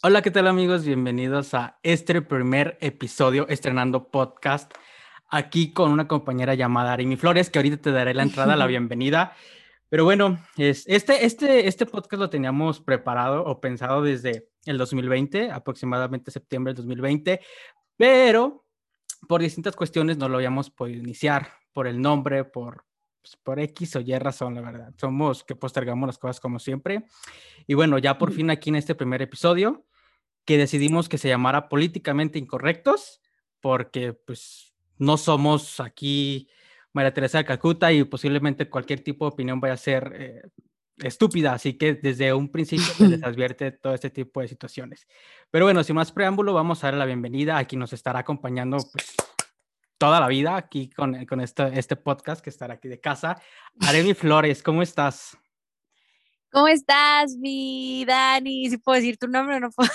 Hola, 0.00 0.22
¿qué 0.22 0.30
tal 0.30 0.46
amigos? 0.46 0.84
Bienvenidos 0.84 1.54
a 1.54 1.80
este 1.82 2.22
primer 2.22 2.78
episodio 2.80 3.48
estrenando 3.48 4.12
podcast 4.12 4.72
aquí 5.28 5.72
con 5.72 5.90
una 5.90 6.06
compañera 6.06 6.54
llamada 6.54 6.92
Arimi 6.92 7.16
Flores, 7.16 7.50
que 7.50 7.58
ahorita 7.58 7.78
te 7.78 7.90
daré 7.90 8.14
la 8.14 8.22
entrada, 8.22 8.54
la 8.54 8.66
bienvenida. 8.68 9.34
Pero 9.88 10.04
bueno, 10.04 10.38
es, 10.56 10.84
este, 10.86 11.26
este, 11.26 11.66
este 11.66 11.84
podcast 11.84 12.20
lo 12.20 12.30
teníamos 12.30 12.80
preparado 12.80 13.44
o 13.44 13.60
pensado 13.60 14.00
desde 14.00 14.50
el 14.66 14.78
2020, 14.78 15.50
aproximadamente 15.50 16.30
septiembre 16.30 16.74
del 16.74 16.76
2020, 16.76 17.40
pero 17.96 18.66
por 19.26 19.40
distintas 19.40 19.74
cuestiones 19.74 20.16
no 20.16 20.28
lo 20.28 20.36
habíamos 20.36 20.70
podido 20.70 21.00
iniciar, 21.00 21.54
por 21.72 21.88
el 21.88 22.00
nombre, 22.00 22.44
por, 22.44 22.84
pues, 23.28 23.42
por 23.42 23.60
X 23.60 23.96
o 23.96 24.00
Y 24.00 24.18
razón, 24.18 24.54
la 24.54 24.60
verdad. 24.60 24.94
Somos 24.96 25.44
que 25.44 25.54
postergamos 25.54 26.06
las 26.06 26.18
cosas 26.18 26.40
como 26.40 26.58
siempre. 26.58 27.04
Y 27.66 27.74
bueno, 27.74 27.98
ya 27.98 28.18
por 28.18 28.32
fin 28.32 28.50
aquí 28.50 28.70
en 28.70 28.76
este 28.76 28.94
primer 28.94 29.22
episodio, 29.22 29.84
que 30.44 30.56
decidimos 30.56 31.08
que 31.08 31.18
se 31.18 31.28
llamara 31.28 31.68
políticamente 31.68 32.38
incorrectos, 32.38 33.20
porque 33.60 34.14
pues 34.14 34.74
no 34.96 35.16
somos 35.16 35.80
aquí 35.80 36.48
María 36.92 37.12
Teresa 37.12 37.38
de 37.38 37.44
Calcuta 37.44 37.92
y 37.92 38.04
posiblemente 38.04 38.70
cualquier 38.70 39.00
tipo 39.00 39.26
de 39.26 39.32
opinión 39.32 39.60
vaya 39.60 39.74
a 39.74 39.76
ser 39.76 40.12
eh, 40.14 40.42
estúpida, 40.98 41.52
así 41.52 41.74
que 41.74 41.94
desde 41.94 42.32
un 42.32 42.50
principio 42.50 42.86
se 42.86 43.08
les 43.08 43.22
advierte 43.24 43.72
todo 43.72 43.94
este 43.94 44.10
tipo 44.10 44.40
de 44.40 44.48
situaciones. 44.48 45.06
Pero 45.50 45.66
bueno, 45.66 45.84
sin 45.84 45.96
más 45.96 46.12
preámbulo, 46.12 46.54
vamos 46.54 46.82
a 46.82 46.88
dar 46.88 46.94
la 46.94 47.04
bienvenida 47.04 47.58
a 47.58 47.64
quien 47.66 47.80
nos 47.80 47.92
estará 47.92 48.20
acompañando 48.20 48.78
pues, 48.92 49.14
toda 49.98 50.20
la 50.20 50.28
vida 50.28 50.56
aquí 50.56 50.88
con, 50.88 51.26
con 51.26 51.40
este, 51.40 51.78
este 51.78 51.96
podcast 51.96 52.42
que 52.42 52.50
estará 52.50 52.74
aquí 52.74 52.88
de 52.88 53.00
casa. 53.00 53.40
Aremi 53.80 54.14
Flores, 54.14 54.62
¿cómo 54.62 54.82
estás? 54.82 55.36
¿Cómo 56.50 56.68
estás, 56.68 57.36
mi 57.36 58.04
Dani? 58.06 58.70
Si 58.70 58.78
puedo 58.78 58.96
decir 58.96 59.18
tu 59.18 59.28
nombre 59.28 59.56
o 59.56 59.60
no 59.60 59.70
puedo. 59.70 59.90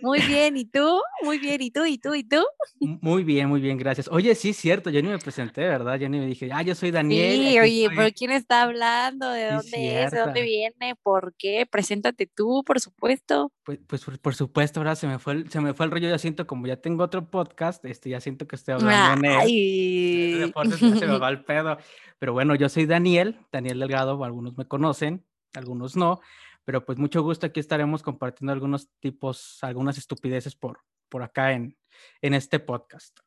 Muy 0.00 0.20
bien, 0.20 0.56
¿y 0.56 0.64
tú? 0.64 1.00
Muy 1.22 1.38
bien, 1.38 1.60
¿y 1.60 1.70
tú? 1.70 1.84
¿Y 1.84 1.98
tú? 1.98 2.14
¿Y 2.14 2.24
tú? 2.24 2.42
Muy 2.80 3.24
bien, 3.24 3.48
muy 3.48 3.60
bien, 3.60 3.76
gracias. 3.76 4.08
Oye, 4.10 4.34
sí, 4.34 4.52
cierto, 4.52 4.90
yo 4.90 5.02
ni 5.02 5.08
me 5.08 5.18
presenté, 5.18 5.62
¿verdad? 5.62 5.98
Yo 5.98 6.08
ni 6.08 6.18
me 6.18 6.26
dije, 6.26 6.50
ah, 6.52 6.62
yo 6.62 6.74
soy 6.74 6.90
Daniel. 6.90 7.32
Sí, 7.32 7.58
oye, 7.58 7.88
pero 7.94 8.08
¿quién 8.16 8.30
está 8.30 8.62
hablando? 8.62 9.30
¿De 9.30 9.52
dónde 9.52 10.02
es? 10.02 10.10
¿De 10.10 10.18
dónde 10.18 10.42
viene? 10.42 10.94
¿Por 11.02 11.34
qué? 11.36 11.66
Preséntate 11.70 12.26
tú, 12.26 12.62
por 12.64 12.80
supuesto. 12.80 13.52
Pues, 13.64 13.78
pues 13.86 14.04
por, 14.20 14.34
supuesto, 14.34 14.80
ahora 14.80 14.96
se 14.96 15.06
me 15.06 15.18
fue 15.18 15.34
el, 15.34 15.50
se 15.50 15.60
me 15.60 15.74
fue 15.74 15.86
el 15.86 15.92
rollo, 15.92 16.08
ya 16.08 16.18
siento, 16.18 16.46
como 16.46 16.66
ya 16.66 16.76
tengo 16.76 17.04
otro 17.04 17.30
podcast, 17.30 17.84
este, 17.84 18.10
ya 18.10 18.20
siento 18.20 18.46
que 18.46 18.56
estoy 18.56 18.74
hablando 18.74 19.28
Ay. 19.38 20.34
en 20.34 20.42
él. 20.42 20.52
se 20.98 21.06
me 21.06 21.18
va 21.18 21.28
el 21.30 21.44
pedo. 21.44 21.78
Pero 22.18 22.32
bueno, 22.32 22.54
yo 22.54 22.68
soy 22.68 22.86
Daniel, 22.86 23.38
Daniel 23.50 23.80
Delgado, 23.80 24.22
algunos 24.24 24.56
me 24.56 24.66
conocen 24.66 25.24
algunos 25.54 25.96
no, 25.96 26.20
pero 26.64 26.84
pues 26.84 26.98
mucho 26.98 27.22
gusto, 27.22 27.46
aquí 27.46 27.60
estaremos 27.60 28.02
compartiendo 28.02 28.52
algunos 28.52 28.88
tipos, 29.00 29.58
algunas 29.62 29.98
estupideces 29.98 30.54
por, 30.54 30.80
por 31.08 31.22
acá 31.22 31.52
en, 31.52 31.76
en 32.20 32.34
este 32.34 32.60
podcast. 32.60 33.18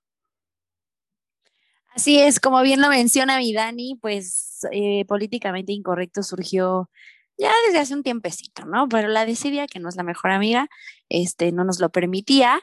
Así 1.95 2.19
es, 2.19 2.42
como 2.42 2.61
bien 2.61 2.81
lo 2.81 2.89
menciona 2.89 3.38
mi 3.38 3.53
Dani, 3.53 3.95
pues 4.02 4.67
eh, 4.72 5.05
políticamente 5.05 5.72
incorrecto 5.72 6.23
surgió 6.23 6.89
ya 7.38 7.52
desde 7.66 7.80
hace 7.80 7.94
un 7.94 8.03
tiempecito, 8.03 8.66
¿no? 8.66 8.89
Pero 8.89 9.08
la 9.08 9.25
desidia, 9.25 9.67
que 9.67 9.80
no 9.80 9.89
es 9.89 9.95
la 9.95 10.03
mejor 10.03 10.31
amiga, 10.31 10.67
este, 11.09 11.52
no 11.52 11.64
nos 11.64 11.80
lo 11.80 11.89
permitía, 11.89 12.61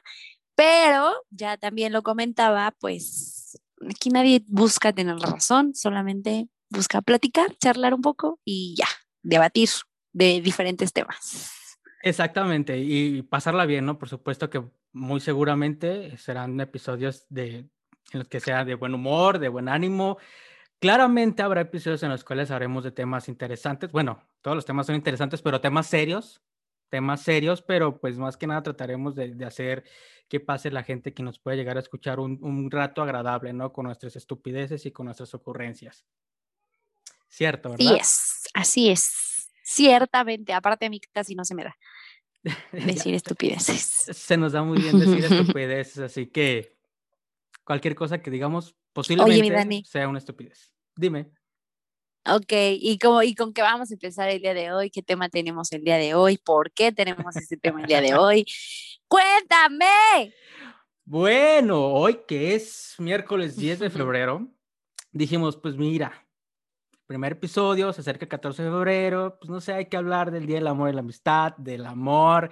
pero 0.55 1.15
ya 1.31 1.57
también 1.57 1.93
lo 1.93 2.03
comentaba, 2.03 2.75
pues 2.79 3.59
aquí 3.89 4.11
nadie 4.11 4.45
busca 4.49 4.93
tener 4.93 5.17
razón, 5.17 5.75
solamente 5.75 6.49
busca 6.69 7.01
platicar, 7.03 7.57
charlar 7.57 7.95
un 7.95 8.03
poco 8.03 8.41
y 8.45 8.75
ya, 8.77 8.89
debatir 9.23 9.69
de 10.13 10.41
diferentes 10.41 10.93
temas. 10.93 11.79
Exactamente, 12.03 12.79
y 12.79 13.23
pasarla 13.23 13.65
bien, 13.65 13.87
¿no? 13.87 13.99
Por 13.99 14.09
supuesto 14.09 14.51
que 14.51 14.63
muy 14.93 15.21
seguramente 15.21 16.17
serán 16.19 16.61
episodios 16.61 17.27
de, 17.29 17.59
en 17.59 17.71
los 18.13 18.29
que 18.29 18.41
sea 18.41 18.65
de 18.65 18.75
buen 18.75 18.95
humor, 18.95 19.39
de 19.39 19.49
buen 19.49 19.69
ánimo. 19.69 20.19
Claramente 20.81 21.43
habrá 21.43 21.61
episodios 21.61 22.03
en 22.03 22.11
los 22.11 22.25
cuales 22.25 22.51
haremos 22.51 22.83
de 22.83 22.91
temas 22.91 23.29
interesantes. 23.29 23.93
Bueno, 23.93 24.29
todos 24.41 24.57
los 24.57 24.65
temas 24.67 24.87
son 24.87 24.97
interesantes, 24.97 25.41
pero 25.43 25.61
temas 25.61 25.87
serios, 25.87 26.43
temas 26.89 27.23
serios, 27.23 27.63
pero 27.63 28.01
pues 28.01 28.19
más 28.19 28.37
que 28.37 28.49
nada 28.49 28.65
trataremos 28.65 29.15
de, 29.15 29.35
de 29.35 29.45
hacer 29.45 29.85
que 30.29 30.41
pase 30.41 30.71
la 30.71 30.83
gente 30.83 31.15
que 31.15 31.23
nos 31.23 31.39
pueda 31.39 31.57
llegar 31.57 31.77
a 31.77 31.81
escuchar 31.81 32.19
un, 32.19 32.39
un 32.43 32.71
rato 32.71 33.03
agradable, 33.03 33.53
¿no? 33.53 33.73
Con 33.73 33.87
nuestras 33.87 34.17
estupideces 34.17 34.85
y 34.87 34.91
con 34.91 35.07
nuestras 35.07 35.35
ocurrencias. 35.35 36.05
Cierto, 37.29 37.71
¿verdad? 37.71 37.87
Sí 37.87 37.95
es, 37.95 38.49
así 38.55 38.91
es. 38.91 39.32
Ciertamente, 39.73 40.53
aparte 40.53 40.85
a 40.85 40.91
mí 40.91 41.01
casi 41.01 41.35
no 41.35 41.45
se 41.47 41.55
me 41.55 41.65
da 41.65 41.77
decir 42.73 43.15
estupideces. 43.15 43.81
Se 44.13 44.37
nos 44.37 44.53
da 44.53 44.63
muy 44.63 44.79
bien 44.79 44.99
decir 44.99 45.25
estupideces, 45.25 45.99
así 45.99 46.27
que 46.27 46.77
cualquier 47.65 47.95
cosa 47.95 48.21
que 48.21 48.31
digamos 48.31 48.77
posiblemente 48.93 49.83
sea 49.87 50.09
una 50.09 50.19
estupidez. 50.19 50.75
Dime. 50.95 51.31
Ok, 52.27 52.53
¿Y, 52.53 52.99
cómo, 52.99 53.23
¿y 53.23 53.35
con 53.35 53.53
qué 53.53 53.63
vamos 53.63 53.91
a 53.91 53.95
empezar 53.95 54.29
el 54.29 54.43
día 54.43 54.55
de 54.55 54.73
hoy? 54.73 54.91
¿Qué 54.91 55.03
tema 55.03 55.29
tenemos 55.29 55.73
el 55.73 55.83
día 55.83 55.97
de 55.97 56.15
hoy? 56.15 56.37
¿Por 56.37 56.71
qué 56.71 56.93
tenemos 56.93 57.35
ese 57.35 57.57
tema 57.57 57.81
el 57.81 57.87
día 57.87 58.01
de 58.01 58.15
hoy? 58.15 58.45
¡Cuéntame! 59.09 60.33
Bueno, 61.05 61.87
hoy 61.87 62.21
que 62.29 62.55
es 62.55 62.95
miércoles 62.99 63.57
10 63.57 63.81
de 63.81 63.91
febrero, 63.91 64.49
dijimos, 65.11 65.57
pues 65.57 65.77
mira, 65.77 66.29
primer 67.13 67.33
episodio, 67.33 67.93
se 67.93 68.01
acerca 68.01 68.25
el 68.25 68.31
14 68.31 68.63
de 68.63 68.71
febrero, 68.71 69.37
pues 69.39 69.51
no 69.51 69.61
sé, 69.61 69.75
hay 69.75 69.87
que 69.87 69.99
hablar 69.99 70.31
del 70.31 70.47
Día 70.47 70.57
del 70.57 70.67
Amor 70.67 70.89
y 70.89 70.95
la 70.95 71.01
Amistad, 71.01 71.55
del 71.59 71.85
amor, 71.85 72.51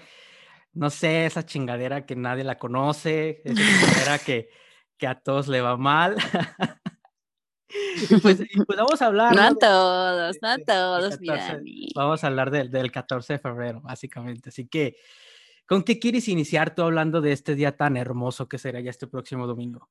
no 0.75 0.91
sé, 0.91 1.25
esa 1.25 1.47
chingadera 1.47 2.04
que 2.04 2.15
nadie 2.15 2.44
la 2.44 2.59
conoce, 2.59 3.41
esa 3.43 3.54
chingadera 3.54 4.19
que, 4.26 4.50
que 4.99 5.06
a 5.06 5.15
todos 5.15 5.49
le 5.49 5.62
va 5.62 5.78
mal. 5.78 6.16
y, 7.69 8.16
pues, 8.20 8.43
pues, 8.66 8.78
vamos 8.78 9.00
a 9.00 9.06
hablar. 9.06 9.34
No 9.34 9.43
a 9.43 9.54
todos, 9.54 10.37
no 10.43 10.49
a 10.49 10.59
todos, 10.59 11.19
Vamos 11.94 12.22
a 12.22 12.26
hablar 12.26 12.50
del, 12.50 12.70
del 12.70 12.93
14 12.93 13.32
de 13.32 13.38
febrero, 13.38 13.81
básicamente. 13.81 14.50
Así 14.50 14.69
que, 14.69 14.97
¿con 15.66 15.84
qué 15.84 15.99
quieres 15.99 16.28
iniciar 16.28 16.75
tú 16.75 16.82
hablando 16.82 17.22
de 17.22 17.32
este 17.32 17.54
día 17.54 17.78
tan 17.78 17.97
hermoso 17.97 18.47
que 18.47 18.59
será 18.59 18.78
ya 18.81 18.91
este 18.91 19.06
próximo 19.06 19.47
domingo? 19.47 19.88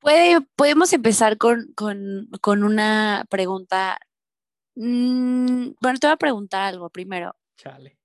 Puede, 0.00 0.40
podemos 0.56 0.92
empezar 0.92 1.38
con, 1.38 1.72
con, 1.74 2.28
con 2.40 2.62
una 2.64 3.24
pregunta. 3.28 3.98
Mm, 4.76 5.70
bueno, 5.80 5.98
te 5.98 6.06
voy 6.06 6.14
a 6.14 6.16
preguntar 6.16 6.62
algo 6.62 6.88
primero. 6.90 7.34
Chale. 7.56 7.98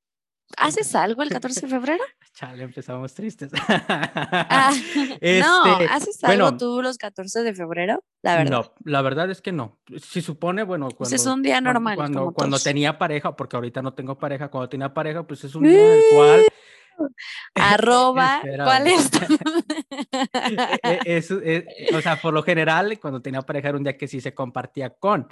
¿Haces 0.57 0.93
algo 0.95 1.23
el 1.23 1.29
14 1.29 1.61
de 1.61 1.67
febrero? 1.67 2.03
Chale, 2.33 2.63
empezamos 2.63 3.13
tristes. 3.13 3.51
Ah, 3.67 4.71
no, 4.95 5.07
este, 5.19 5.85
¿haces 5.89 6.23
algo 6.23 6.57
tú 6.57 6.81
los 6.81 6.97
14 6.97 7.43
de 7.43 7.53
febrero? 7.53 8.03
La 8.23 8.37
verdad. 8.37 8.51
No, 8.51 8.73
la 8.91 9.01
verdad 9.03 9.29
es 9.29 9.41
que 9.41 9.51
no. 9.51 9.79
Si 10.01 10.21
supone, 10.21 10.63
bueno, 10.63 10.87
pues 10.87 11.09
cuando, 11.09 11.15
es 11.15 11.25
un 11.27 11.43
día 11.43 11.61
normal. 11.61 11.95
Cuando, 11.95 12.31
cuando, 12.31 12.57
tenía 12.57 12.97
pareja, 12.97 13.35
porque 13.35 13.55
ahorita 13.55 13.83
no 13.83 13.93
tengo 13.93 14.17
pareja, 14.17 14.49
cuando 14.49 14.67
tenía 14.67 14.93
pareja, 14.93 15.23
pues 15.23 15.43
es 15.43 15.53
un 15.53 15.63
día 15.63 15.85
en 15.85 15.91
el 15.91 16.03
cual 16.13 16.45
Arroba, 17.55 18.41
¿cuál 18.41 18.87
es? 18.87 19.09
E, 20.83 21.17
e, 21.17 21.65
e, 21.89 21.95
o 21.95 22.01
sea, 22.01 22.21
por 22.21 22.33
lo 22.33 22.43
general, 22.43 22.99
cuando 22.99 23.21
tenía 23.21 23.41
pareja 23.41 23.69
era 23.69 23.77
un 23.77 23.83
día 23.83 23.97
que 23.97 24.07
sí 24.07 24.21
se 24.21 24.33
compartía 24.33 24.91
con. 24.91 25.27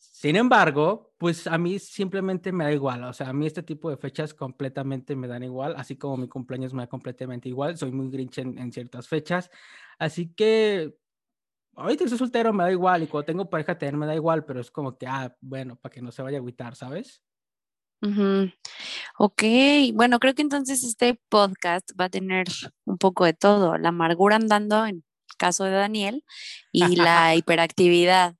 Sin 0.00 0.36
embargo, 0.36 1.12
pues 1.18 1.46
a 1.46 1.58
mí 1.58 1.78
simplemente 1.78 2.52
me 2.52 2.64
da 2.64 2.72
igual, 2.72 3.04
o 3.04 3.12
sea, 3.12 3.28
a 3.28 3.32
mí 3.34 3.46
este 3.46 3.62
tipo 3.62 3.90
de 3.90 3.98
fechas 3.98 4.32
completamente 4.32 5.14
me 5.14 5.28
dan 5.28 5.42
igual, 5.42 5.74
así 5.76 5.96
como 5.96 6.16
mi 6.16 6.28
cumpleaños 6.28 6.72
me 6.72 6.82
da 6.82 6.88
completamente 6.88 7.50
igual, 7.50 7.76
soy 7.76 7.92
muy 7.92 8.10
grinch 8.10 8.38
en, 8.38 8.72
ciertas 8.72 9.08
fechas, 9.08 9.50
así 9.98 10.32
que 10.34 10.96
ahorita 11.74 12.08
soy 12.08 12.16
soltero 12.16 12.52
me 12.54 12.64
da 12.64 12.72
igual 12.72 13.02
y 13.02 13.06
cuando 13.08 13.26
tengo 13.26 13.50
pareja 13.50 13.78
también 13.78 13.98
me 13.98 14.06
da 14.06 14.14
igual, 14.14 14.44
pero 14.46 14.60
es 14.60 14.70
como 14.70 14.96
que, 14.96 15.06
ah, 15.06 15.36
bueno, 15.40 15.76
para 15.76 15.92
que 15.92 16.00
no 16.00 16.10
se 16.12 16.22
vaya 16.22 16.38
a 16.38 16.40
agüitar, 16.40 16.76
¿sabes? 16.76 17.22
Ok, 19.18 19.42
bueno, 19.94 20.18
creo 20.18 20.34
que 20.34 20.42
entonces 20.42 20.84
este 20.84 21.20
podcast 21.28 21.90
va 22.00 22.06
a 22.06 22.10
tener 22.10 22.46
un 22.84 22.98
poco 22.98 23.24
de 23.24 23.34
todo, 23.34 23.76
la 23.78 23.90
amargura 23.90 24.36
andando 24.36 24.86
en 24.86 24.96
el 24.96 25.04
caso 25.38 25.64
de 25.64 25.72
Daniel 25.72 26.24
y 26.72 26.80
la 26.96 27.34
hiperactividad 27.34 28.34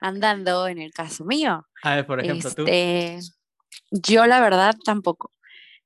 andando 0.00 0.68
en 0.68 0.78
el 0.78 0.92
caso 0.92 1.24
mío. 1.24 1.66
A 1.82 1.96
ver, 1.96 2.06
por 2.06 2.20
ejemplo, 2.20 2.50
tú. 2.52 2.64
Este, 2.66 3.18
yo 3.90 4.26
la 4.26 4.40
verdad 4.40 4.74
tampoco. 4.84 5.32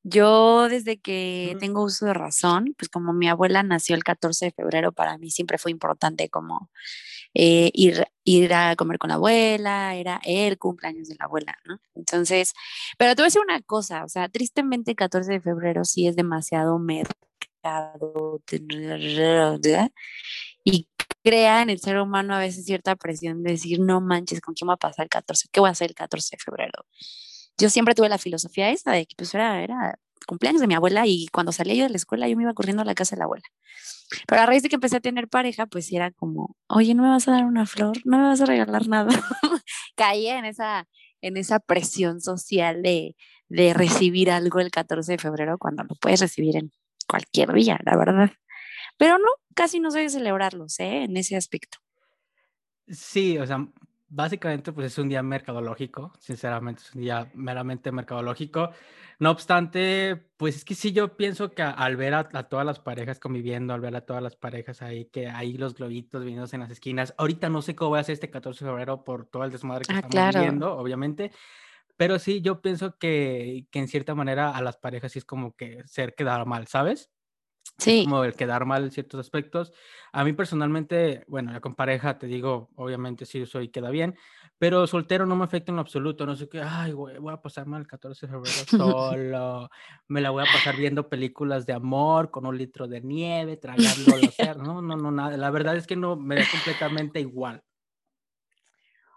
Yo 0.03 0.69
desde 0.69 1.01
que 1.01 1.57
tengo 1.61 1.83
uso 1.83 2.05
de 2.05 2.13
razón, 2.13 2.75
pues 2.77 2.91
como 2.91 3.15
mi 3.15 3.27
abuela 3.27 3.63
nació 3.63 3.97
el 3.97 4.05
14 4.05 4.47
de 4.47 4.53
febrero, 4.53 4.93
para 4.93 5.17
mí 5.17 5.31
siempre 5.31 5.57
fue 5.57 5.71
importante 5.71 6.29
como 6.29 6.71
eh, 7.35 7.71
ir, 7.75 8.07
ir 8.25 8.55
a 8.55 8.77
comer 8.77 8.99
con 8.99 9.09
la 9.09 9.15
abuela, 9.17 9.95
era 9.95 10.21
el 10.25 10.59
cumpleaños 10.59 11.09
de 11.09 11.17
la 11.17 11.27
abuela, 11.27 11.59
¿no? 11.65 11.79
Entonces, 11.95 12.53
pero 12.99 13.15
te 13.15 13.23
voy 13.23 13.27
a 13.27 13.29
decir 13.29 13.43
una 13.43 13.61
cosa, 13.63 14.05
o 14.05 14.09
sea, 14.09 14.29
tristemente 14.29 14.93
el 14.93 14.97
14 14.97 15.33
de 15.33 15.41
febrero 15.41 15.85
sí 15.85 16.07
es 16.07 16.17
demasiado 16.17 16.79
mercado 16.79 17.15
y 20.65 20.89
crea 21.23 21.63
en 21.63 21.71
el 21.71 21.81
ser 21.81 21.99
humano 21.99 22.35
a 22.35 22.39
veces 22.39 22.65
cierta 22.67 22.97
presión 22.97 23.43
de 23.43 23.53
decir, 23.53 23.81
no 23.81 24.01
manches, 24.01 24.41
¿con 24.41 24.55
quién 24.55 24.69
va 24.69 24.75
a 24.75 24.77
pasar 24.77 25.05
el 25.05 25.11
14? 25.11 25.49
¿Qué 25.51 25.61
voy 25.61 25.69
a 25.69 25.73
hacer 25.73 25.91
el 25.91 25.95
14 25.95 26.37
de 26.37 26.43
febrero? 26.43 26.85
yo 27.59 27.71
siempre 27.71 27.95
tuve 27.95 28.09
la 28.09 28.19
filosofía 28.19 28.71
esa 28.71 28.93
de 28.93 29.07
que 29.07 29.15
pues 29.17 29.35
era, 29.35 29.63
era 29.63 29.99
cumpleaños 30.27 30.61
de 30.61 30.67
mi 30.67 30.75
abuela 30.75 31.07
y 31.07 31.29
cuando 31.29 31.53
salía 31.53 31.75
yo 31.75 31.85
de 31.85 31.91
la 31.91 31.97
escuela 31.97 32.29
yo 32.29 32.37
me 32.37 32.43
iba 32.43 32.55
corriendo 32.55 32.83
a 32.83 32.85
la 32.85 32.95
casa 32.95 33.15
de 33.17 33.21
la 33.21 33.25
abuela. 33.25 33.45
Pero 34.27 34.43
a 34.43 34.47
raíz 34.47 34.63
de 34.63 34.69
que 34.69 34.77
empecé 34.77 34.97
a 34.97 35.01
tener 35.01 35.29
pareja, 35.29 35.67
pues 35.67 35.93
era 35.93 36.11
como, 36.11 36.57
oye, 36.69 36.95
¿no 36.95 37.03
me 37.03 37.09
vas 37.09 37.29
a 37.29 37.33
dar 37.33 37.45
una 37.45 37.67
flor? 37.67 37.97
¿No 38.05 38.19
me 38.19 38.25
vas 38.25 38.41
a 38.41 38.47
regalar 38.47 38.89
nada? 38.89 39.09
Caía 39.97 40.39
en 40.39 40.45
esa, 40.45 40.89
en 41.21 41.37
esa 41.37 41.61
presión 41.61 42.21
social 42.21 42.83
de, 42.83 43.17
de 43.49 43.75
recibir 43.75 44.31
algo 44.31 44.61
el 44.61 44.71
14 44.71 45.13
de 45.13 45.19
febrero 45.19 45.59
cuando 45.59 45.85
lo 45.85 45.95
puedes 45.97 46.21
recibir 46.21 46.57
en 46.57 46.73
cualquier 47.07 47.53
día, 47.53 47.79
la 47.85 47.97
verdad. 47.97 48.31
Pero 48.97 49.19
no, 49.19 49.29
casi 49.55 49.81
no 49.81 49.91
soy 49.91 50.03
de 50.03 50.11
celebrarlos, 50.11 50.79
¿eh? 50.81 51.05
En 51.05 51.17
ese 51.17 51.37
aspecto. 51.37 51.79
Sí, 52.89 53.39
o 53.39 53.47
sea, 53.47 53.67
básicamente 54.15 54.73
pues 54.73 54.87
es 54.87 54.99
un 54.99 55.09
día 55.09 55.23
mercadológico, 55.23 56.13
sinceramente 56.21 56.83
es 56.83 56.95
un 56.95 57.03
día 57.03 57.31
meramente 57.35 57.91
mercadológico. 57.91 58.71
No 59.19 59.31
obstante, 59.31 60.17
pues 60.37 60.57
es 60.57 60.65
que 60.65 60.75
sí 60.75 60.93
yo 60.93 61.17
pienso 61.17 61.53
que 61.53 61.63
al 61.63 61.97
ver 61.97 62.15
a, 62.15 62.25
todas 62.49 62.67
las 62.67 62.81
parejas 62.81 63.19
conviviendo, 63.19 63.75
al 63.75 63.81
ver 63.81 63.95
a 63.97 64.03
todas 64.03 64.23
las 64.23 64.37
parejas 64.37 64.83
ahí, 64.83 65.07
que 65.07 65.29
hay 65.29 65.57
los 65.57 65.75
globitos 65.75 66.25
viniendo 66.25 66.49
en 66.53 66.61
las 66.61 66.71
esquinas, 66.71 67.15
ahorita 67.17 67.49
no 67.49 67.63
sé 67.63 67.75
cómo 67.75 67.91
voy 67.91 67.99
a 67.99 68.01
hacer 68.01 68.15
este 68.15 68.31
14 68.31 68.65
de 68.65 68.71
febrero 68.71 69.05
por 69.05 69.27
todo 69.27 69.45
el 69.45 69.51
desmadre 69.51 69.85
que 69.85 69.93
ah, 69.95 70.01
estamos 70.01 70.35
viviendo, 70.35 70.77
obviamente, 70.77 71.33
pero 71.97 72.19
sí 72.19 72.41
yo 72.41 72.61
pienso 72.61 72.99
que, 72.99 73.67
que 73.71 73.79
en 73.79 73.89
cierta 73.89 74.15
manera 74.15 74.51
a 74.51 74.63
las 74.63 74.77
parejas 74.77 75.13
sí 75.13 75.21
es 75.21 75.25
como 75.25 75.55
que 75.55 75.83
ser 75.87 76.15
quedar 76.15 76.45
mal, 76.47 76.67
¿sabes? 76.67 77.14
Sí. 77.79 78.05
Como 78.05 78.25
el 78.25 78.35
quedar 78.35 78.65
mal 78.65 78.85
en 78.85 78.91
ciertos 78.91 79.21
aspectos. 79.21 79.73
A 80.13 80.25
mí 80.25 80.33
personalmente, 80.33 81.25
bueno, 81.27 81.53
ya 81.53 81.61
con 81.61 81.75
pareja 81.75 82.19
te 82.19 82.27
digo, 82.27 82.71
obviamente 82.77 83.27
sí 83.27 83.45
soy 83.47 83.69
queda 83.69 83.91
bien, 83.91 84.17
pero 84.59 84.87
soltero 84.87 85.27
no 85.27 85.35
me 85.35 85.45
afecta 85.45 85.73
en 85.73 85.77
lo 85.77 85.83
absoluto. 85.83 86.25
No 86.25 86.37
sé 86.37 86.49
qué, 86.49 86.63
ay, 86.63 86.93
güey, 86.93 87.19
voy 87.19 87.33
a 87.33 87.43
pasar 87.43 87.67
mal 87.67 87.81
el 87.81 87.87
14 87.87 88.27
de 88.27 88.33
febrero 88.33 88.57
solo. 88.69 89.69
me 90.07 90.21
la 90.21 90.31
voy 90.31 90.45
a 90.45 90.53
pasar 90.53 90.77
viendo 90.77 91.09
películas 91.09 91.67
de 91.67 91.73
amor 91.73 92.31
con 92.31 92.47
un 92.47 92.57
litro 92.57 92.87
de 92.87 93.01
nieve, 93.01 93.57
tragando 93.57 94.17
No, 94.59 94.81
no, 94.81 94.97
no, 94.97 95.11
nada. 95.11 95.37
La 95.37 95.51
verdad 95.51 95.77
es 95.77 95.87
que 95.87 95.97
no 95.97 96.17
me 96.17 96.37
da 96.37 96.45
completamente 96.51 97.21
igual. 97.21 97.63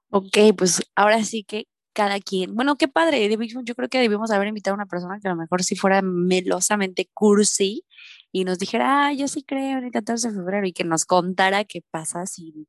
Ok, 0.09 0.37
pues 0.57 0.81
ahora 0.95 1.23
sí 1.23 1.43
que 1.43 1.67
cada 1.93 2.19
quien. 2.19 2.55
Bueno, 2.55 2.77
qué 2.77 2.87
padre. 2.87 3.27
Yo 3.63 3.75
creo 3.75 3.89
que 3.89 3.99
debimos 3.99 4.31
haber 4.31 4.47
invitado 4.47 4.73
a 4.73 4.77
una 4.77 4.85
persona 4.85 5.19
que 5.19 5.27
a 5.27 5.31
lo 5.31 5.37
mejor 5.37 5.63
si 5.63 5.75
fuera 5.75 6.01
melosamente 6.01 7.09
cursi 7.13 7.83
y 8.31 8.43
nos 8.43 8.59
dijera, 8.59 9.07
ah, 9.07 9.13
yo 9.13 9.27
sí 9.27 9.43
creo 9.43 9.77
en 9.79 9.85
el 9.85 9.91
14 9.91 10.29
de 10.29 10.35
febrero 10.35 10.67
y 10.67 10.73
que 10.73 10.83
nos 10.83 11.05
contara 11.05 11.63
qué 11.63 11.81
pasa 11.91 12.25
si 12.25 12.67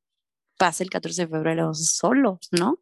pasa 0.57 0.83
el 0.83 0.91
14 0.91 1.23
de 1.23 1.29
febrero 1.29 1.75
solo, 1.75 2.39
¿no? 2.51 2.79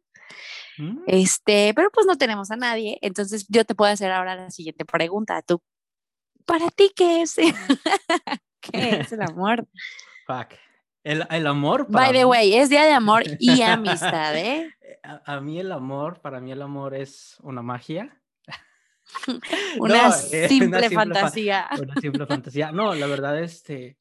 Mm. 0.77 1.03
Este, 1.07 1.73
pero 1.75 1.89
pues 1.91 2.05
no 2.05 2.17
tenemos 2.17 2.51
a 2.51 2.55
nadie, 2.55 2.97
entonces 3.01 3.45
yo 3.49 3.65
te 3.65 3.75
puedo 3.75 3.91
hacer 3.91 4.11
ahora 4.11 4.35
la 4.35 4.51
siguiente 4.51 4.85
pregunta. 4.85 5.41
Tú, 5.41 5.61
¿para 6.45 6.69
ti 6.69 6.91
qué 6.95 7.21
es? 7.21 7.35
¿Qué 8.61 8.99
es 8.99 9.11
el 9.11 9.21
amor? 9.21 9.67
Fuck. 10.27 10.57
El, 11.03 11.25
el 11.29 11.47
amor. 11.47 11.87
By 11.89 12.11
the 12.11 12.25
way, 12.25 12.53
es 12.53 12.69
día 12.69 12.83
de 12.83 12.91
amor 12.91 13.23
y 13.39 13.61
amistad, 13.61 14.35
¿eh? 14.35 14.73
A, 15.03 15.39
mí 15.39 15.59
el 15.59 15.71
amor, 15.71 16.19
para 16.19 16.41
mí 16.41 16.51
el 16.51 16.61
amor 16.61 16.93
es 16.93 17.37
una 17.41 17.61
magia. 17.61 18.21
una, 19.79 20.11
simple 20.11 20.89
fantasía. 20.89 21.67
una 21.79 21.95
simple 21.95 22.25
fantasía. 22.27 22.71
No, 22.71 22.93
la 22.93 23.07
verdad, 23.07 23.39
este, 23.41 23.97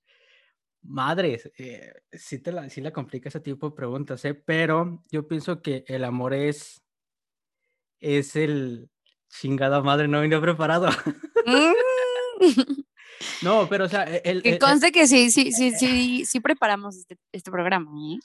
madres, 0.83 1.51
eh, 1.59 1.93
sí, 2.13 2.39
te 2.39 2.53
la, 2.53 2.69
sí 2.71 2.81
la 2.81 2.93
complica 2.93 3.29
ese 3.29 3.41
tipo 3.41 3.71
de 3.71 3.77
preguntas, 3.77 4.25
¿eh? 4.25 4.35
pero 4.35 5.03
yo 5.11 5.27
pienso 5.27 5.63
que 5.63 5.85
el 5.89 6.05
amor 6.05 6.35
es, 6.35 6.83
es 8.01 8.37
el 8.37 8.91
chingada 9.29 9.83
madre, 9.83 10.09
no 10.09 10.21
vine 10.21 10.41
preparado. 10.41 10.89
Mm. 11.47 11.73
No, 13.43 13.69
pero 13.69 13.87
o 13.87 13.89
sea, 13.89 14.05
el, 14.05 14.43
que 14.43 14.59
conste 14.59 14.93
que 14.93 15.07
sí, 15.07 15.31
sí, 15.31 15.53
sí, 15.53 15.73
sí, 15.73 16.25
sí 16.25 16.41
preparamos 16.41 16.97
este, 16.97 17.17
este 17.33 17.51
programa. 17.51 17.91
¿eh? 18.13 18.19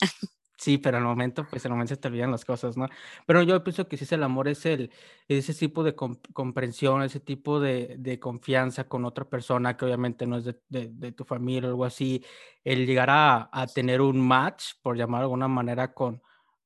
Sí, 0.62 0.78
pero 0.78 0.98
al 0.98 1.04
momento, 1.04 1.48
pues 1.50 1.66
al 1.66 1.72
momento 1.72 1.96
se 1.96 2.00
te 2.00 2.08
olvidan 2.08 2.30
las 2.30 2.46
cosas, 2.46 2.78
¿no? 2.78 2.88
Pero 3.26 3.42
yo 3.42 3.64
pienso 3.64 3.88
que 3.88 3.98
sí, 3.98 4.06
el 4.14 4.22
amor 4.22 4.48
es 4.48 4.64
el, 4.68 4.92
ese 5.28 5.56
tipo 5.56 5.84
de 5.84 5.96
comprensión, 5.96 7.02
ese 7.02 7.20
tipo 7.20 7.60
de, 7.60 7.96
de, 7.98 8.20
confianza 8.20 8.84
con 8.88 9.04
otra 9.06 9.26
persona 9.28 9.76
que 9.76 9.86
obviamente 9.86 10.28
no 10.28 10.38
es 10.38 10.46
de, 10.46 10.60
de, 10.70 11.12
tu 11.14 11.26
familia 11.26 11.68
o 11.68 11.72
algo 11.72 11.86
así, 11.86 12.24
el 12.64 12.86
llegar 12.86 13.10
a, 13.10 13.50
tener 13.74 14.02
un 14.02 14.20
match, 14.22 14.74
por 14.84 14.96
llamar 14.98 15.22
de 15.22 15.24
alguna 15.24 15.48
manera, 15.48 15.94
con, 15.96 16.22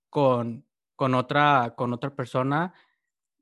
con, 0.09 0.65
con, 0.95 1.15
otra, 1.15 1.73
con 1.77 1.93
otra 1.93 2.15
persona, 2.15 2.73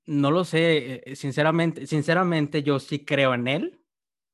no 0.06 0.32
lo 0.32 0.46
sé, 0.46 1.04
eh, 1.06 1.16
sinceramente, 1.16 1.88
sinceramente 1.88 2.64
yo 2.64 2.80
sí 2.80 3.06
creo 3.06 3.34
en 3.34 3.48
él, 3.48 3.82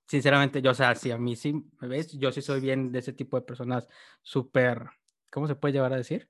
sinceramente, 0.07 0.61
yo, 0.61 0.71
o 0.71 0.73
sea, 0.75 0.95
si 0.95 1.11
a 1.11 1.17
mí 1.17 1.35
sí 1.35 1.53
me 1.81 1.87
ves, 1.87 2.11
yo 2.19 2.31
sí 2.31 2.41
soy 2.41 2.61
bien 2.61 2.91
de 2.91 2.99
ese 2.99 3.13
tipo 3.13 3.37
de 3.37 3.43
personas 3.45 3.87
súper, 4.23 4.89
¿cómo 5.31 5.47
se 5.47 5.55
puede 5.55 5.73
llevar 5.73 5.93
a 5.93 5.97
decir? 5.97 6.29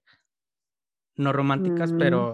No 1.16 1.34
románticas, 1.34 1.92
mm. 1.92 1.98
pero... 1.98 2.34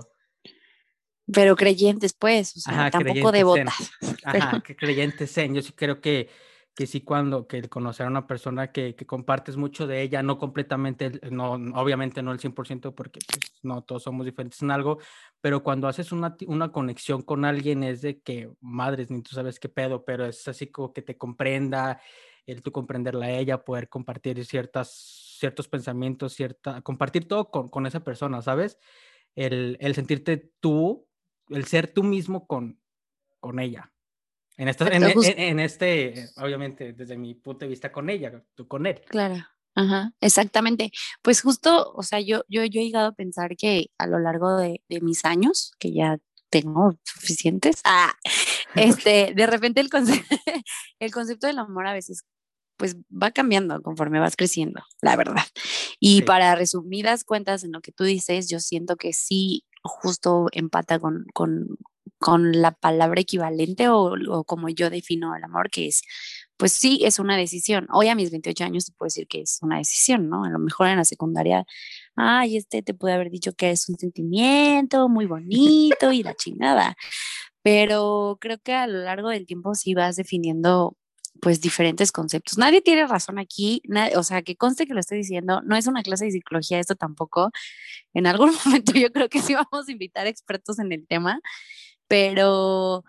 Pero 1.32 1.56
creyentes, 1.56 2.14
pues, 2.14 2.56
o 2.58 2.60
sea, 2.60 2.92
tampoco 2.92 3.32
devotas. 3.32 3.92
Ajá, 4.24 4.62
que 4.64 4.76
creyentes 4.76 5.36
en. 5.40 5.56
Yo 5.56 5.64
sí 5.64 5.74
creo 5.74 6.00
que 6.00 6.30
que 6.76 6.88
sí 6.88 7.02
cuando 7.02 7.48
que 7.48 7.70
conocer 7.70 8.06
a 8.06 8.10
una 8.10 8.28
persona 8.28 8.72
que, 8.72 8.96
que, 8.96 9.06
compartes 9.06 9.56
mucho 9.56 9.88
de 9.88 10.02
ella, 10.02 10.22
no 10.22 10.38
completamente, 10.38 11.22
no, 11.32 11.54
obviamente 11.54 12.22
no 12.22 12.34
el 12.34 12.40
100% 12.40 12.94
porque 12.94 13.22
pues, 13.26 13.54
no 13.64 13.82
todos 13.82 14.04
somos 14.04 14.26
diferentes 14.26 14.62
en 14.62 14.72
algo, 14.72 15.00
pero 15.40 15.64
cuando 15.64 15.88
haces 15.88 16.12
una, 16.12 16.36
una 16.48 16.74
conexión 16.74 17.22
con 17.22 17.46
alguien 17.46 17.84
es 17.84 18.02
de 18.02 18.20
que, 18.20 18.52
madres, 18.60 19.10
ni 19.10 19.22
tú 19.22 19.34
sabes 19.34 19.58
qué 19.58 19.70
pedo, 19.70 20.04
pero 20.04 20.26
es 20.26 20.46
así 20.50 20.68
como 20.68 20.92
que 20.92 21.02
te 21.02 21.18
comprenda, 21.18 22.02
el 22.46 22.62
tú 22.62 22.74
comprenderla 22.74 23.28
a 23.28 23.32
ella, 23.32 23.64
poder 23.64 23.88
compartir 23.88 24.44
ciertas, 24.46 25.25
ciertos 25.38 25.68
pensamientos, 25.68 26.34
cierta, 26.34 26.82
compartir 26.82 27.28
todo 27.28 27.50
con, 27.50 27.70
con 27.70 27.86
esa 27.86 28.04
persona, 28.04 28.42
¿sabes? 28.42 28.78
El, 29.36 29.78
el 29.80 29.96
sentirte 29.96 30.52
tú, 30.60 31.08
el 31.50 31.66
ser 31.66 31.88
tú 31.88 32.04
mismo 32.04 32.48
con, 32.48 32.80
con 33.40 33.60
ella. 33.60 33.92
En, 34.58 34.70
en, 34.70 35.60
este, 35.60 36.30
obviamente, 36.38 36.94
desde 36.94 37.18
mi 37.18 37.36
punto 37.36 37.66
de 37.66 37.70
vista 37.70 37.92
con 37.92 38.10
ella, 38.10 38.42
tú 38.54 38.68
con 38.68 38.86
él. 38.86 39.02
Claro, 39.10 39.46
ajá, 39.76 40.14
exactamente. 40.22 40.92
Pues 41.22 41.42
justo, 41.42 41.92
o 41.94 42.04
sea, 42.04 42.22
yo, 42.22 42.44
yo, 42.48 42.64
yo 42.64 42.80
he 42.80 42.86
llegado 42.86 43.08
a 43.08 43.16
pensar 43.16 43.58
que 43.58 43.88
a 43.98 44.08
lo 44.08 44.20
largo 44.20 44.56
de, 44.56 44.82
de 44.88 45.02
mis 45.02 45.26
años, 45.26 45.74
que 45.78 45.92
ya 45.92 46.18
tengo 46.50 46.98
suficientes, 47.04 47.82
ah, 47.84 48.14
este, 48.76 49.34
de 49.36 49.46
repente 49.46 49.82
el, 49.82 49.90
concepto, 49.90 50.36
el 51.00 51.12
concepto 51.12 51.48
del 51.48 51.60
amor 51.60 51.88
a 51.88 51.94
veces 51.94 52.24
pues 52.78 52.98
va 53.12 53.32
cambiando 53.32 53.82
conforme 53.82 54.20
vas 54.20 54.36
creciendo, 54.36 54.82
la 55.02 55.16
verdad. 55.16 55.44
Y 56.00 56.24
para 56.24 56.56
resumidas 56.56 57.24
cuentas 57.24 57.64
en 57.64 57.72
lo 57.72 57.82
que 57.82 57.92
tú 57.92 58.04
dices, 58.04 58.50
yo 58.50 58.60
siento 58.60 58.96
que 58.96 59.14
sí, 59.14 59.66
justo 59.84 60.48
empata 60.52 61.00
con, 61.00 61.26
con, 61.34 61.78
con 62.20 62.52
la 62.62 62.72
palabra 62.72 63.22
equivalente 63.22 63.88
o, 63.90 64.44
como 64.46 64.70
yo 64.70 64.90
defino 64.90 65.36
el 65.36 65.44
amor, 65.44 65.70
que 65.70 65.88
es, 65.88 66.02
pues 66.58 66.74
sí, 66.74 67.02
es 67.04 67.20
una 67.20 67.38
decisión. 67.38 67.88
Hoy 67.94 68.08
a 68.10 68.16
mis 68.16 68.32
28 68.32 68.64
años 68.64 68.86
te 68.86 68.94
puedo 68.94 69.08
decir 69.08 69.28
que 69.28 69.42
es 69.42 69.60
una 69.62 69.78
decisión, 69.78 70.30
¿no? 70.30 70.44
A 70.44 70.50
lo 70.50 70.60
mejor 70.60 70.88
en 70.88 70.98
la 70.98 71.06
secundaria, 71.06 71.66
ay, 72.16 72.58
este 72.58 72.82
te 72.82 72.94
puede 72.94 73.16
haber 73.16 73.30
dicho 73.30 73.54
que 73.54 73.72
es 73.72 73.88
un 73.90 73.98
sentimiento 73.98 75.10
muy 75.10 75.26
bonito 75.26 76.12
y 76.12 76.24
la 76.24 76.34
chingada. 76.36 76.96
Pero 77.62 78.38
creo 78.40 78.60
que 78.60 78.74
a 78.74 78.88
lo 78.88 79.00
largo 79.00 79.30
del 79.30 79.46
tiempo 79.48 79.76
sí 79.76 79.94
vas 79.96 80.16
definiendo 80.16 80.98
pues 81.42 81.62
diferentes 81.62 82.12
conceptos. 82.12 82.58
Nadie 82.58 82.82
tiene 82.82 83.06
razón 83.08 83.40
aquí, 83.40 83.82
o 84.16 84.24
sea, 84.24 84.42
que 84.42 84.56
conste 84.56 84.88
que 84.88 84.94
lo 84.94 85.00
estoy 85.00 85.20
diciendo, 85.20 85.62
no 85.64 85.76
es 85.76 85.88
una 85.88 86.04
clase 86.04 86.26
de 86.26 86.32
psicología 86.32 86.80
esto 86.80 86.96
tampoco. 86.96 87.52
En 88.14 88.28
algún 88.28 88.52
momento 88.66 88.94
yo 88.94 89.12
creo 89.12 89.30
que 89.30 89.42
sí 89.42 89.54
vamos 89.54 89.88
a 89.88 89.92
invitar 89.92 90.28
expertos 90.28 90.80
en 90.80 90.92
el 90.92 91.06
tema, 91.08 91.40
pero, 92.08 93.04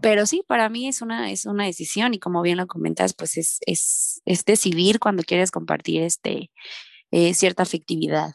pero 0.00 0.26
sí, 0.26 0.42
para 0.46 0.68
mí 0.68 0.88
es 0.88 1.02
una, 1.02 1.30
es 1.30 1.46
una 1.46 1.64
decisión 1.66 2.14
y 2.14 2.18
como 2.18 2.42
bien 2.42 2.58
lo 2.58 2.66
comentas, 2.66 3.14
pues 3.14 3.36
es, 3.36 3.58
es, 3.66 4.22
es 4.24 4.44
decidir 4.44 4.98
cuando 4.98 5.22
quieres 5.22 5.50
compartir 5.50 6.02
este, 6.02 6.50
eh, 7.10 7.34
cierta 7.34 7.62
afectividad 7.64 8.32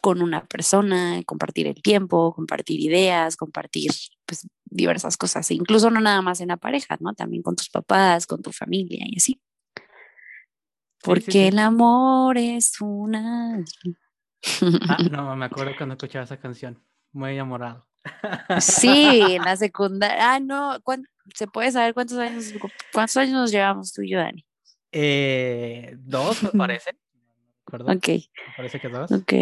con 0.00 0.22
una 0.22 0.46
persona, 0.46 1.22
compartir 1.26 1.66
el 1.66 1.82
tiempo, 1.82 2.32
compartir 2.34 2.80
ideas, 2.80 3.36
compartir 3.36 3.90
pues 4.26 4.46
diversas 4.70 5.16
cosas, 5.16 5.50
incluso 5.50 5.90
no 5.90 6.00
nada 6.00 6.22
más 6.22 6.40
en 6.40 6.48
la 6.48 6.56
pareja, 6.56 6.96
¿no? 7.00 7.14
También 7.14 7.42
con 7.42 7.56
tus 7.56 7.68
papás, 7.68 8.26
con 8.26 8.42
tu 8.42 8.52
familia 8.52 9.04
y 9.06 9.16
así. 9.16 9.40
Porque 11.02 11.48
el 11.48 11.58
amor 11.58 12.38
es 12.38 12.80
una... 12.80 13.64
Ah, 14.88 14.98
no, 15.10 15.36
me 15.36 15.46
acuerdo 15.46 15.72
cuando 15.76 15.94
escuchaba 15.94 16.24
esa 16.24 16.38
canción, 16.38 16.82
muy 17.12 17.32
enamorado. 17.32 17.86
Sí, 18.60 19.20
en 19.20 19.42
la 19.42 19.56
secundaria. 19.56 20.34
Ah, 20.34 20.40
no, 20.40 20.78
¿se 21.34 21.46
puede 21.46 21.72
saber 21.72 21.94
cuántos 21.94 22.18
años, 22.18 22.52
cuántos 22.92 23.16
años 23.16 23.32
nos 23.34 23.50
llevamos 23.50 23.92
tú 23.92 24.02
y 24.02 24.10
yo, 24.10 24.18
Dani? 24.18 24.44
Eh, 24.92 25.94
dos, 25.98 26.42
me 26.42 26.50
parece. 26.58 26.90
No 27.72 27.84
ok. 27.92 28.08
Me 28.08 28.28
parece 28.56 28.80
que 28.80 28.88
dos. 28.88 29.12
Ok. 29.12 29.32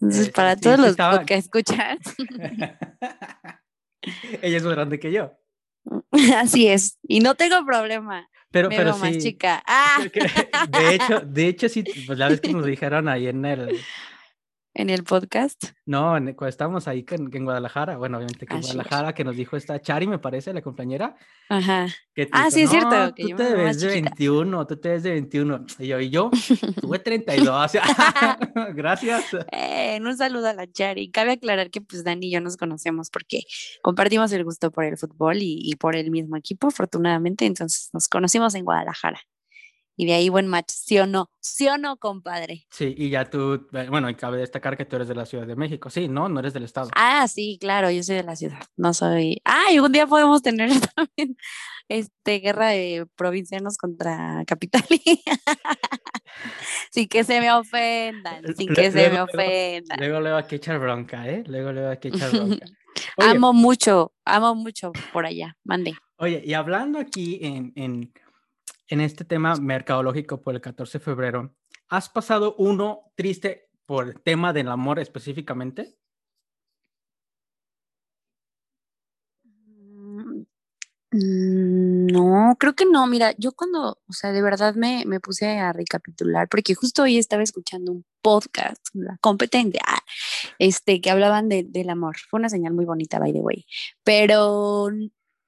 Entonces, 0.00 0.28
eh, 0.28 0.32
para 0.32 0.56
todos 0.56 0.78
los 0.78 0.96
que 1.26 1.34
escuchan. 1.34 1.98
Ella 4.42 4.56
es 4.56 4.62
más 4.64 4.74
grande 4.74 4.98
que 4.98 5.12
yo. 5.12 5.32
Así 6.36 6.68
es, 6.68 6.98
y 7.02 7.20
no 7.20 7.34
tengo 7.34 7.64
problema. 7.64 8.28
Pero, 8.50 8.68
Me 8.68 8.76
pero 8.76 8.92
veo 8.92 8.98
más 8.98 9.12
sí. 9.14 9.18
chica. 9.18 9.62
Ah, 9.66 10.02
De 10.68 10.94
hecho, 10.94 11.20
de 11.20 11.48
hecho, 11.48 11.68
sí, 11.68 11.84
pues 12.06 12.18
la 12.18 12.28
vez 12.28 12.40
que 12.40 12.52
nos 12.52 12.64
dijeron 12.66 13.08
ahí 13.08 13.26
en 13.28 13.44
el, 13.44 13.78
en 14.78 14.90
el 14.90 15.04
podcast. 15.04 15.64
no, 15.86 16.16
en- 16.16 16.34
cuando 16.34 16.48
estábamos 16.50 16.86
ahí 16.86 17.04
en, 17.10 17.44
Guadalajara, 17.44 17.96
bueno, 17.96 18.18
obviamente 18.18 18.46
que 18.46 18.54
en 18.54 18.60
es. 18.60 18.66
Guadalajara, 18.66 19.14
que 19.14 19.24
nos 19.24 19.34
dijo 19.36 19.56
esta 19.56 19.80
Chari, 19.80 20.06
me 20.06 20.18
parece, 20.18 20.52
la 20.52 20.60
compañera, 20.62 21.16
Ajá. 21.48 21.86
que 22.14 22.28
Ah, 22.32 22.44
dijo, 22.44 22.50
sí, 22.50 22.62
es 22.62 22.70
cierto, 22.70 22.90
"No, 23.06 23.14
que 23.14 23.22
tú 23.22 23.28
yo 23.30 23.36
te 23.36 23.54
ves 23.54 23.80
de 23.80 23.88
chiquita". 23.88 24.10
21, 24.10 24.66
tú 24.66 24.76
te 24.76 24.88
ves 24.90 25.02
de 25.02 25.10
21. 25.12 25.64
Y 25.78 25.86
yo, 25.86 25.98
y 26.00 26.10
yo, 26.10 26.30
tuve 26.88 26.98
32. 26.98 27.72
Gracias. 28.74 29.24
Eh, 29.52 29.98
un 30.02 30.16
saludo 30.16 30.48
a 30.48 30.52
la 30.54 30.70
Chari. 30.70 31.10
Cabe 31.10 31.32
aclarar 31.32 31.70
que 31.70 31.80
pues 31.80 32.04
Dani 32.04 32.26
y 32.26 32.30
yo 32.32 32.40
nos 32.40 32.56
conocemos 32.56 33.10
porque 33.10 33.42
compartimos 33.82 34.30
el 34.32 34.44
gusto 34.44 34.70
por 34.70 34.84
el 34.84 34.96
fútbol 34.98 35.38
y, 35.38 35.58
y 35.62 35.76
por 35.76 35.96
el 35.96 36.10
mismo 36.10 36.36
equipo, 36.36 36.68
afortunadamente. 36.68 37.46
Entonces 37.46 37.90
nos 37.92 38.08
conocimos 38.08 38.54
en 38.54 38.64
Guadalajara. 38.64 39.20
Y 39.96 40.06
de 40.06 40.14
ahí 40.14 40.28
buen 40.28 40.46
match, 40.46 40.70
¿sí 40.70 40.98
o 40.98 41.06
no? 41.06 41.30
¿Sí 41.40 41.66
o 41.68 41.78
no, 41.78 41.96
compadre? 41.96 42.66
Sí, 42.70 42.94
y 42.96 43.08
ya 43.08 43.24
tú, 43.30 43.66
eh, 43.72 43.86
bueno, 43.88 44.10
y 44.10 44.14
cabe 44.14 44.38
destacar 44.38 44.76
que 44.76 44.84
tú 44.84 44.96
eres 44.96 45.08
de 45.08 45.14
la 45.14 45.24
Ciudad 45.24 45.46
de 45.46 45.56
México, 45.56 45.88
sí, 45.88 46.06
¿no? 46.08 46.28
No 46.28 46.40
eres 46.40 46.52
del 46.52 46.64
estado. 46.64 46.90
Ah, 46.94 47.26
sí, 47.28 47.56
claro, 47.60 47.90
yo 47.90 48.02
soy 48.02 48.16
de 48.16 48.22
la 48.22 48.36
ciudad, 48.36 48.62
no 48.76 48.92
soy. 48.92 49.40
Ah, 49.44 49.72
y 49.72 49.78
un 49.78 49.90
día 49.90 50.06
podemos 50.06 50.42
tener 50.42 50.68
también 50.94 51.36
este 51.88 52.40
guerra 52.40 52.68
de 52.68 53.06
provincianos 53.16 53.78
contra 53.78 54.44
Capitali. 54.46 55.00
sin 56.90 57.08
que 57.08 57.24
se 57.24 57.40
me 57.40 57.52
ofendan, 57.52 58.54
sin 58.54 58.74
que 58.74 58.90
se 58.90 59.08
me 59.10 59.16
Luego, 59.16 59.26
luego, 59.32 59.42
ofendan. 59.42 59.98
Luego 59.98 60.20
le 60.20 60.30
va 60.30 60.38
a 60.38 60.46
que 60.46 60.56
echar 60.56 60.78
bronca, 60.78 61.28
¿eh? 61.28 61.42
Luego 61.46 61.72
le 61.72 61.82
va 61.82 61.92
a 61.92 61.96
que 61.96 62.08
echar 62.08 62.30
bronca. 62.32 62.66
Oye, 63.18 63.28
Amo 63.30 63.52
mucho, 63.52 64.14
amo 64.24 64.54
mucho 64.54 64.92
por 65.12 65.26
allá. 65.26 65.56
Mande. 65.64 65.94
Oye, 66.16 66.42
y 66.44 66.54
hablando 66.54 66.98
aquí 66.98 67.38
en, 67.42 67.72
en, 67.76 68.12
en 68.88 69.00
este 69.00 69.24
tema 69.24 69.56
mercadológico 69.56 70.42
por 70.42 70.54
el 70.54 70.60
14 70.60 70.98
de 70.98 71.04
febrero, 71.04 71.54
¿has 71.88 72.08
pasado 72.08 72.54
uno 72.58 73.12
triste 73.14 73.68
por 73.86 74.08
el 74.08 74.20
tema 74.20 74.52
del 74.52 74.68
amor 74.68 74.98
específicamente? 74.98 75.96
Mm, 79.44 80.44
mm, 81.12 82.06
No, 82.12 82.56
creo 82.58 82.74
que 82.74 82.86
no. 82.86 83.06
Mira, 83.06 83.34
yo 83.38 83.52
cuando, 83.52 83.98
o 84.06 84.12
sea, 84.12 84.32
de 84.32 84.42
verdad 84.42 84.74
me, 84.74 85.04
me 85.06 85.20
puse 85.20 85.58
a 85.58 85.72
recapitular, 85.72 86.48
porque 86.48 86.74
justo 86.74 87.02
hoy 87.02 87.18
estaba 87.18 87.42
escuchando 87.42 87.92
un 87.92 88.04
podcast, 88.22 88.80
la 88.94 89.16
competente, 89.20 89.78
ah, 89.86 89.98
este, 90.58 91.00
que 91.00 91.10
hablaban 91.10 91.48
de, 91.48 91.64
del 91.64 91.90
amor. 91.90 92.16
Fue 92.30 92.38
una 92.40 92.48
señal 92.48 92.74
muy 92.74 92.84
bonita, 92.84 93.18
by 93.18 93.32
the 93.32 93.40
way. 93.40 93.66
Pero 94.04 94.90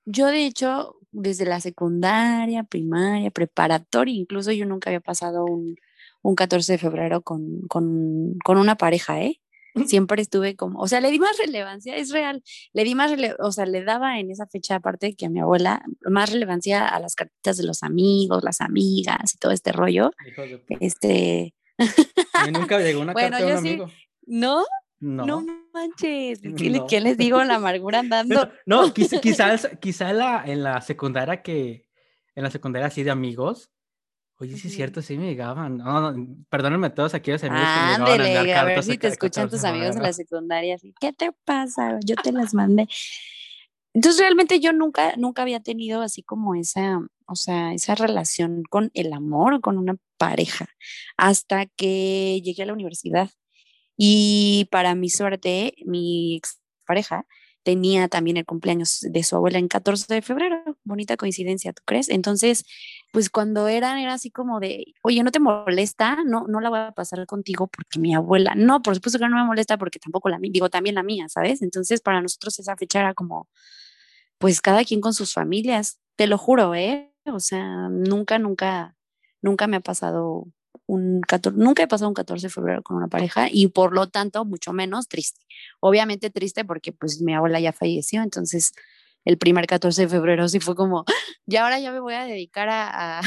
yo, 0.05 0.27
de 0.27 0.47
hecho, 0.47 0.98
desde 1.11 1.45
la 1.45 1.61
secundaria, 1.61 2.65
primaria, 2.65 3.31
preparatoria, 3.31 4.15
incluso 4.15 4.53
yo 4.53 4.67
nunca 4.67 4.91
había 4.91 5.01
pasado 5.01 5.45
un, 5.45 5.77
un 6.23 6.35
14 6.35 6.73
de 6.73 6.79
febrero 6.79 7.23
con, 7.23 7.63
con, 7.69 8.35
con 8.45 8.59
una 8.59 8.77
pareja, 8.77 9.23
¿eh? 9.23 9.41
Siempre 9.87 10.21
estuve 10.23 10.57
como, 10.57 10.81
o 10.81 10.89
sea, 10.89 11.01
le 11.01 11.11
di 11.11 11.21
más 11.21 11.39
relevancia, 11.39 11.95
es 11.95 12.11
real, 12.11 12.43
le 12.73 12.83
di 12.83 12.97
más, 12.97 13.13
o 13.39 13.53
sea, 13.53 13.65
le 13.65 13.85
daba 13.85 14.19
en 14.19 14.31
esa 14.31 14.47
fecha, 14.49 14.77
aparte 14.77 15.15
que 15.15 15.27
a 15.27 15.31
mi 15.31 15.39
abuela, 15.39 15.85
más 16.01 16.33
relevancia 16.33 16.89
a 16.89 16.99
las 16.99 17.15
cartitas 17.15 17.59
de 17.59 17.65
los 17.65 17.85
amigos, 17.85 18.43
las 18.43 18.61
amigas 18.61 19.35
y 19.35 19.39
todo 19.39 19.53
este 19.53 19.71
rollo. 19.71 20.11
Hijos 20.27 20.49
de. 20.51 20.77
Este, 20.81 21.55
nunca 22.53 22.81
llegó 22.81 23.03
una 23.03 23.13
Bueno, 23.19 23.31
carta 23.39 23.47
de 23.47 23.55
un 23.55 23.63
sí. 23.63 23.69
amigo. 23.69 23.91
no, 24.27 24.65
No. 25.01 25.25
no, 25.27 25.47
manches, 25.73 26.41
¿qué, 26.57 26.71
No. 26.71 26.87
qué 26.87 27.01
les 27.01 27.17
digo? 27.17 27.43
La 27.45 27.57
amargura 27.57 28.01
andando. 28.01 28.35
No, 28.67 28.83
no, 28.87 28.95
quizá- 28.95 29.21
quizás, 29.21 29.69
quizá 29.81 30.13
la, 30.13 30.43
en 30.45 30.63
la 30.63 30.81
secundaria 30.81 31.43
que, 31.43 31.89
en 32.35 32.43
la 32.43 32.51
secundaria 32.51 32.89
así 32.89 33.03
de 33.05 33.11
amigos, 33.11 33.71
oye, 34.41 34.57
sí 34.57 34.69
es 34.69 34.75
cierto, 34.75 35.03
sí 35.03 35.17
me 35.17 35.27
llegaban. 35.27 35.79
No, 35.79 36.13
no, 36.13 36.37
perdónenme 36.49 36.89
a 36.89 36.95
todos 36.95 37.15
aquellos 37.15 37.43
amigos 37.45 37.67
que 37.69 37.81
me 38.19 38.19
llegaban 38.29 38.57
a 38.59 38.65
ver 38.65 38.83
si 38.83 38.99
te 38.99 39.09
escuchan 39.09 39.45
14 39.45 39.57
tus 39.57 39.65
amigos 39.65 39.97
en 39.97 40.03
la 40.03 40.13
secundaria, 40.13 40.75
así, 40.75 40.93
¿qué 41.01 41.13
te 41.13 41.31
pasa? 41.45 41.99
Yo 42.05 42.15
te 42.17 42.33
las 42.33 42.55
mandé. 42.55 42.89
Entonces 43.95 44.21
realmente 44.21 44.61
yo 44.61 44.73
nunca, 44.73 45.15
nunca 45.17 45.43
había 45.43 45.61
tenido 45.61 46.03
así 46.03 46.23
como 46.23 46.55
esa, 46.55 47.01
o 47.27 47.35
sea, 47.35 47.73
esa 47.73 47.95
relación 47.95 48.63
con 48.69 48.91
el 48.95 49.13
amor, 49.13 49.61
con 49.61 49.79
una 49.79 49.97
pareja, 50.19 50.67
hasta 51.17 51.67
que 51.67 52.41
llegué 52.45 52.63
a 52.65 52.67
la 52.67 52.73
universidad. 52.75 53.31
Y 54.01 54.69
para 54.71 54.95
mi 54.95 55.11
suerte, 55.11 55.75
mi 55.85 56.41
pareja 56.87 57.27
tenía 57.65 58.09
también 58.09 58.37
el 58.37 58.47
cumpleaños 58.47 59.01
de 59.03 59.23
su 59.25 59.37
abuela 59.37 59.59
en 59.59 59.69
14 59.69 60.15
de 60.15 60.23
febrero. 60.23 60.63
Bonita 60.85 61.17
coincidencia, 61.17 61.73
¿tú 61.73 61.83
crees? 61.85 62.09
Entonces, 62.09 62.65
pues 63.13 63.29
cuando 63.29 63.69
eran, 63.69 63.99
era 63.99 64.15
así 64.15 64.31
como 64.31 64.61
de, 64.61 64.95
oye, 65.03 65.23
¿no 65.25 65.33
te 65.33 65.41
molesta? 65.41 66.19
No, 66.25 66.47
no 66.49 66.61
la 66.61 66.71
voy 66.71 66.79
a 66.79 66.93
pasar 66.93 67.27
contigo 67.27 67.67
porque 67.67 67.99
mi 67.99 68.15
abuela, 68.15 68.55
no, 68.55 68.83
por 68.83 68.95
supuesto 68.95 69.19
que 69.19 69.29
no 69.29 69.37
me 69.37 69.45
molesta 69.45 69.77
porque 69.79 69.99
tampoco 69.99 70.29
la 70.29 70.39
mía, 70.39 70.51
digo, 70.55 70.71
también 70.71 70.95
la 70.95 71.03
mía, 71.03 71.29
¿sabes? 71.29 71.61
Entonces, 71.61 72.01
para 72.01 72.23
nosotros 72.23 72.59
esa 72.61 72.77
fecha 72.77 73.01
era 73.01 73.15
como, 73.15 73.49
pues 74.39 74.61
cada 74.61 74.85
quien 74.85 75.01
con 75.01 75.15
sus 75.15 75.35
familias, 75.35 76.01
te 76.17 76.29
lo 76.29 76.39
juro, 76.39 76.75
¿eh? 76.75 77.13
O 77.27 77.41
sea, 77.41 77.89
nunca, 77.91 78.39
nunca, 78.39 78.97
nunca 79.43 79.67
me 79.67 79.77
ha 79.77 79.81
pasado 79.81 80.47
un 80.89 81.21
14, 81.21 81.57
nunca 81.59 81.83
he 81.83 81.87
pasado 81.87 82.09
un 82.09 82.15
14 82.15 82.47
de 82.47 82.51
febrero 82.51 82.83
con 82.83 82.97
una 82.97 83.09
pareja 83.09 83.49
y 83.51 83.69
por 83.69 83.95
lo 83.95 84.09
tanto, 84.09 84.45
mucho 84.45 84.73
menos 84.73 85.07
triste. 85.07 85.45
Obviamente 85.81 86.31
triste 86.31 86.65
porque 86.65 86.93
pues 86.93 87.21
mi 87.21 87.35
abuela 87.35 87.61
ya 87.61 87.73
falleció, 87.73 88.23
entonces 88.23 88.73
el 89.25 89.37
primer 89.37 89.67
14 89.67 90.03
de 90.03 90.09
febrero 90.09 90.49
sí 90.49 90.61
fue 90.61 90.75
como, 90.75 91.05
y 91.47 91.57
ahora 91.57 91.79
ya 91.79 91.93
me 91.93 92.01
voy 92.01 92.15
a 92.15 92.25
dedicar 92.25 92.71
a, 92.71 93.19
a, 93.19 93.23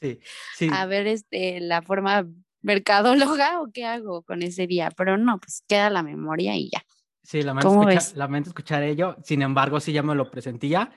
Sí, 0.00 0.18
sí. 0.56 0.68
a 0.72 0.84
ver 0.86 1.06
este, 1.06 1.60
la 1.60 1.80
forma 1.80 2.26
mercadóloga 2.60 3.62
o 3.62 3.70
qué 3.72 3.84
hago 3.84 4.22
con 4.22 4.42
ese 4.42 4.66
día, 4.66 4.90
pero 4.96 5.16
no, 5.16 5.38
pues 5.38 5.62
queda 5.68 5.90
la 5.90 6.02
memoria 6.02 6.56
y 6.56 6.70
ya. 6.70 6.84
Sí, 7.22 7.42
lamento 7.42 7.68
¿Cómo 7.68 7.88
escuchar, 7.88 8.18
lamento 8.18 8.50
escuchar 8.50 8.82
ello. 8.82 9.16
Sin 9.22 9.42
embargo, 9.42 9.78
sí 9.78 9.92
ya 9.92 10.02
me 10.02 10.16
lo 10.16 10.28
presentía, 10.28 10.90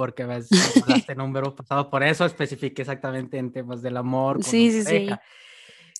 porque 0.00 0.24
ves, 0.24 0.48
hablaste 0.82 1.12
en 1.12 1.20
un 1.20 1.30
verbo 1.30 1.54
pasado, 1.54 1.90
por 1.90 2.02
eso 2.02 2.24
especifiqué 2.24 2.80
exactamente 2.80 3.36
en 3.36 3.52
temas 3.52 3.82
del 3.82 3.98
amor. 3.98 4.36
Con 4.36 4.44
Sí, 4.44 4.70
sí, 4.70 4.78
sí. 4.78 4.84
pareja. 4.84 5.22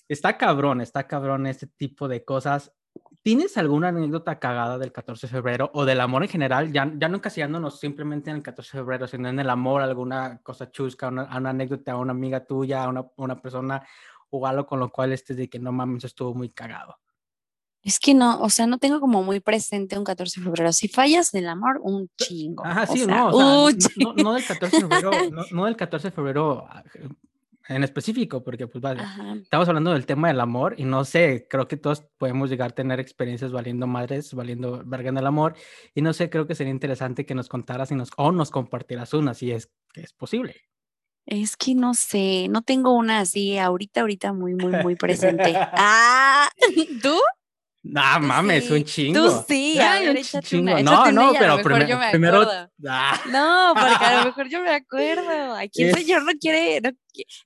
Está 0.09 0.39
cabrón, 0.39 0.81
está 0.81 1.05
cabrón 1.05 1.45
este 1.45 1.67
tipo 1.67 2.07
de 2.07 2.25
cosas. 2.25 2.73
¿Tienes 3.21 3.59
alguna 3.59 3.89
anécdota 3.89 4.39
cagada 4.39 4.79
del 4.79 4.91
14 4.91 5.27
de 5.27 5.31
febrero 5.31 5.69
o 5.75 5.85
del 5.85 6.01
amor 6.01 6.23
en 6.23 6.29
general? 6.29 6.71
Ya, 6.71 6.91
ya 6.97 7.09
no 7.09 7.17
encasillándonos 7.17 7.79
simplemente 7.79 8.31
en 8.31 8.37
el 8.37 8.41
14 8.41 8.75
de 8.75 8.83
febrero, 8.83 9.05
sino 9.05 9.29
en 9.29 9.39
el 9.39 9.51
amor, 9.51 9.83
alguna 9.83 10.39
cosa 10.41 10.71
chusca, 10.71 11.09
una, 11.09 11.37
una 11.37 11.51
anécdota 11.51 11.91
a 11.91 11.97
una 11.97 12.09
amiga 12.09 12.43
tuya, 12.43 12.83
a 12.83 12.89
una, 12.89 13.05
una 13.17 13.39
persona 13.39 13.85
o 14.31 14.47
algo 14.47 14.65
con 14.65 14.79
lo 14.79 14.91
cual 14.91 15.11
estés 15.11 15.37
de 15.37 15.47
que 15.47 15.59
no 15.59 15.71
mames, 15.71 16.05
estuvo 16.05 16.33
muy 16.33 16.49
cagado. 16.49 16.97
Es 17.83 17.99
que 17.99 18.13
no, 18.13 18.39
o 18.41 18.49
sea, 18.49 18.67
no 18.67 18.77
tengo 18.77 18.99
como 18.99 19.23
muy 19.23 19.39
presente 19.39 19.97
un 19.97 20.03
14 20.03 20.39
de 20.39 20.43
febrero. 20.45 20.71
Si 20.71 20.87
fallas 20.87 21.31
del 21.31 21.47
amor, 21.49 21.79
un 21.81 22.09
chingo. 22.15 22.63
Ajá, 22.65 22.83
o 22.83 22.93
sí, 22.93 22.99
sea, 22.99 23.07
no, 23.07 23.27
o 23.29 23.71
sea, 23.71 23.89
no, 23.97 24.13
no- 24.13 24.33
del 24.35 24.45
14 24.45 24.75
de 24.77 24.81
febrero, 24.87 25.11
no, 25.31 25.43
no 25.51 25.65
del 25.65 25.75
14 25.75 26.07
de 26.09 26.11
febrero 26.11 26.67
en 27.67 27.83
específico, 27.83 28.43
porque 28.43 28.67
pues 28.67 28.81
vaya, 28.81 29.01
Ajá. 29.01 29.33
estamos 29.41 29.67
hablando 29.67 29.91
del 29.93 30.05
tema 30.05 30.27
del 30.27 30.41
amor 30.41 30.75
y 30.77 30.83
no 30.83 31.05
sé, 31.05 31.47
creo 31.49 31.67
que 31.67 31.77
todos 31.77 32.03
podemos 32.17 32.49
llegar 32.49 32.71
a 32.71 32.75
tener 32.75 32.99
experiencias 32.99 33.51
valiendo 33.51 33.87
madres, 33.87 34.33
valiendo 34.33 34.83
verga 34.85 35.09
en 35.09 35.17
el 35.17 35.25
amor 35.25 35.55
y 35.95 36.01
no 36.01 36.11
sé, 36.11 36.29
creo 36.29 36.45
que 36.47 36.55
sería 36.55 36.71
interesante 36.71 37.25
que 37.25 37.33
nos 37.35 37.47
contaras 37.47 37.89
y 37.91 37.95
nos, 37.95 38.09
o 38.17 38.31
nos 38.31 38.51
compartieras 38.51 39.13
una, 39.13 39.33
si 39.33 39.51
es 39.51 39.71
que 39.93 40.01
es 40.01 40.11
posible. 40.13 40.55
Es 41.25 41.55
que 41.55 41.75
no 41.75 41.93
sé, 41.93 42.47
no 42.49 42.61
tengo 42.61 42.93
una 42.93 43.19
así 43.19 43.57
ahorita, 43.57 44.01
ahorita 44.01 44.33
muy, 44.33 44.53
muy, 44.55 44.71
muy 44.83 44.95
presente. 44.95 45.53
Ah, 45.73 46.49
¿tú? 47.01 47.15
No 47.83 48.01
Tú 48.19 48.21
mames, 48.27 48.65
sí, 48.65 48.73
un 48.73 48.79
tú 48.83 48.85
chingo. 48.89 49.43
sí, 49.47 49.79
Ay, 49.79 50.05
a 50.05 50.13
ver, 50.13 50.17
un 50.35 50.41
chingo. 50.41 50.71
una, 50.73 50.83
No, 50.83 51.11
no, 51.11 51.33
y 51.33 51.35
a 51.37 51.39
lo 51.39 51.39
pero 51.39 51.55
mejor 51.57 51.71
prime- 51.73 51.87
yo 51.89 51.97
me 51.97 52.09
primero. 52.11 52.47
Ah, 52.87 53.19
No, 53.31 53.73
porque 53.73 54.05
a 54.05 54.19
lo 54.19 54.25
mejor 54.25 54.49
yo 54.49 54.61
me 54.61 54.69
acuerdo. 54.69 55.53
Aquí 55.55 55.83
el 55.83 55.89
Es- 55.89 55.95
señor 55.95 56.23
no 56.23 56.31
quiere. 56.39 56.79
no 56.81 56.91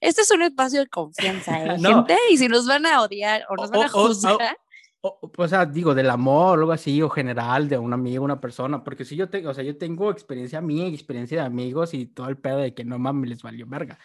este 0.01 0.21
es 0.21 0.31
un 0.31 0.41
espacio 0.41 0.81
de 0.81 0.87
confianza, 0.87 1.63
¿eh, 1.63 1.77
No. 1.79 1.89
gente? 2.05 2.17
Y 2.29 2.37
si 2.37 2.47
nos 2.49 2.67
van 2.67 2.85
a 2.85 3.01
odiar 3.01 3.45
o 3.49 3.55
nos 3.55 3.71
van 3.71 3.83
a 3.83 3.85
O- 3.85 3.97
o- 3.97 4.03
o- 4.03 4.07
juzgar. 4.07 4.57
O, 5.01 5.19
o- 5.21 5.31
o 5.37 5.47
sea, 5.47 5.65
digo, 5.65 5.95
del 5.95 6.09
amor 6.09 6.57
o 6.57 6.61
algo 6.63 6.71
así, 6.73 7.01
o 7.01 7.09
general, 7.09 7.69
de 7.69 7.77
un 7.77 7.93
amigo, 7.93 8.25
una 8.25 8.41
persona, 8.41 8.83
porque 8.83 9.05
si 9.05 9.15
yo 9.15 9.29
tengo, 9.29 9.51
o 9.51 9.53
sea, 9.53 9.63
yo 9.63 9.77
tengo 9.77 10.11
experiencia 10.11 10.59
mía 10.61 10.87
y 10.89 10.93
experiencia 10.95 11.39
de 11.41 11.45
amigos 11.47 11.93
y 11.93 12.07
todo 12.07 12.27
el 12.27 12.37
pedo 12.37 12.57
de 12.57 12.73
que 12.73 12.83
no 12.83 12.99
mames, 12.99 13.29
les 13.29 13.41
valió 13.41 13.65
verga. 13.67 13.97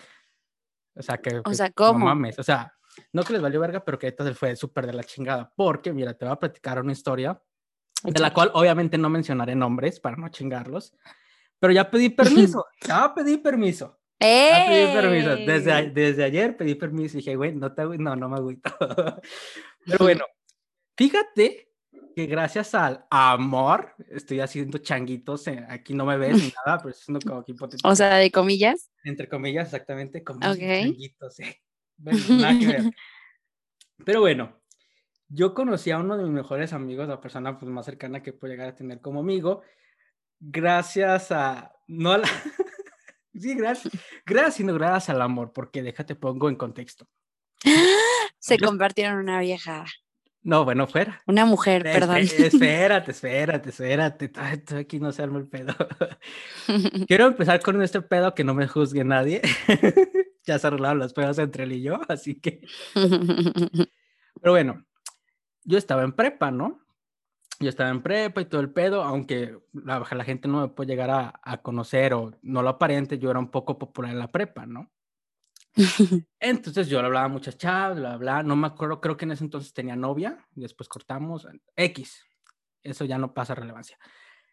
O 0.95 1.03
sea, 1.03 1.17
que, 1.19 1.41
que 1.43 1.55
sea, 1.55 1.69
no 1.69 1.73
¿cómo? 1.75 2.05
mames, 2.05 2.39
o 2.39 2.43
sea, 2.43 2.73
no 3.13 3.23
que 3.23 3.33
les 3.33 3.43
valió 3.43 3.61
verga, 3.61 3.85
pero 3.85 3.99
que 3.99 4.09
entonces 4.09 4.37
fue 4.39 4.55
súper 4.57 4.87
de 4.87 4.93
la 4.93 5.05
chingada, 5.05 5.53
porque, 5.57 5.93
mira, 5.93 6.15
te 6.15 6.25
voy 6.25 6.33
a 6.33 6.39
platicar 6.39 6.81
una 6.81 6.93
historia 6.93 7.41
de 8.03 8.19
la 8.21 8.33
cual 8.33 8.51
obviamente 8.55 8.97
no 8.99 9.09
mencionaré 9.11 9.55
nombres 9.55 10.01
para 10.01 10.17
no 10.17 10.29
chingarlos, 10.29 10.95
pero 11.59 11.73
ya 11.73 11.91
pedí 11.91 12.09
permiso, 12.09 12.65
ya 12.87 13.13
pedí 13.15 13.37
permiso. 13.37 13.97
Ya 14.23 14.67
pedí 14.67 14.93
permiso. 14.93 15.37
Desde, 15.37 15.91
desde 15.91 16.25
ayer 16.25 16.55
pedí 16.57 16.75
permiso 16.75 17.17
y 17.17 17.21
dije, 17.21 17.37
güey, 17.37 17.55
no 17.55 17.73
te 17.73 17.85
no, 17.85 18.17
no 18.17 18.29
me 18.29 18.37
agüito. 18.37 18.71
Pero 19.87 19.99
bueno, 20.05 20.25
fíjate 20.97 21.73
que 22.15 22.27
gracias 22.27 22.75
al 22.75 23.07
amor 23.11 23.95
estoy 24.11 24.41
haciendo 24.41 24.77
changuitos. 24.79 25.47
eh, 25.49 25.65
Aquí 25.71 25.95
no 25.95 26.05
me 26.05 26.19
ves 26.19 26.37
ni 26.43 26.53
nada, 26.67 26.79
pero 26.79 26.91
haciendo 26.91 27.21
como 27.27 27.43
que 27.45 27.53
hipotético. 27.53 27.89
O 27.89 27.95
sea, 27.97 28.17
de 28.17 28.31
comillas. 28.31 28.91
entre 29.05 29.27
comillas, 29.29 29.67
exactamente, 29.69 30.23
como 30.23 30.41
Ok. 30.51 30.59
changuitos. 30.59 31.41
eh. 31.41 31.63
Bueno, 32.03 32.19
nada 32.31 32.59
que 32.59 32.67
ver. 32.67 32.83
Pero 34.05 34.21
bueno, 34.21 34.61
yo 35.29 35.53
conocí 35.55 35.91
a 35.91 35.99
uno 35.99 36.17
de 36.17 36.25
mis 36.25 36.33
mejores 36.33 36.73
amigos, 36.73 37.07
la 37.09 37.21
persona 37.21 37.59
pues, 37.59 37.71
más 37.71 37.85
cercana 37.85 38.23
que 38.23 38.33
puedo 38.33 38.51
llegar 38.53 38.69
a 38.69 38.75
tener 38.75 39.01
como 39.01 39.21
amigo, 39.21 39.63
gracias 40.41 41.31
a, 41.31 41.73
no 41.87 42.13
a 42.13 42.19
la, 42.19 42.29
sí, 43.35 43.55
gracias, 43.55 43.93
gracias, 44.25 44.55
sino 44.55 44.73
gracias 44.75 45.11
al 45.11 45.21
amor, 45.23 45.53
porque 45.53 45.83
déjate 45.83 46.15
pongo 46.17 46.49
en 46.49 46.57
contexto. 46.57 47.07
Se 48.39 48.57
Yo- 48.57 48.67
convirtieron 48.67 49.17
en 49.17 49.21
una 49.29 49.41
vieja, 49.41 49.85
No, 50.43 50.65
bueno, 50.65 50.87
fuera. 50.87 51.21
una 51.27 51.45
mujer, 51.45 51.85
Espe- 51.85 51.93
perdón. 51.93 52.17
Espérate, 52.23 53.11
espérate, 53.11 53.69
espérate, 53.69 54.33
estoy 54.55 54.79
aquí 54.79 54.99
no 54.99 55.13
se 55.13 55.23
arma 55.23 55.39
el 55.39 55.47
pedo. 55.49 55.75
Quiero 57.07 57.27
empezar 57.27 57.61
con 57.61 57.83
este 57.83 58.01
pedo 58.01 58.35
que 58.35 58.45
no 58.45 58.55
me 58.55 58.67
juzgue 58.67 59.05
nadie. 59.05 59.43
Ya 60.51 60.59
se 60.59 60.67
arreglaron 60.67 60.99
los 60.99 61.13
pedos 61.13 61.39
entre 61.39 61.65
él 61.65 61.73
y 61.73 61.83
yo, 61.83 62.01
así 62.09 62.41
que... 62.41 62.67
Pero 64.43 64.53
bueno, 64.53 64.85
yo 65.65 65.79
estaba 65.79 66.03
en 66.03 66.13
prepa, 66.13 66.51
¿no? 66.51 66.81
Yo 67.59 67.69
estaba 67.69 67.91
en 67.91 68.03
prepa 68.03 68.41
y 68.41 68.47
todo 68.47 68.61
el 68.61 68.73
pedo, 68.73 69.03
aunque 69.03 69.59
la, 69.73 70.07
la 70.11 70.25
gente 70.25 70.49
no 70.49 70.63
me 70.63 70.69
puede 70.69 70.91
llegar 70.91 71.11
a, 71.11 71.41
a 71.43 71.61
conocer 71.63 72.15
o 72.15 72.33
no 72.43 72.63
lo 72.63 72.71
aparente, 72.71 73.19
yo 73.19 73.31
era 73.31 73.39
un 73.39 73.51
poco 73.51 73.79
popular 73.79 74.13
en 74.13 74.19
la 74.19 74.33
prepa, 74.33 74.67
¿no? 74.67 74.91
Entonces 76.41 76.89
yo 76.89 77.01
le 77.01 77.07
hablaba 77.07 77.27
a 77.27 77.29
muchas 77.29 77.59
chavas, 77.59 77.99
bla, 77.99 78.17
bla, 78.17 78.43
no 78.43 78.57
me 78.57 78.67
acuerdo, 78.67 79.01
creo 79.01 79.17
que 79.17 79.25
en 79.25 79.33
ese 79.33 79.45
entonces 79.45 79.73
tenía 79.73 79.97
novia, 79.97 80.47
y 80.55 80.63
después 80.63 80.89
cortamos, 80.89 81.47
X, 81.77 82.25
eso 82.83 83.05
ya 83.05 83.19
no 83.19 83.35
pasa 83.35 83.55
relevancia. 83.55 83.99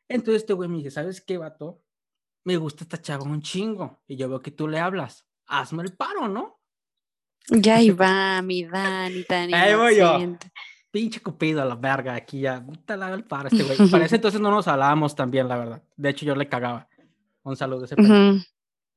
Entonces 0.08 0.44
este 0.44 0.54
güey 0.54 0.70
me 0.70 0.78
dice, 0.78 0.92
¿sabes 0.92 1.22
qué, 1.22 1.38
vato? 1.38 1.82
Me 2.44 2.58
gusta 2.58 2.84
esta 2.84 3.02
chava 3.02 3.24
un 3.24 3.42
chingo, 3.42 4.04
y 4.08 4.16
yo 4.16 4.30
veo 4.30 4.42
que 4.42 4.52
tú 4.52 4.68
le 4.68 4.80
hablas, 4.80 5.27
hazme 5.48 5.84
el 5.84 5.96
paro, 5.96 6.28
¿no? 6.28 6.56
ya 7.50 7.82
iba 7.82 8.42
mi 8.42 8.66
Dani 8.66 9.24
tan 9.24 9.54
Ahí 9.54 9.74
voy 9.74 9.96
yo. 9.98 10.20
pinche 10.92 11.22
cupido 11.22 11.62
a 11.62 11.66
la 11.66 11.76
verga, 11.76 12.14
aquí 12.16 12.42
ya, 12.42 12.62
puta 12.64 12.98
la 12.98 13.10
del 13.12 13.24
paro 13.24 13.48
este 13.50 13.64
güey. 13.64 13.78
Para 13.92 14.06
ese 14.06 14.16
entonces 14.16 14.42
no 14.42 14.52
nos 14.52 14.68
hablábamos 14.68 15.16
tan 15.16 15.32
bien, 15.32 15.48
la 15.48 15.58
verdad. 15.58 15.84
De 15.96 16.10
hecho, 16.10 16.26
yo 16.26 16.36
le 16.36 16.50
cagaba. 16.50 16.88
Un 17.44 17.56
saludo 17.56 17.84
a 17.84 17.86
ese 17.86 17.96
pedo. 17.96 18.08
Ujú. 18.08 18.42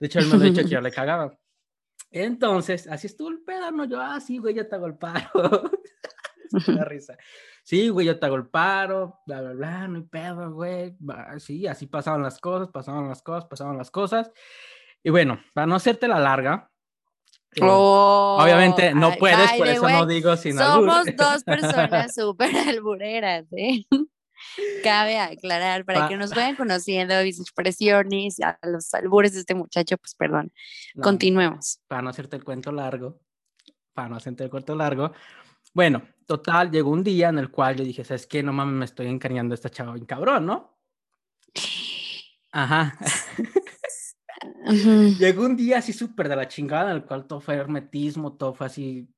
De 0.00 0.06
hecho, 0.06 0.18
él 0.18 0.26
me 0.26 0.36
lo 0.36 0.42
ha 0.42 0.46
dicho 0.46 0.62
que 0.62 0.68
yo 0.68 0.80
le 0.80 0.90
cagaba. 0.90 1.38
Entonces, 2.10 2.88
así 2.88 3.06
estuvo 3.06 3.28
el 3.28 3.40
pedo, 3.40 3.70
¿no? 3.70 3.84
Yo, 3.84 4.00
ah, 4.00 4.18
sí, 4.20 4.38
güey, 4.38 4.54
yo 4.54 4.66
te 4.66 4.74
hago 4.74 4.86
el 4.86 4.96
paro. 4.96 5.30
Da 6.66 6.84
risa. 6.84 7.16
Sí, 7.62 7.90
güey, 7.90 8.08
yo 8.08 8.18
te 8.18 8.26
hago 8.26 8.34
el 8.34 8.48
paro, 8.48 9.20
bla, 9.24 9.40
bla, 9.40 9.52
bla, 9.52 9.86
no 9.86 9.98
hay 9.98 10.02
pedo, 10.02 10.52
güey. 10.52 10.96
Sí, 11.38 11.68
así 11.68 11.86
pasaban 11.86 12.22
las 12.24 12.40
cosas, 12.40 12.68
pasaban 12.70 13.06
las 13.08 13.22
cosas, 13.22 13.44
pasaban 13.44 13.78
las 13.78 13.92
cosas. 13.92 14.32
Y 15.02 15.10
bueno, 15.10 15.40
para 15.54 15.66
no 15.66 15.76
hacerte 15.76 16.06
la 16.08 16.18
larga, 16.18 16.70
eh, 17.56 17.60
obviamente 17.62 18.94
no 18.94 19.08
Oh, 19.08 19.10
ay, 19.12 19.18
puedes, 19.18 19.52
por 19.54 19.66
eso 19.66 19.82
way, 19.84 19.94
no 19.94 20.06
digo 20.06 20.36
sin. 20.36 20.56
Somos 20.58 21.06
dos 21.16 21.44
personas 21.44 22.14
súper 22.14 22.54
albureras, 22.68 23.46
¿eh? 23.56 23.84
Cabe 24.82 25.18
aclarar, 25.18 25.84
para 25.84 26.00
Pa- 26.00 26.08
que 26.08 26.16
nos 26.16 26.30
vayan 26.30 26.56
conociendo 26.56 27.14
mis 27.22 27.40
expresiones, 27.40 28.40
a 28.40 28.58
los 28.62 28.92
albures 28.94 29.34
de 29.34 29.40
este 29.40 29.54
muchacho, 29.54 29.98
pues 29.98 30.14
perdón. 30.14 30.52
No, 30.94 31.02
Continuemos. 31.02 31.80
para 31.88 32.02
no 32.02 32.08
hacerte 32.10 32.36
el 32.36 32.44
cuento 32.44 32.72
largo, 32.72 33.20
para 33.92 34.08
no 34.08 34.16
hacerte 34.16 34.44
el 34.44 34.50
cuento 34.50 34.74
largo. 34.74 35.12
Bueno, 35.74 36.02
total, 36.26 36.70
llegó 36.70 36.90
un 36.90 37.04
día 37.04 37.28
en 37.28 37.38
el 37.38 37.50
cual 37.50 37.76
yo 37.76 37.84
dije, 37.84 38.04
¿sabes 38.04 38.26
qué? 38.26 38.42
No 38.42 38.52
mames, 38.52 38.74
me 38.74 38.84
estoy 38.86 39.06
encariñando 39.08 39.52
a 39.52 39.56
esta 39.56 39.70
chava 39.70 39.92
bien 39.92 40.06
cabrón, 40.06 40.46
¿no? 40.46 40.78
Ajá. 42.52 42.96
Llegó 45.18 45.44
un 45.44 45.56
día 45.56 45.78
así 45.78 45.92
súper 45.92 46.28
de 46.28 46.36
la 46.36 46.48
chingada, 46.48 46.90
en 46.90 46.96
el 46.96 47.04
cual 47.04 47.26
todo 47.26 47.40
fue 47.40 47.54
hermetismo, 47.54 48.36
todo 48.36 48.54
fue 48.54 48.66
así 48.66 49.08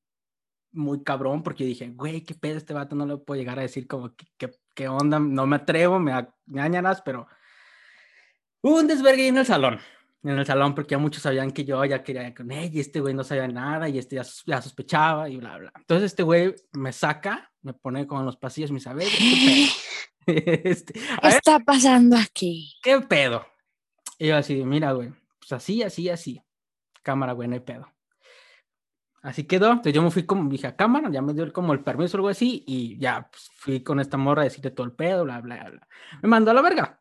muy 0.73 1.03
cabrón, 1.03 1.43
porque 1.43 1.65
dije, 1.65 1.89
güey, 1.91 2.23
qué 2.23 2.35
pedo 2.35 2.57
este 2.57 2.75
vato, 2.75 2.97
no 2.97 3.07
le 3.07 3.19
puedo 3.19 3.39
llegar 3.39 3.59
a 3.59 3.63
decir 3.63 3.87
como, 3.87 4.15
¿qué, 4.15 4.27
qué, 4.37 4.51
qué 4.75 4.89
onda? 4.89 5.19
No 5.19 5.47
me 5.47 5.57
atrevo, 5.57 5.99
me 5.99 6.13
da 6.13 6.35
ñañaras, 6.47 7.03
pero 7.03 7.27
hubo 8.63 8.79
un 8.79 8.87
desvergue 8.87 9.29
en 9.29 9.37
el 9.37 9.47
salón, 9.47 9.79
en 10.23 10.39
el 10.39 10.47
salón, 10.47 10.75
porque 10.75 10.93
ya 10.93 10.99
muchos 10.99 11.23
sabían 11.23 11.51
que 11.51 11.65
yo 11.65 11.85
ya 11.85 12.03
quería 12.03 12.35
con 12.35 12.51
ella, 12.51 12.71
y 12.73 12.81
este 12.81 13.01
güey 13.01 13.15
no 13.15 13.23
sabía 13.23 13.49
nada, 13.49 13.89
y 13.89 13.99
este 13.99 14.17
ya, 14.17 14.23
ya 14.47 14.63
sospechaba, 14.63 15.29
y 15.29 15.37
bla, 15.37 15.59
bla. 15.59 15.73
Entonces 15.77 16.07
este 16.07 16.23
güey 16.23 16.55
me 16.73 16.93
saca, 16.93 17.53
me 17.61 17.75
pone 17.75 18.07
como 18.07 18.21
en 18.21 18.27
los 18.27 18.37
pasillos, 18.37 18.71
me 18.71 18.77
dice, 18.77 18.89
a 18.89 18.95
ver, 18.95 19.09
¿qué 19.09 19.35
pedo? 19.47 19.73
Este, 20.25 21.01
a 21.01 21.21
¿Qué 21.21 21.27
ver, 21.27 21.37
está 21.37 21.59
pasando 21.59 22.17
aquí? 22.17 22.77
¿qué 22.81 23.01
pedo? 23.01 23.45
Y 24.23 24.29
yo 24.29 24.37
así, 24.37 24.65
mira, 24.65 24.93
güey, 24.93 25.13
pues 25.41 25.51
así, 25.53 25.83
así, 25.83 26.09
así. 26.09 26.41
Cámara, 27.03 27.33
güey, 27.33 27.49
no 27.49 27.55
hay 27.55 27.61
pedo. 27.61 27.89
Así 29.21 29.45
quedó. 29.45 29.71
Entonces 29.71 29.93
yo 29.95 30.01
me 30.03 30.13
fui 30.13 30.25
como, 30.25 30.49
dije 30.49 30.69
a 30.69 30.77
cámara, 30.77 31.11
ya 31.11 31.21
me 31.23 31.33
dio 31.35 31.43
el- 31.43 31.53
como 31.53 31.73
el 31.73 31.81
permiso 31.81 32.17
o 32.17 32.19
algo 32.19 32.29
así, 32.29 32.63
y 32.67 32.97
ya 32.99 33.29
pues, 33.33 33.51
fui 33.57 33.83
con 33.83 33.99
esta 33.99 34.17
morra 34.17 34.43
a 34.43 34.45
decirle 34.45 34.71
todo 34.71 34.87
el 34.87 34.93
pedo, 34.93 35.25
bla, 35.25 35.41
bla, 35.41 35.65
bla. 35.71 35.89
Me 36.23 36.29
mandó 36.29 36.53
a 36.53 36.55
la 36.55 36.63
verga. 36.63 37.01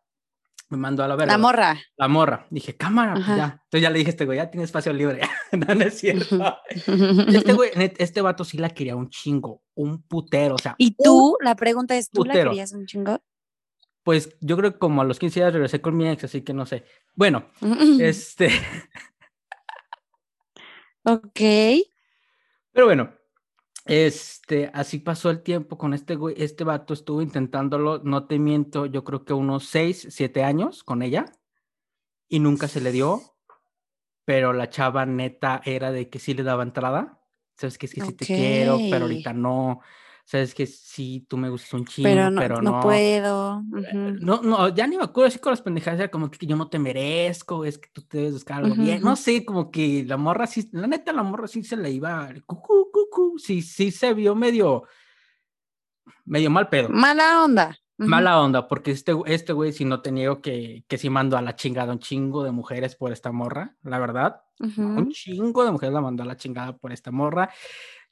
Me 0.70 0.78
mandó 0.78 1.04
a 1.04 1.08
la 1.08 1.16
verga. 1.16 1.34
La 1.34 1.38
morra. 1.38 1.78
La 1.96 2.08
morra. 2.08 2.48
Dije, 2.50 2.76
cámara, 2.76 3.14
pues 3.14 3.28
ya. 3.28 3.62
Entonces 3.66 3.82
ya 3.84 3.90
le 3.92 4.00
dije 4.00 4.10
a 4.10 4.14
este 4.14 4.26
güey, 4.26 4.38
ya 4.38 4.50
tiene 4.50 4.64
espacio 4.64 4.92
libre. 4.92 5.22
no, 5.52 5.76
no 5.76 5.84
es 5.84 6.00
cierto. 6.00 6.58
Este 6.70 7.54
güey, 7.54 7.70
este 7.76 8.22
vato 8.22 8.44
sí 8.44 8.58
la 8.58 8.70
quería 8.72 8.96
un 8.96 9.10
chingo, 9.10 9.62
un 9.76 10.02
putero, 10.02 10.56
o 10.56 10.58
sea. 10.58 10.74
¿Y 10.80 10.96
un 10.98 11.06
tú? 11.06 11.38
La 11.42 11.56
pregunta 11.56 11.96
es, 11.96 12.10
¿tú 12.10 12.24
la 12.24 12.34
putero. 12.34 12.50
querías 12.52 12.72
un 12.74 12.86
chingo? 12.88 13.20
Pues 14.04 14.36
yo 14.42 14.58
creo 14.58 14.74
que 14.74 14.80
como 14.80 15.02
a 15.02 15.06
los 15.06 15.20
15 15.20 15.40
días 15.40 15.54
regresé 15.54 15.82
con 15.82 15.96
mi 15.96 16.10
ex, 16.10 16.24
así 16.24 16.42
que 16.42 16.54
no 16.54 16.66
sé. 16.66 16.86
Bueno, 17.16 17.46
este. 18.00 18.50
Ok. 21.04 21.40
Pero 22.72 22.86
bueno, 22.86 23.12
este, 23.86 24.70
así 24.74 25.00
pasó 25.00 25.30
el 25.30 25.42
tiempo 25.42 25.78
con 25.78 25.94
este 25.94 26.16
güey. 26.16 26.36
Este 26.38 26.64
vato 26.64 26.94
estuvo 26.94 27.22
intentándolo, 27.22 28.02
no 28.04 28.26
te 28.26 28.40
miento, 28.40 28.86
yo 28.86 29.04
creo 29.04 29.26
que 29.26 29.34
unos 29.34 29.66
6, 29.66 30.08
7 30.10 30.44
años 30.44 30.84
con 30.84 31.02
ella 31.02 31.26
y 32.28 32.40
nunca 32.40 32.68
se 32.68 32.82
le 32.82 32.92
dio. 32.92 33.22
Pero 34.24 34.54
la 34.54 34.70
chava 34.70 35.06
neta 35.06 35.62
era 35.66 35.92
de 35.92 36.10
que 36.10 36.20
sí 36.20 36.34
le 36.34 36.44
daba 36.44 36.64
entrada. 36.64 37.20
Sabes 37.58 37.78
que 37.78 37.88
es 37.88 37.94
que 37.94 38.02
sí 38.02 38.14
te 38.14 38.26
quiero, 38.26 38.78
pero 38.90 39.06
ahorita 39.06 39.34
no. 39.34 39.82
Sabes 40.32 40.56
que 40.56 40.66
sí, 40.66 41.26
tú 41.28 41.36
me 41.36 41.50
gustas 41.50 41.74
un 41.74 41.84
chingo, 41.86 42.08
Pero 42.08 42.30
no, 42.32 42.40
pero 42.40 42.62
no 42.62 42.72
no. 42.72 42.80
puedo. 42.80 43.64
Eh. 43.86 44.16
No, 44.22 44.42
no, 44.42 44.70
ya 44.70 44.88
ni 44.88 44.96
me 44.96 45.04
acuerdo 45.04 45.28
así 45.28 45.40
con 45.40 45.52
las 45.52 45.62
pendejadas, 45.62 46.00
era 46.00 46.10
como 46.10 46.32
que 46.32 46.46
yo 46.46 46.56
no 46.56 46.70
te 46.70 46.80
merezco, 46.80 47.66
es 47.66 47.78
que 47.78 47.90
tú 47.92 48.04
te 48.04 48.20
debes 48.20 48.34
buscar 48.36 48.64
algo 48.64 48.76
bien, 48.76 49.02
no 49.02 49.18
sé, 49.18 49.44
como 49.44 49.70
que 49.70 50.06
la 50.08 50.16
morra 50.16 50.48
sí, 50.48 50.70
la 50.72 50.88
neta 50.88 51.12
la 51.12 51.24
morra 51.24 51.50
sí 51.50 51.64
se 51.66 51.76
le 51.76 51.92
iba, 51.92 52.30
cucú, 52.46 52.90
cucú, 52.94 53.40
sí, 53.40 53.62
sí 53.62 53.92
se 53.92 54.14
vio 54.14 54.34
medio, 54.34 54.84
medio 56.24 56.50
mal 56.50 56.70
pedo, 56.70 56.88
Mala 56.88 57.44
onda. 57.44 57.78
mala 57.98 58.40
onda, 58.42 58.70
porque 58.70 58.92
este, 58.92 59.14
este 59.26 59.52
güey 59.52 59.74
sí 59.74 59.84
no 59.84 60.02
te 60.02 60.14
niego 60.14 60.42
que, 60.42 60.86
que 60.88 60.98
sí 60.98 61.10
mandó 61.10 61.38
a 61.38 61.42
la 61.42 61.58
chingada 61.58 61.92
un 61.92 62.00
chingo 62.00 62.44
de 62.46 62.52
mujeres 62.52 62.96
por 62.96 63.12
esta 63.12 63.34
morra, 63.34 63.76
la 63.84 64.00
verdad, 64.00 64.42
un 64.60 65.10
chingo 65.12 65.66
de 65.66 65.72
mujeres 65.72 65.94
la 65.94 66.00
mandó 66.02 66.24
a 66.24 66.26
la 66.26 66.38
chingada 66.38 66.78
por 66.78 66.94
esta 66.94 67.12
morra, 67.12 67.50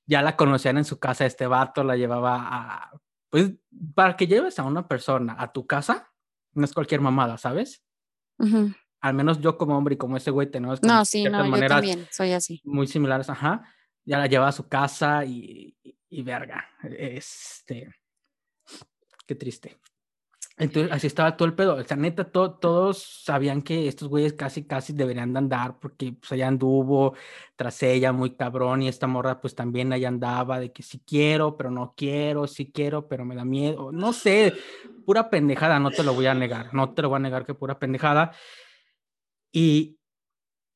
ya 0.10 0.24
la 0.24 0.36
conocían 0.36 0.80
en 0.80 0.86
su 0.86 1.00
casa, 1.00 1.28
este 1.28 1.45
vato 1.45 1.84
la 1.84 1.95
llevaba 1.95 2.36
a, 2.41 2.91
pues, 3.30 3.52
para 3.93 4.17
que 4.17 4.26
lleves 4.26 4.58
a 4.58 4.63
una 4.63 4.88
persona 4.88 5.36
a 5.38 5.52
tu 5.54 5.67
casa, 5.67 6.12
no 6.54 6.65
es 6.65 6.74
cualquier 6.74 7.00
mamada, 7.00 7.38
¿sabes? 7.38 7.84
Al 9.02 9.13
menos 9.13 9.39
yo 9.39 9.56
como 9.56 9.78
hombre 9.78 9.93
y 9.93 9.98
como 9.98 10.17
ese 10.17 10.32
güey 10.32 10.50
tenemos 10.50 10.82
No, 10.82 11.06
sí, 11.06 11.26
no, 11.26 11.45
yo 11.45 11.67
también 11.67 12.08
soy 12.12 12.32
así. 12.32 12.60
muy 12.63 12.88
similares, 12.88 13.30
ajá, 13.30 13.63
ya 14.04 14.17
la 14.17 14.26
lleva 14.26 14.48
a 14.48 14.52
su 14.52 14.67
casa 14.67 15.24
y, 15.26 15.78
y, 15.84 15.95
y 16.10 16.24
verga, 16.24 16.67
este, 16.82 17.93
qué 19.28 19.36
triste. 19.36 19.78
Entonces, 20.60 20.91
así 20.91 21.08
estaba 21.08 21.38
todo 21.38 21.48
el 21.48 21.54
pedo. 21.56 21.76
O 21.76 21.84
sea, 21.84 21.95
neta, 21.95 22.26
to- 22.30 22.52
todos 22.52 23.02
sabían 23.24 23.62
que 23.62 23.88
estos 23.88 24.10
güeyes 24.10 24.34
casi, 24.34 24.65
casi 24.65 24.91
deberían 24.91 25.32
de 25.32 25.39
andar 25.39 25.80
porque 25.80 26.12
pues 26.13 26.32
allá 26.34 26.50
anduvo 26.50 27.15
tras 27.56 27.82
ella 27.82 28.12
muy 28.12 28.32
cabrón 28.36 28.82
y 28.82 28.89
esta 28.89 29.08
morra 29.08 29.39
pues 29.39 29.56
también 29.56 29.93
allá 29.93 30.10
andaba 30.10 30.60
de 30.60 30.72
que 30.74 30.84
sí 30.84 31.02
quiero, 31.06 31.56
pero 31.56 31.72
no 31.72 31.93
quiero, 31.95 32.45
sí 32.45 32.72
quiero, 32.72 33.08
pero 33.08 33.24
me 33.24 33.36
da 33.36 33.45
miedo. 33.45 33.91
No 33.93 34.12
sé, 34.12 34.54
pura 35.06 35.30
pendejada, 35.30 35.80
no 35.80 35.91
te 35.91 36.04
lo 36.04 36.13
voy 36.13 36.26
a 36.26 36.34
negar, 36.34 36.74
no 36.74 36.93
te 36.93 37.02
lo 37.02 37.10
voy 37.10 37.15
a 37.17 37.19
negar 37.19 37.45
que 37.45 37.54
pura 37.54 37.80
pendejada. 37.80 38.34
Y, 39.52 39.98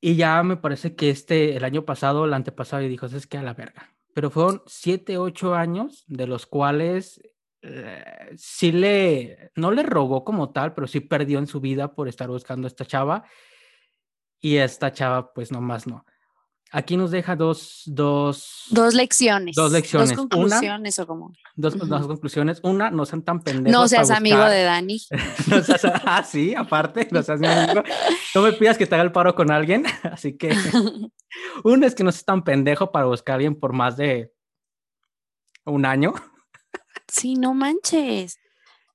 y 0.02 0.16
ya 0.16 0.42
me 0.44 0.58
parece 0.58 0.96
que 0.96 1.10
este, 1.10 1.56
el 1.58 1.64
año 1.64 1.86
pasado, 1.86 2.26
el 2.26 2.34
antepasado, 2.34 2.84
y 2.84 2.90
dijo, 2.90 3.06
es 3.06 3.28
que 3.28 3.38
a 3.38 3.44
la 3.44 3.54
verga. 3.54 3.94
Pero 4.14 4.30
fueron 4.30 4.62
siete, 4.66 5.18
ocho 5.18 5.56
años, 5.56 6.04
de 6.08 6.28
los 6.28 6.46
cuales 6.46 7.22
eh, 7.64 8.34
sí 8.38 8.72
le, 8.72 9.52
no 9.56 9.72
le 9.72 9.84
rogó 9.84 10.24
como 10.24 10.52
tal, 10.52 10.74
pero 10.74 10.86
sí 10.88 11.00
perdió 11.00 11.40
en 11.40 11.48
su 11.48 11.60
vida 11.62 11.94
por 11.96 12.08
estar 12.08 12.28
buscando 12.30 12.68
a 12.68 12.70
esta 12.70 12.86
chava. 12.86 13.24
Y 14.40 14.58
esta 14.58 14.92
chava, 14.92 15.34
pues 15.34 15.52
nomás 15.52 15.88
no. 15.88 16.06
aquí 16.72 16.98
nos 16.98 17.12
deja 17.12 17.36
dos, 17.38 17.84
dos, 17.86 18.66
Dos 18.72 18.94
lecciones. 18.94 19.56
Dos 19.56 19.72
lecciones. 19.72 20.10
Dos 20.10 20.18
Una- 20.20 20.30
conclusiones 20.30 21.00
o 21.00 21.08
como. 21.08 21.32
dos, 21.56 21.76
Ujú. 21.76 21.86
dos 21.86 22.08
conclusiones. 22.08 22.60
Una, 22.64 22.90
no 22.92 23.06
sean 23.06 23.22
tan 23.24 23.42
pendejos. 23.42 23.72
No 23.80 23.88
seas 23.88 24.08
para 24.10 24.18
amigo 24.18 24.44
de 24.44 24.64
Dani. 24.64 25.00
No 25.48 25.64
seas- 25.64 25.86
ah, 26.06 26.24
sí, 26.24 26.54
aparte, 26.56 27.08
no 27.12 27.24
seas 27.24 27.40
mi 27.40 27.48
amigo. 27.48 27.84
No 28.36 28.42
me 28.42 28.52
pidas 28.54 28.78
que 28.78 28.86
te 28.88 28.96
haga 28.96 29.04
el 29.06 29.12
paro 29.14 29.34
con 29.36 29.50
alguien. 29.52 29.86
Así 30.04 30.36
que, 30.36 30.50
uno 31.64 31.86
es 31.86 31.96
que 31.96 32.04
no 32.04 32.12
seas 32.12 32.26
tan 32.26 32.44
pendejo 32.44 32.92
para 32.92 33.06
buscar 33.06 33.34
a 33.34 33.36
alguien 33.36 33.58
por 33.58 33.72
más 33.72 33.96
de 33.96 34.34
un 35.66 35.86
año. 35.86 36.14
Sí, 37.14 37.36
no 37.36 37.54
manches. 37.54 38.40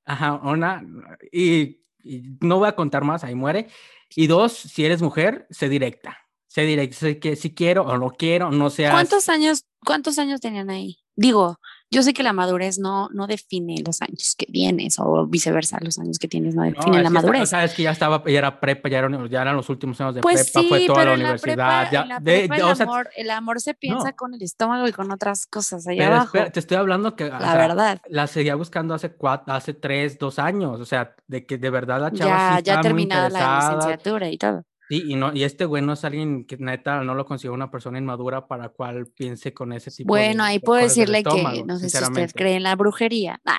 Ajá, 0.05 0.41
una. 0.43 0.83
Y, 1.31 1.83
y 2.03 2.23
no 2.41 2.59
voy 2.59 2.69
a 2.69 2.75
contar 2.75 3.05
más, 3.05 3.23
ahí 3.23 3.37
muere. 3.37 3.69
Y 4.17 4.27
dos, 4.27 4.53
si 4.53 4.85
eres 4.85 5.03
mujer, 5.03 5.47
sé 5.51 5.69
directa. 5.69 6.19
Sé 6.49 6.63
directa, 6.63 6.97
sé 6.97 7.19
que 7.21 7.37
si 7.37 7.55
quiero 7.55 7.83
o 7.83 7.97
no 7.97 8.11
quiero, 8.11 8.51
no 8.51 8.71
seas. 8.71 8.93
¿Cuántos 8.93 9.29
años, 9.29 9.67
cuántos 9.85 10.19
años 10.19 10.41
tenían 10.41 10.69
ahí? 10.69 10.99
Digo, 11.15 11.61
yo 11.91 12.03
sé 12.03 12.13
que 12.13 12.23
la 12.23 12.33
madurez 12.33 12.79
no, 12.79 13.09
no 13.15 13.27
define 13.27 13.83
los 13.87 14.03
años 14.03 14.35
que 14.37 14.45
tienes 14.47 14.99
o 14.99 15.27
viceversa, 15.27 15.79
los 15.81 15.99
años 15.99 16.19
que 16.19 16.29
tienes 16.29 16.55
no 16.55 16.63
definen 16.63 16.93
la 16.93 16.99
está- 17.01 17.11
madurez. 17.11 17.43
o 17.43 17.47
sea, 17.47 17.65
es 17.65 17.73
que 17.75 17.83
ya 17.85 17.93
estaba, 17.93 18.23
ya 18.27 18.39
era 18.39 18.61
prepa, 18.61 18.89
ya, 18.89 18.99
era, 18.99 19.09
ya 19.29 19.43
eran 19.43 19.57
los 19.57 19.69
últimos 19.71 19.99
años 20.01 20.15
de 20.17 20.21
Pues 20.21 20.51
prepa, 20.53 20.69
fue 20.69 20.87
toda 20.87 20.99
pero 20.99 21.11
la 21.11 21.15
en 21.15 21.23
la 21.23 21.25
universidad. 21.31 21.55
prepa, 21.55 21.91
ya, 21.91 22.03
en 22.03 22.09
la 22.09 22.21
de- 22.21 22.39
prepa 22.41 22.55
de- 22.57 22.61
el, 22.61 22.67
o 22.69 22.75
sea, 22.75 22.85
amor, 22.85 23.09
el 23.17 23.31
amor 23.31 23.61
se 23.61 23.75
piensa 23.75 24.11
no. 24.11 24.17
con 24.17 24.35
el 24.35 24.43
estómago 24.43 24.87
y 24.87 24.93
con 24.93 25.11
otras 25.11 25.47
cosas 25.47 25.87
allá 25.87 26.03
pero 26.03 26.15
abajo. 26.15 26.27
espera, 26.27 26.51
te 26.53 26.61
estoy 26.61 26.77
hablando 26.77 27.17
que 27.17 27.25
o 27.25 27.29
la 27.31 27.39
sea, 27.41 27.55
verdad. 27.57 28.01
la 28.09 28.27
seguía 28.27 28.55
buscando 28.55 28.95
hace 28.95 29.11
cuatro, 29.13 29.55
hace 29.55 29.73
tres, 29.75 30.19
dos 30.19 30.39
años, 30.39 30.81
o 30.81 30.85
sea, 30.85 31.15
de 31.27 31.47
que 31.47 31.57
de 31.59 31.71
verdad 31.71 32.01
la 32.01 32.13
chava 32.13 32.31
Ya, 32.31 32.57
sí 32.59 32.63
ya 32.65 32.81
terminada 32.81 33.29
la 33.31 33.61
licenciatura 33.71 34.29
y 34.29 34.37
todo. 34.37 34.65
Sí, 34.89 35.05
y, 35.07 35.17
no, 35.17 35.35
y 35.35 35.45
este 35.45 35.67
güey 35.67 35.83
no 35.83 35.93
es 35.93 36.05
alguien 36.05 36.47
que 36.47 36.57
neta 36.57 37.03
no 37.05 37.15
lo 37.15 37.27
considera 37.27 37.53
una 37.53 37.71
persona 37.71 37.99
inmadura 37.99 38.47
para 38.47 38.71
cual 38.71 39.07
piense 39.07 39.53
con 39.53 39.75
ese 39.75 39.91
tipo 39.91 40.09
Bueno, 40.09 40.45
de 40.45 40.51
ahí 40.51 40.59
de 40.59 40.63
puedo 40.63 40.83
decirle 40.83 41.23
que 41.23 41.29
estómago, 41.29 41.67
no 41.67 41.79
sé 41.79 41.91
si 41.91 42.03
usted 42.03 42.31
cree 42.35 42.57
en 42.57 42.63
la 42.63 42.75
brujería. 42.75 43.39
Nah, 43.45 43.59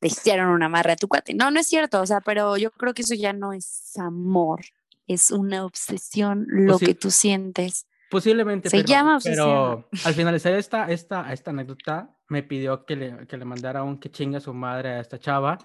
te 0.00 0.08
hicieron 0.08 0.48
una 0.48 0.66
amarre 0.66 0.92
a 0.92 0.96
tu 0.96 1.08
cuate. 1.08 1.32
No, 1.32 1.50
no 1.50 1.60
es 1.60 1.66
cierto, 1.66 2.02
o 2.02 2.06
sea, 2.06 2.20
pero 2.20 2.58
yo 2.58 2.70
creo 2.72 2.92
que 2.92 3.02
eso 3.02 3.14
ya 3.14 3.32
no 3.32 3.54
es 3.54 3.96
amor, 3.96 4.60
es 5.06 5.30
una 5.30 5.64
obsesión 5.64 6.44
lo 6.48 6.78
sí. 6.78 6.86
que 6.86 6.94
tú 6.94 7.10
sientes. 7.10 7.86
Posiblemente, 8.10 8.68
Se 8.68 8.76
pero, 8.76 8.88
llama 8.88 9.18
pero 9.24 9.88
al 10.04 10.14
finalizar 10.14 10.52
esta, 10.54 10.90
esta, 10.92 11.32
esta 11.32 11.50
anécdota, 11.50 12.14
me 12.28 12.42
pidió 12.42 12.84
que 12.84 12.96
le, 12.96 13.26
que 13.26 13.36
le 13.36 13.44
mandara 13.46 13.82
un 13.82 13.98
que 13.98 14.10
chingue 14.10 14.36
a 14.36 14.40
su 14.40 14.52
madre 14.52 14.90
a 14.90 15.00
esta 15.00 15.18
chava, 15.18 15.58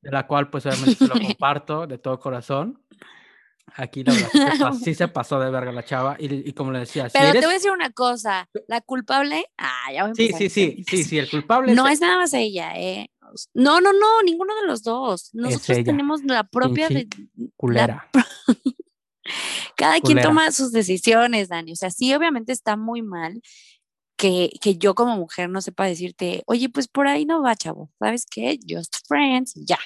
de 0.00 0.10
la 0.10 0.26
cual 0.26 0.48
pues 0.48 0.64
obviamente 0.66 0.94
se 0.94 1.06
lo 1.06 1.14
comparto 1.26 1.86
de 1.86 1.98
todo 1.98 2.18
corazón. 2.18 2.82
Aquí 3.76 4.04
la 4.04 4.12
verdad 4.12 4.28
sí 4.32 4.38
se, 4.38 4.50
pas- 4.50 4.78
sí 4.84 4.94
se 4.94 5.08
pasó 5.08 5.40
de 5.40 5.50
verga 5.50 5.72
la 5.72 5.84
chava 5.84 6.16
y, 6.18 6.48
y 6.48 6.52
como 6.52 6.72
le 6.72 6.80
decía, 6.80 7.08
si 7.08 7.18
Pero 7.18 7.32
te 7.32 7.40
voy 7.40 7.50
a 7.50 7.54
decir 7.54 7.70
una 7.70 7.90
cosa, 7.90 8.48
la 8.68 8.80
culpable, 8.80 9.46
ah, 9.58 9.92
ya 9.92 10.02
voy 10.04 10.12
a 10.12 10.14
Sí, 10.14 10.32
sí, 10.36 10.48
sí, 10.48 10.84
sí, 10.86 11.04
sí, 11.04 11.18
el 11.18 11.28
culpable 11.28 11.74
No 11.74 11.86
es, 11.86 11.94
es 11.94 12.00
nada 12.00 12.16
más 12.16 12.32
ella, 12.34 12.72
eh. 12.76 13.10
No, 13.54 13.80
no, 13.80 13.92
no, 13.92 14.22
ninguno 14.24 14.54
de 14.60 14.66
los 14.66 14.82
dos. 14.82 15.30
Nosotros 15.34 15.78
tenemos 15.84 16.22
la 16.24 16.44
propia 16.44 16.88
pinche 16.88 17.08
culera. 17.56 18.10
cada 19.76 20.00
quien 20.00 20.20
toma 20.20 20.50
sus 20.50 20.72
decisiones, 20.72 21.48
Dani. 21.48 21.72
O 21.72 21.76
sea, 21.76 21.90
sí, 21.90 22.12
obviamente 22.14 22.52
está 22.52 22.76
muy 22.76 23.02
mal 23.02 23.40
que, 24.16 24.50
que 24.60 24.76
yo 24.76 24.94
como 24.94 25.16
mujer 25.16 25.48
no 25.48 25.60
sepa 25.62 25.86
decirte, 25.86 26.42
oye, 26.46 26.68
pues 26.68 26.88
por 26.88 27.06
ahí 27.06 27.24
no 27.24 27.42
va, 27.42 27.56
chavo. 27.56 27.90
¿Sabes 27.98 28.26
qué? 28.30 28.58
Just 28.68 28.96
friends, 29.06 29.54
ya. 29.54 29.78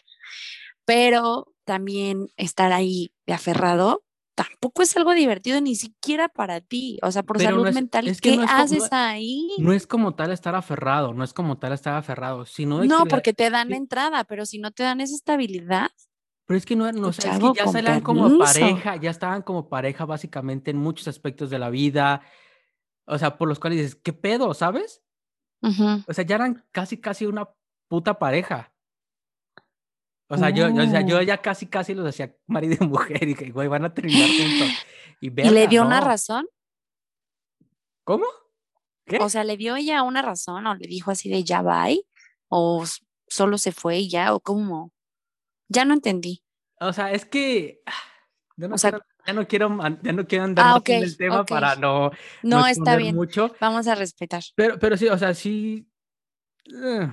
Pero 0.84 1.52
también 1.64 2.28
estar 2.36 2.72
ahí 2.72 3.12
de 3.26 3.32
aferrado 3.34 4.02
tampoco 4.36 4.82
es 4.82 4.96
algo 4.96 5.12
divertido 5.14 5.60
ni 5.60 5.76
siquiera 5.76 6.28
para 6.28 6.60
ti. 6.60 6.98
O 7.02 7.12
sea, 7.12 7.22
por 7.22 7.36
Pero 7.38 7.50
no 7.50 7.56
salud 7.56 7.68
es- 7.68 7.74
mental, 7.74 8.08
es 8.08 8.20
que 8.20 8.30
¿qué 8.30 8.36
no 8.36 8.42
es 8.44 8.50
como- 8.50 8.62
haces 8.64 8.88
ahí? 8.92 9.48
No 9.58 9.72
es 9.72 9.86
como 9.86 10.14
tal 10.16 10.32
estar 10.32 10.54
aferrado, 10.56 11.14
no 11.14 11.22
es 11.22 11.32
como 11.32 11.56
tal 11.58 11.72
estar 11.72 11.94
aferrado, 11.94 12.44
sino 12.44 12.80
de 12.80 12.88
No, 12.88 12.98
que 12.98 13.04
la- 13.04 13.10
porque 13.10 13.32
te 13.32 13.48
dan 13.50 13.72
entrada, 13.72 14.24
pero 14.24 14.44
si 14.44 14.58
no 14.58 14.72
te 14.72 14.82
dan 14.82 15.00
esa 15.00 15.14
estabilidad, 15.14 15.88
Pero 16.46 16.58
es 16.58 16.66
que 16.66 16.76
no, 16.76 16.92
no 16.92 17.08
o 17.08 17.12
sea, 17.12 17.32
es 17.32 17.38
que 17.38 17.52
ya 17.54 17.66
salían 17.68 18.02
como 18.02 18.36
pareja, 18.38 18.96
ya 18.96 19.08
estaban 19.10 19.40
como 19.40 19.70
pareja 19.70 20.04
básicamente 20.04 20.70
en 20.72 20.76
muchos 20.76 21.08
aspectos 21.08 21.48
de 21.48 21.58
la 21.58 21.70
vida. 21.70 22.20
O 23.06 23.16
sea, 23.16 23.38
por 23.38 23.48
los 23.48 23.58
cuales 23.58 23.78
dices, 23.78 23.94
¿qué 23.94 24.12
pedo, 24.12 24.52
sabes? 24.52 25.02
O 25.62 26.12
sea, 26.12 26.22
ya 26.26 26.34
eran 26.34 26.66
casi, 26.70 27.00
casi 27.00 27.24
una 27.24 27.48
puta 27.88 28.18
pareja. 28.18 28.73
O 30.28 30.36
sea, 30.38 30.50
yo, 30.50 30.68
yo, 30.70 30.82
o 30.82 30.86
sea, 30.86 31.02
yo 31.02 31.18
Oh. 31.18 31.22
ya 31.22 31.38
casi, 31.42 31.66
casi 31.66 31.94
los 31.94 32.06
hacía 32.08 32.34
marido 32.46 32.76
y 32.80 32.86
mujer 32.86 33.22
y 33.22 33.26
dije, 33.26 33.50
güey, 33.50 33.68
van 33.68 33.84
a 33.84 33.92
terminar 33.94 34.28
juntos. 34.28 34.68
Y, 35.20 35.28
y 35.28 35.50
le 35.50 35.68
dio 35.68 35.82
una 35.86 36.00
razón. 36.00 36.46
¿Cómo? 38.04 38.26
¿Qué? 39.06 39.18
O 39.18 39.28
sea, 39.28 39.44
¿le 39.44 39.56
dio 39.56 39.76
ella 39.76 40.02
una 40.02 40.20
razón 40.22 40.66
o 40.66 40.74
le 40.74 40.86
dijo 40.86 41.10
así 41.10 41.30
de 41.30 41.44
ya 41.44 41.62
bye? 41.62 42.04
¿O 42.48 42.84
solo 43.26 43.56
se 43.58 43.72
fue 43.72 43.98
y 44.00 44.10
ya? 44.10 44.34
¿O 44.34 44.40
cómo? 44.40 44.92
Ya 45.68 45.84
no 45.84 45.94
entendí. 45.94 46.42
O 46.80 46.92
sea, 46.92 47.12
es 47.12 47.24
que 47.24 47.80
ah, 47.86 47.92
yo 48.56 48.68
no 48.68 48.74
O 48.74 48.78
sea- 48.78 48.90
quiero, 48.90 49.06
ya 49.26 49.32
no 49.32 49.48
quiero, 49.48 49.78
ya 50.02 50.12
no 50.12 50.26
quiero 50.26 50.44
andar 50.44 50.66
Ah, 50.66 50.72
más 50.74 50.88
en 50.88 51.02
el 51.04 51.16
tema 51.16 51.44
para 51.46 51.76
no, 51.76 52.10
No, 52.42 52.66
está 52.66 52.96
bien. 52.96 53.14
mucho. 53.14 53.54
Vamos 53.60 53.86
a 53.86 53.94
respetar. 53.94 54.42
Pero, 54.56 54.78
pero 54.78 54.96
sí, 54.98 55.06
o 55.08 55.16
sea, 55.16 55.32
sí. 55.32 55.88
eh, 56.66 57.10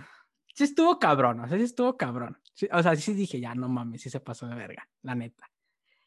sí 0.54 0.64
estuvo 0.66 1.00
cabrón, 1.00 1.40
o 1.40 1.48
sea, 1.48 1.58
sí 1.58 1.64
estuvo 1.64 1.96
cabrón. 1.96 2.41
Sí, 2.62 2.68
o 2.72 2.84
sea, 2.84 2.96
sí 2.96 3.16
dije, 3.16 3.40
ya 3.40 3.56
no 3.56 3.68
mames, 3.68 4.04
sí 4.04 4.12
se 4.12 4.20
pasó 4.20 4.46
de 4.46 4.54
verga, 4.54 4.88
la 5.02 5.16
neta. 5.16 5.50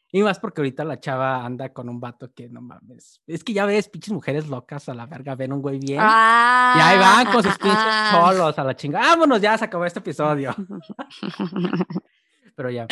Y 0.09 0.23
más 0.23 0.39
porque 0.39 0.61
ahorita 0.61 0.85
la 0.85 1.01
chava 1.01 1.43
anda 1.43 1.73
con 1.73 1.89
un 1.89 1.99
vato 1.99 2.33
que 2.33 2.47
no 2.47 2.61
mames. 2.61 3.21
Es 3.27 3.43
que 3.43 3.51
ya 3.51 3.65
ves, 3.65 3.89
pinches 3.89 4.13
mujeres 4.13 4.47
locas 4.47 4.87
a 4.87 4.93
la 4.93 5.05
verga, 5.05 5.35
ven 5.35 5.51
un 5.51 5.61
güey 5.61 5.79
bien. 5.79 5.99
Ah, 6.01 6.75
y 6.77 6.79
ahí 6.79 6.97
van 6.97 7.25
con 7.25 7.43
sus 7.43 7.51
ah, 7.51 7.57
pinches 7.61 7.77
ah. 7.77 8.11
solos 8.13 8.57
a 8.57 8.63
la 8.63 8.73
chinga. 8.73 8.99
Vámonos, 8.99 9.41
ya 9.41 9.57
se 9.57 9.65
acabó 9.65 9.83
este 9.83 9.99
episodio. 9.99 10.55
Pero 12.55 12.69
ya. 12.69 12.87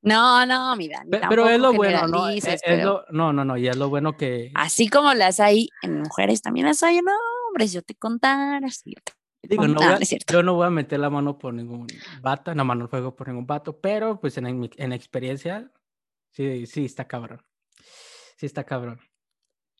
No, 0.00 0.46
no, 0.46 0.76
mira. 0.76 1.02
Pe- 1.10 1.22
Pero 1.28 1.48
es 1.48 1.58
lo 1.58 1.72
bueno, 1.72 2.06
¿no? 2.06 2.28
Es, 2.28 2.46
es 2.46 2.62
pero 2.64 2.84
lo, 2.84 3.04
no, 3.10 3.32
no, 3.32 3.44
no, 3.44 3.56
y 3.56 3.66
es 3.66 3.76
lo 3.76 3.88
bueno 3.88 4.16
que. 4.16 4.52
Así 4.54 4.86
como 4.86 5.14
las 5.14 5.40
hay 5.40 5.68
en 5.82 5.98
mujeres, 5.98 6.42
también 6.42 6.66
las 6.66 6.80
hay 6.84 6.98
en 6.98 7.06
hombres. 7.48 7.72
Yo 7.72 7.82
te 7.82 7.96
contara. 7.96 8.70
si 8.70 8.94
yo 8.94 9.00
te 9.02 9.12
Digo, 9.48 9.66
no 9.68 9.80
voy 9.80 9.92
a- 9.92 9.98
yo 10.32 10.42
no 10.42 10.54
voy 10.54 10.66
a 10.66 10.70
meter 10.70 11.00
la 11.00 11.10
mano 11.10 11.38
por 11.38 11.52
ningún 11.54 11.86
vato, 12.20 12.54
la 12.54 12.64
mano 12.64 12.84
al 12.84 12.88
fuego 12.88 13.14
por 13.14 13.28
ningún 13.28 13.46
vato, 13.46 13.78
pero 13.80 14.20
pues 14.20 14.36
en, 14.38 14.46
en 14.76 14.92
experiencia, 14.92 15.70
sí, 16.30 16.66
sí 16.66 16.84
está 16.84 17.06
cabrón. 17.06 17.42
Sí 18.36 18.46
está 18.46 18.64
cabrón. 18.64 19.00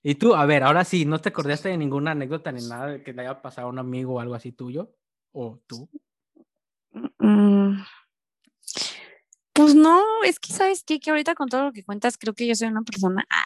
Y 0.02 0.16
tú, 0.16 0.34
a 0.34 0.44
ver, 0.44 0.62
ahora 0.62 0.84
sí, 0.84 1.06
¿no 1.06 1.18
te 1.18 1.30
acordaste 1.30 1.70
de 1.70 1.78
ninguna 1.78 2.10
anécdota 2.10 2.52
ni 2.52 2.66
nada 2.68 2.86
de 2.88 3.02
que 3.02 3.12
le 3.12 3.22
haya 3.22 3.40
pasado 3.40 3.68
a 3.68 3.70
un 3.70 3.78
amigo 3.78 4.14
o 4.14 4.20
algo 4.20 4.34
así 4.34 4.52
tuyo? 4.52 4.94
¿O 5.32 5.60
tú? 5.66 5.88
Mm, 7.18 7.82
Pues 9.52 9.74
no, 9.74 10.02
es 10.24 10.38
que 10.40 10.52
sabes 10.52 10.82
qué? 10.84 10.98
que 11.00 11.10
ahorita 11.10 11.34
con 11.34 11.48
todo 11.48 11.64
lo 11.66 11.72
que 11.72 11.84
cuentas, 11.84 12.18
creo 12.18 12.34
que 12.34 12.46
yo 12.46 12.54
soy 12.54 12.68
una 12.68 12.82
persona, 12.82 13.24
ah, 13.30 13.44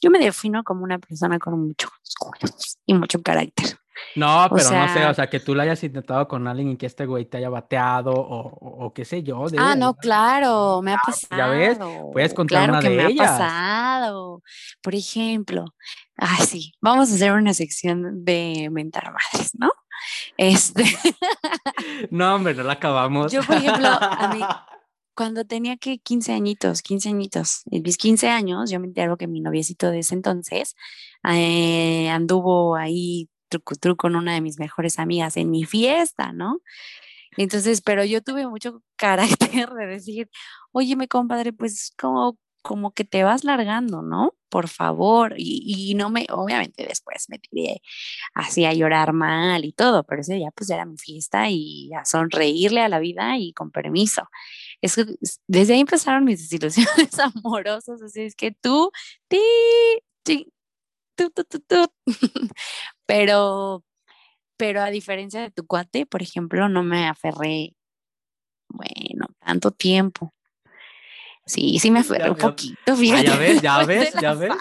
yo 0.00 0.10
me 0.10 0.18
defino 0.20 0.62
como 0.64 0.84
una 0.84 0.98
persona 0.98 1.38
con 1.38 1.58
muchos 1.66 1.90
gustos 2.20 2.78
y 2.86 2.94
mucho 2.94 3.20
carácter. 3.22 3.79
No, 4.16 4.46
O 4.46 4.48
pero 4.50 4.70
no 4.70 4.92
sé, 4.92 5.04
o 5.06 5.14
sea, 5.14 5.28
que 5.30 5.40
tú 5.40 5.54
lo 5.54 5.62
hayas 5.62 5.82
intentado 5.84 6.26
con 6.26 6.46
alguien 6.48 6.70
y 6.70 6.76
que 6.76 6.86
este 6.86 7.06
güey 7.06 7.24
te 7.26 7.36
haya 7.38 7.48
bateado 7.48 8.12
o, 8.12 8.48
o- 8.48 8.86
o 8.86 8.92
qué 8.92 9.04
sé 9.04 9.22
yo. 9.22 9.44
Ah, 9.58 9.74
no, 9.76 9.94
claro, 9.94 10.80
me 10.82 10.92
ha 10.92 10.96
pasado. 11.04 11.36
ya 11.38 11.46
ves, 11.48 11.78
puedes 12.12 12.34
contar 12.34 12.64
claro 12.64 12.72
una 12.74 12.80
que 12.82 12.88
de 12.90 12.96
me 12.96 13.06
ellas. 13.12 13.28
ha 13.30 13.38
pasado. 13.38 14.42
Por 14.82 14.94
ejemplo, 14.94 15.64
ah, 16.16 16.38
sí, 16.46 16.72
vamos 16.80 17.10
a 17.10 17.14
hacer 17.14 17.32
una 17.32 17.54
sección 17.54 18.24
de 18.24 18.68
mentar 18.72 19.04
madres, 19.12 19.50
¿no? 19.58 19.70
Este, 20.36 20.84
No, 22.10 22.34
hombre, 22.36 22.54
no 22.54 22.62
la 22.64 22.74
acabamos. 22.74 23.32
Yo, 23.32 23.42
por 23.42 23.56
ejemplo, 23.56 23.88
a 23.88 24.32
mí- 24.34 24.40
cuando 25.14 25.44
tenía 25.44 25.76
que 25.76 25.98
15 25.98 26.32
añitos, 26.32 26.80
15 26.82 27.10
añitos, 27.10 27.62
en 27.70 27.82
mis 27.82 27.96
15 27.98 28.28
años, 28.28 28.70
yo 28.70 28.80
me 28.80 28.86
entero 28.86 29.16
que 29.18 29.26
mi 29.26 29.40
noviecito 29.40 29.90
de 29.90 29.98
ese 29.98 30.14
entonces 30.14 30.74
eh, 31.28 32.08
anduvo 32.08 32.76
ahí 32.76 33.28
truco 33.50 33.96
con 33.96 34.16
una 34.16 34.34
de 34.34 34.40
mis 34.40 34.58
mejores 34.58 34.98
amigas 34.98 35.36
en 35.36 35.50
mi 35.50 35.64
fiesta, 35.64 36.32
¿no? 36.32 36.60
Entonces, 37.36 37.80
pero 37.80 38.04
yo 38.04 38.22
tuve 38.22 38.46
mucho 38.46 38.82
carácter 38.96 39.70
de 39.70 39.86
decir, 39.86 40.30
oye, 40.72 40.96
mi 40.96 41.08
compadre, 41.08 41.52
pues 41.52 41.92
como, 41.98 42.38
como 42.62 42.92
que 42.92 43.04
te 43.04 43.22
vas 43.24 43.44
largando, 43.44 44.02
¿no? 44.02 44.34
Por 44.48 44.68
favor. 44.68 45.34
Y, 45.38 45.94
no 45.94 46.10
me, 46.10 46.26
obviamente 46.30 46.86
después 46.86 47.26
me 47.28 47.38
tiré 47.38 47.82
así 48.34 48.64
a 48.64 48.74
llorar 48.74 49.12
mal 49.12 49.64
y 49.64 49.72
todo, 49.72 50.04
pero 50.04 50.22
ese 50.22 50.34
día 50.34 50.50
pues 50.54 50.70
era 50.70 50.84
mi 50.86 50.98
fiesta 50.98 51.48
y 51.50 51.90
a 51.94 52.04
sonreírle 52.04 52.80
a 52.82 52.88
la 52.88 52.98
vida 52.98 53.38
y 53.38 53.52
con 53.52 53.70
permiso. 53.70 54.28
Es 54.82 54.96
que 54.96 55.06
desde 55.46 55.74
ahí 55.74 55.80
empezaron 55.80 56.24
mis 56.24 56.40
desilusiones 56.40 57.18
amorosas, 57.36 58.02
así 58.02 58.22
es 58.22 58.34
que 58.34 58.52
tú, 58.52 58.90
ti, 59.28 59.40
ti, 60.24 60.52
tú, 61.16 61.30
tú, 61.30 61.44
tú, 61.44 61.60
tú. 61.60 61.92
Pero, 63.10 63.84
pero 64.56 64.82
a 64.82 64.90
diferencia 64.90 65.40
de 65.40 65.50
tu 65.50 65.66
cuate, 65.66 66.06
por 66.06 66.22
ejemplo, 66.22 66.68
no 66.68 66.84
me 66.84 67.08
aferré, 67.08 67.74
bueno, 68.68 69.26
tanto 69.40 69.72
tiempo. 69.72 70.32
Sí, 71.44 71.80
sí 71.80 71.90
me 71.90 72.00
aferré 72.00 72.30
un 72.30 72.36
poquito, 72.36 72.94
fíjate. 72.94 73.24
ya 73.24 73.36
ves, 73.36 73.62
ya 73.62 73.84
ves, 73.84 74.12
ya 74.20 74.34
ves. 74.34 74.52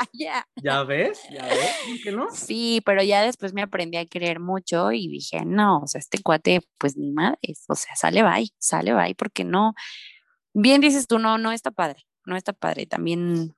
Ya 0.63 0.83
ves, 0.83 1.21
ya 1.31 1.45
ves, 1.45 1.75
¿por 1.85 2.01
qué 2.01 2.11
no? 2.11 2.27
Sí, 2.31 2.81
pero 2.83 3.03
ya 3.03 3.21
después 3.21 3.53
me 3.53 3.61
aprendí 3.61 3.97
a 3.97 4.05
querer 4.07 4.39
mucho 4.39 4.91
y 4.91 5.07
dije, 5.07 5.45
no, 5.45 5.81
o 5.81 5.87
sea, 5.87 5.99
este 5.99 6.23
cuate, 6.23 6.61
pues 6.79 6.97
ni 6.97 7.11
madre, 7.11 7.37
o 7.67 7.75
sea, 7.75 7.95
sale 7.95 8.23
bye, 8.23 8.49
sale 8.57 8.95
bye, 8.95 9.13
porque 9.13 9.43
no, 9.43 9.75
bien 10.55 10.81
dices 10.81 11.05
tú, 11.05 11.19
no, 11.19 11.37
no 11.37 11.51
está 11.51 11.69
padre, 11.69 12.03
no 12.25 12.35
está 12.35 12.53
padre. 12.53 12.87
También, 12.87 13.55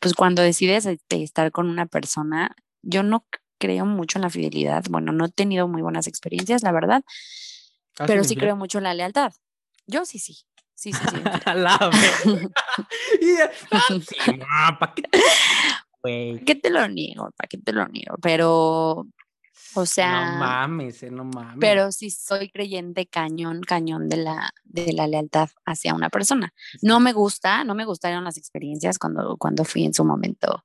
pues 0.00 0.14
cuando 0.14 0.42
decides 0.42 0.86
este, 0.86 1.22
estar 1.22 1.52
con 1.52 1.68
una 1.68 1.86
persona, 1.86 2.56
yo 2.82 3.04
no 3.04 3.24
creo 3.58 3.86
mucho 3.86 4.18
en 4.18 4.22
la 4.22 4.30
fidelidad, 4.30 4.84
bueno, 4.90 5.12
no 5.12 5.26
he 5.26 5.30
tenido 5.30 5.68
muy 5.68 5.82
buenas 5.82 6.06
experiencias, 6.06 6.62
la 6.62 6.72
verdad, 6.72 7.02
ah, 7.98 8.04
pero 8.06 8.24
sí 8.24 8.36
creo 8.36 8.56
mucho 8.56 8.78
en 8.78 8.84
la 8.84 8.94
lealtad. 8.94 9.32
Yo 9.86 10.04
sí, 10.04 10.18
sí. 10.18 10.38
Sí, 10.74 10.92
sí, 10.92 10.98
sí. 11.10 11.16
la 11.54 11.78
¿Para 14.78 14.94
qué? 14.94 15.02
¿Qué 16.44 16.54
te 16.54 16.70
lo 16.70 16.86
niego? 16.88 17.30
¿Para 17.36 17.48
qué 17.48 17.58
te 17.58 17.72
lo 17.72 17.88
niego? 17.88 18.16
Pero, 18.20 19.06
o 19.74 19.86
sea. 19.86 20.32
No 20.32 20.38
mames, 20.38 21.02
eh, 21.02 21.10
no 21.10 21.24
mames. 21.24 21.56
Pero 21.58 21.90
sí 21.92 22.10
soy 22.10 22.50
creyente 22.50 23.06
cañón, 23.06 23.62
cañón 23.62 24.08
de 24.08 24.18
la, 24.18 24.50
de 24.64 24.92
la 24.92 25.06
lealtad 25.06 25.48
hacia 25.64 25.94
una 25.94 26.10
persona. 26.10 26.52
No 26.82 27.00
me 27.00 27.12
gusta, 27.12 27.64
no 27.64 27.74
me 27.74 27.86
gustaron 27.86 28.24
las 28.24 28.36
experiencias 28.36 28.98
cuando, 28.98 29.36
cuando 29.38 29.64
fui 29.64 29.84
en 29.84 29.94
su 29.94 30.04
momento 30.04 30.64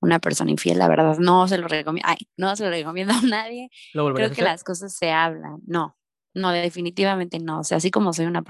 una 0.00 0.18
persona 0.18 0.50
infiel, 0.50 0.78
la 0.78 0.88
verdad, 0.88 1.16
no 1.18 1.48
se 1.48 1.58
lo 1.58 1.68
recomiendo, 1.68 2.08
ay, 2.08 2.28
no 2.36 2.54
se 2.56 2.64
lo 2.64 2.70
recomiendo 2.70 3.14
a 3.14 3.22
nadie. 3.22 3.70
Creo 3.92 4.30
que 4.30 4.42
las 4.42 4.64
cosas 4.64 4.94
se 4.94 5.10
hablan, 5.10 5.58
no, 5.66 5.96
no, 6.34 6.50
definitivamente 6.50 7.38
no. 7.38 7.60
O 7.60 7.64
sea, 7.64 7.78
así 7.78 7.90
como 7.90 8.12
soy 8.12 8.26
una 8.26 8.42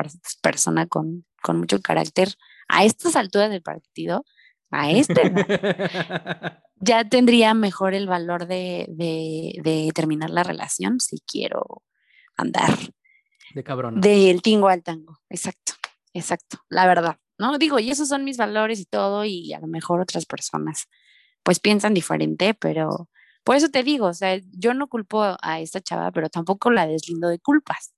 persona 0.43 0.87
con, 0.87 1.25
con 1.43 1.59
mucho 1.59 1.81
carácter, 1.81 2.35
a 2.69 2.85
estas 2.85 3.15
alturas 3.15 3.51
del 3.51 3.63
partido, 3.63 4.25
a 4.71 4.91
este, 4.91 5.33
ya 6.81 7.09
tendría 7.09 7.55
mejor 7.55 7.95
el 7.95 8.09
valor 8.09 8.47
de, 8.47 8.87
de, 8.89 9.91
terminar 9.95 10.31
la 10.31 10.43
relación 10.43 10.99
si 11.01 11.21
quiero 11.21 11.83
andar. 12.37 12.71
De 13.55 13.63
cabrón. 13.63 14.01
Del 14.01 14.43
tingo 14.43 14.69
al 14.69 14.83
tango, 14.83 15.21
exacto, 15.31 15.75
exacto, 16.13 16.59
la 16.69 16.87
verdad, 16.87 17.19
¿no? 17.39 17.57
Digo, 17.59 17.79
y 17.79 17.91
esos 17.91 18.09
son 18.09 18.25
mis 18.25 18.37
valores 18.37 18.81
y 18.81 18.85
todo, 18.85 19.25
y 19.25 19.53
a 19.53 19.61
lo 19.61 19.69
mejor 19.69 20.01
otras 20.01 20.27
personas 20.27 20.89
pues 21.47 21.61
piensan 21.61 21.95
diferente, 21.95 22.53
pero 22.55 23.09
por 23.45 23.55
eso 23.55 23.69
te 23.69 23.85
digo, 23.85 24.07
o 24.07 24.15
sea, 24.15 24.41
yo 24.51 24.75
no 24.75 24.89
culpo 24.89 25.37
a 25.41 25.61
esta 25.61 25.81
chava, 25.81 26.11
pero 26.11 26.29
tampoco 26.29 26.73
la 26.73 26.89
deslindo 26.89 27.29
de 27.29 27.39
culpas. 27.39 27.95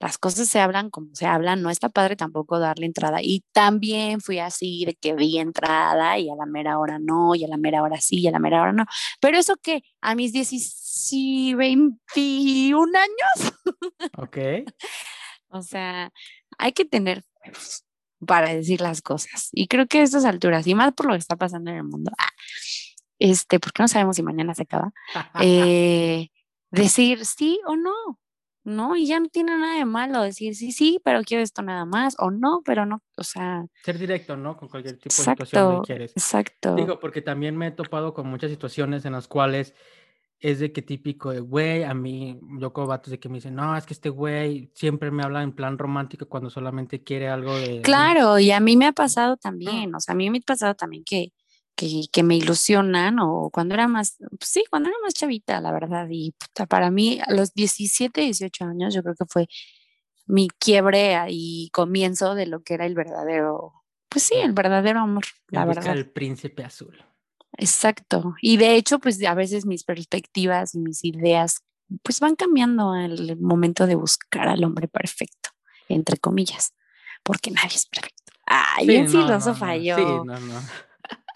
Las 0.00 0.18
cosas 0.18 0.48
se 0.48 0.58
hablan 0.58 0.90
como 0.90 1.14
se 1.14 1.26
hablan, 1.26 1.62
no 1.62 1.70
está 1.70 1.88
padre 1.88 2.16
tampoco 2.16 2.58
darle 2.58 2.86
entrada. 2.86 3.20
Y 3.22 3.44
también 3.52 4.20
fui 4.20 4.40
así 4.40 4.84
de 4.86 4.96
que 4.96 5.14
di 5.14 5.38
entrada 5.38 6.18
y 6.18 6.30
a 6.30 6.34
la 6.34 6.46
mera 6.46 6.80
hora 6.80 6.98
no, 6.98 7.36
y 7.36 7.44
a 7.44 7.48
la 7.48 7.58
mera 7.58 7.84
hora 7.84 8.00
sí, 8.00 8.22
y 8.22 8.26
a 8.26 8.32
la 8.32 8.40
mera 8.40 8.62
hora 8.62 8.72
no. 8.72 8.86
Pero 9.20 9.38
eso 9.38 9.54
que 9.62 9.84
a 10.00 10.16
mis 10.16 10.32
21 10.32 12.98
años. 12.98 13.52
Ok. 14.16 14.36
o 15.50 15.62
sea, 15.62 16.10
hay 16.58 16.72
que 16.72 16.84
tener 16.84 17.22
para 18.26 18.54
decir 18.54 18.80
las 18.80 19.02
cosas. 19.02 19.48
Y 19.52 19.68
creo 19.68 19.86
que 19.86 20.00
a 20.00 20.02
estas 20.02 20.24
alturas, 20.24 20.66
y 20.66 20.74
más 20.74 20.92
por 20.92 21.06
lo 21.06 21.12
que 21.12 21.18
está 21.18 21.36
pasando 21.36 21.70
en 21.70 21.78
el 21.78 21.84
mundo, 21.84 22.10
ah, 22.18 22.30
este, 23.18 23.58
porque 23.60 23.82
no 23.82 23.88
sabemos 23.88 24.16
si 24.16 24.22
mañana 24.22 24.54
se 24.54 24.62
acaba, 24.62 24.92
eh, 25.40 26.28
decir 26.70 27.24
sí 27.24 27.60
o 27.66 27.76
no, 27.76 28.18
¿no? 28.64 28.96
Y 28.96 29.06
ya 29.06 29.18
no 29.18 29.28
tiene 29.28 29.56
nada 29.56 29.78
de 29.78 29.84
malo 29.84 30.22
decir 30.22 30.54
sí, 30.54 30.72
sí, 30.72 31.00
pero 31.02 31.22
quiero 31.22 31.42
esto 31.42 31.62
nada 31.62 31.84
más, 31.84 32.14
o 32.18 32.30
no, 32.30 32.62
pero 32.64 32.86
no, 32.86 33.02
o 33.16 33.24
sea. 33.24 33.64
Ser 33.82 33.98
directo, 33.98 34.36
¿no? 34.36 34.56
Con 34.56 34.68
cualquier 34.68 34.98
tipo 34.98 35.14
de 35.16 35.22
situación 35.22 35.80
que 35.80 35.86
quieres. 35.86 36.12
Exacto. 36.12 36.74
Digo, 36.74 37.00
porque 37.00 37.22
también 37.22 37.56
me 37.56 37.68
he 37.68 37.70
topado 37.70 38.14
con 38.14 38.28
muchas 38.28 38.50
situaciones 38.50 39.04
en 39.04 39.12
las 39.12 39.26
cuales 39.26 39.74
es 40.40 40.60
de 40.60 40.72
que 40.72 40.82
típico 40.82 41.30
de 41.30 41.40
güey, 41.40 41.84
a 41.84 41.94
mí, 41.94 42.38
yo 42.58 42.72
como 42.72 42.86
vatos 42.86 43.10
de 43.10 43.18
que 43.18 43.28
me 43.28 43.36
dicen, 43.36 43.54
no, 43.54 43.76
es 43.76 43.86
que 43.86 43.94
este 43.94 44.08
güey 44.08 44.70
siempre 44.74 45.10
me 45.10 45.22
habla 45.22 45.42
en 45.42 45.52
plan 45.52 45.78
romántico 45.78 46.28
cuando 46.28 46.50
solamente 46.50 47.02
quiere 47.02 47.28
algo 47.28 47.56
de. 47.58 47.82
Claro, 47.82 48.38
y 48.38 48.50
a 48.50 48.60
mí 48.60 48.76
me 48.76 48.86
ha 48.86 48.92
pasado 48.92 49.36
también, 49.36 49.94
o 49.94 50.00
sea, 50.00 50.12
a 50.12 50.16
mí 50.16 50.30
me 50.30 50.38
ha 50.38 50.42
pasado 50.42 50.74
también 50.74 51.04
que 51.04 51.32
que, 52.12 52.22
me 52.22 52.36
ilusionan 52.36 53.18
o 53.20 53.50
cuando 53.50 53.74
era 53.74 53.86
más, 53.86 54.16
pues 54.18 54.50
sí, 54.50 54.64
cuando 54.68 54.88
era 54.88 54.98
más 55.02 55.14
chavita, 55.14 55.60
la 55.60 55.70
verdad. 55.70 56.08
Y 56.10 56.34
para 56.68 56.90
mí, 56.90 57.20
a 57.24 57.32
los 57.32 57.54
17, 57.54 58.20
18 58.20 58.64
años, 58.64 58.94
yo 58.94 59.02
creo 59.02 59.14
que 59.14 59.26
fue 59.26 59.46
mi 60.26 60.48
quiebre 60.48 61.16
y 61.28 61.70
comienzo 61.72 62.34
de 62.34 62.46
lo 62.46 62.62
que 62.62 62.74
era 62.74 62.84
el 62.84 62.94
verdadero, 62.94 63.74
pues 64.08 64.24
sí, 64.24 64.34
el 64.34 64.52
verdadero 64.52 65.00
amor, 65.00 65.24
la 65.48 65.64
verdad. 65.64 65.96
El 65.96 66.10
príncipe 66.10 66.64
azul. 66.64 67.04
Exacto. 67.58 68.34
Y 68.40 68.56
de 68.56 68.76
hecho, 68.76 69.00
pues 69.00 69.22
a 69.24 69.34
veces 69.34 69.66
mis 69.66 69.84
perspectivas 69.84 70.74
y 70.74 70.78
mis 70.78 71.04
ideas, 71.04 71.64
pues 72.02 72.20
van 72.20 72.36
cambiando 72.36 72.92
al 72.92 73.36
momento 73.38 73.86
de 73.86 73.96
buscar 73.96 74.48
al 74.48 74.64
hombre 74.64 74.88
perfecto, 74.88 75.50
entre 75.88 76.16
comillas, 76.16 76.72
porque 77.22 77.50
nadie 77.50 77.76
es 77.76 77.86
perfecto. 77.86 78.32
Ay, 78.46 78.86
sí, 78.86 78.96
en 78.96 79.08
filósofa 79.08 79.76
yo. 79.76 79.96
Sí, 79.96 80.02
no, 80.02 80.40
no. 80.40 80.60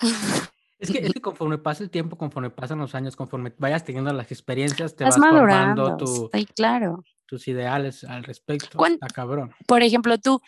Es 0.82 0.90
que, 0.90 0.98
es 0.98 1.12
que, 1.12 1.20
conforme 1.20 1.58
pasa 1.58 1.85
el 1.85 1.90
tiempo, 1.90 2.18
conforme 2.18 2.50
pasan 2.50 2.80
los 2.80 2.96
años, 2.96 3.14
conforme 3.14 3.54
vayas 3.56 3.85
teniendo 3.85 4.12
las 4.12 4.32
experiencias, 4.32 4.96
te 4.96 5.04
vas 5.04 5.14
formando 5.16 5.96
tu, 5.96 6.28
claro. 6.56 7.04
tus 7.24 7.46
ideales 7.46 8.02
al 8.02 8.24
respecto. 8.24 8.85
Está 8.85 9.06
cabrón. 9.06 9.54
Por 9.68 9.85
ejemplo, 9.85 10.18
tú, 10.18 10.40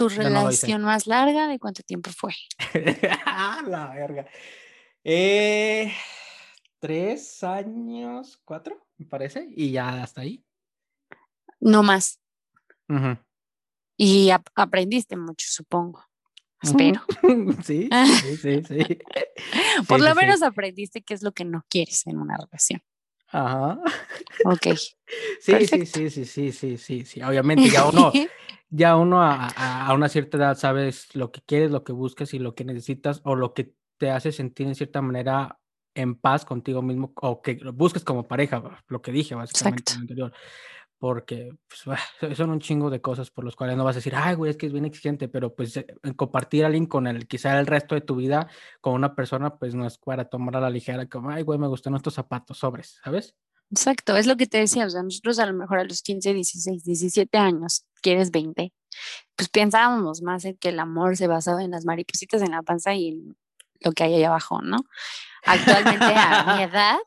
tu 0.00 0.08
relación 0.08 0.82
más 0.82 1.06
larga, 1.06 1.46
¿de 1.46 1.58
cuánto 1.58 1.82
tiempo 1.82 2.10
fue? 2.10 2.32
La 3.66 3.92
verga. 3.94 4.26
Eh, 5.04 5.92
tres 6.78 7.44
años, 7.44 8.40
cuatro, 8.42 8.86
me 8.96 9.04
parece, 9.04 9.46
y 9.54 9.72
ya 9.72 10.02
hasta 10.02 10.22
ahí. 10.22 10.42
No 11.60 11.82
más. 11.82 12.18
Y 13.98 14.30
aprendiste 14.54 15.16
mucho, 15.16 15.46
supongo. 15.50 16.02
Espero. 16.62 17.02
Sí, 17.62 17.88
sí, 18.40 18.62
sí, 18.64 18.98
Por 19.86 20.00
lo 20.00 20.14
menos 20.14 20.42
aprendiste 20.42 21.02
qué 21.02 21.12
es 21.12 21.22
lo 21.22 21.32
que 21.32 21.44
no 21.44 21.64
quieres 21.68 22.06
en 22.06 22.16
una 22.18 22.38
relación. 22.38 22.82
Ajá. 23.28 23.78
Ok. 24.44 24.68
Sí, 25.40 25.66
sí, 25.66 25.86
sí, 25.86 26.10
sí, 26.10 26.24
sí, 26.24 26.52
sí, 26.52 26.78
sí, 26.78 27.04
sí. 27.04 27.22
Obviamente 27.22 27.68
ya 27.68 27.86
uno, 27.86 28.10
ya 28.70 28.96
uno 28.96 29.22
a, 29.22 29.48
a, 29.48 29.92
una 29.94 30.08
cierta 30.08 30.38
edad 30.38 30.56
sabes 30.56 31.14
lo 31.14 31.30
que 31.30 31.42
quieres, 31.42 31.70
lo 31.70 31.84
que 31.84 31.92
buscas 31.92 32.32
y 32.34 32.38
lo 32.38 32.54
que 32.54 32.64
necesitas 32.64 33.20
o 33.24 33.34
lo 33.34 33.52
que 33.52 33.74
te 33.98 34.10
hace 34.10 34.32
sentir 34.32 34.66
en 34.66 34.74
cierta 34.74 35.02
manera 35.02 35.58
en 35.94 36.14
paz 36.14 36.44
contigo 36.44 36.80
mismo 36.80 37.12
o 37.16 37.42
que 37.42 37.60
busques 37.74 38.04
como 38.04 38.28
pareja, 38.28 38.82
lo 38.88 39.02
que 39.02 39.12
dije 39.12 39.34
básicamente 39.34 39.92
en 39.92 39.96
el 39.96 40.02
anterior 40.02 40.32
porque 41.00 41.56
pues, 41.66 42.36
son 42.36 42.50
un 42.50 42.60
chingo 42.60 42.90
de 42.90 43.00
cosas 43.00 43.30
por 43.30 43.44
las 43.44 43.56
cuales 43.56 43.76
no 43.76 43.84
vas 43.84 43.96
a 43.96 43.98
decir, 43.98 44.12
ay, 44.14 44.34
güey, 44.34 44.50
es 44.50 44.58
que 44.58 44.66
es 44.66 44.72
bien 44.72 44.84
exigente, 44.84 45.28
pero 45.28 45.54
pues 45.54 45.76
eh, 45.78 45.86
compartir 46.14 46.62
a 46.62 46.66
alguien 46.66 46.84
con 46.84 47.06
el, 47.06 47.26
quizá 47.26 47.58
el 47.58 47.66
resto 47.66 47.94
de 47.94 48.02
tu 48.02 48.16
vida 48.16 48.48
con 48.82 48.92
una 48.92 49.14
persona, 49.14 49.56
pues 49.56 49.74
no 49.74 49.86
es 49.86 49.96
para 49.96 50.26
tomar 50.26 50.56
a 50.56 50.60
la 50.60 50.68
ligera, 50.68 51.08
como, 51.08 51.30
ay, 51.30 51.42
güey, 51.42 51.58
me 51.58 51.68
gustan 51.68 51.94
estos 51.94 52.14
zapatos, 52.14 52.58
sobres, 52.58 53.00
¿sabes? 53.02 53.34
Exacto, 53.70 54.16
es 54.16 54.26
lo 54.26 54.36
que 54.36 54.46
te 54.46 54.58
decía, 54.58 54.86
o 54.86 54.90
sea, 54.90 55.02
nosotros 55.02 55.38
a 55.38 55.46
lo 55.46 55.54
mejor 55.54 55.78
a 55.78 55.84
los 55.84 56.02
15, 56.02 56.34
16, 56.34 56.84
17 56.84 57.38
años, 57.38 57.84
quieres 58.02 58.32
20, 58.32 58.72
pues 59.36 59.48
pensábamos 59.48 60.22
más 60.22 60.44
en 60.44 60.56
que 60.56 60.70
el 60.70 60.80
amor 60.80 61.16
se 61.16 61.28
basaba 61.28 61.62
en 61.62 61.70
las 61.70 61.84
maripositas 61.84 62.42
en 62.42 62.50
la 62.50 62.62
panza 62.62 62.94
y 62.94 63.08
en 63.08 63.36
lo 63.80 63.92
que 63.92 64.04
hay 64.04 64.14
ahí 64.14 64.24
abajo, 64.24 64.60
¿no? 64.62 64.78
Actualmente 65.44 66.04
a 66.04 66.56
mi 66.56 66.62
edad, 66.64 66.98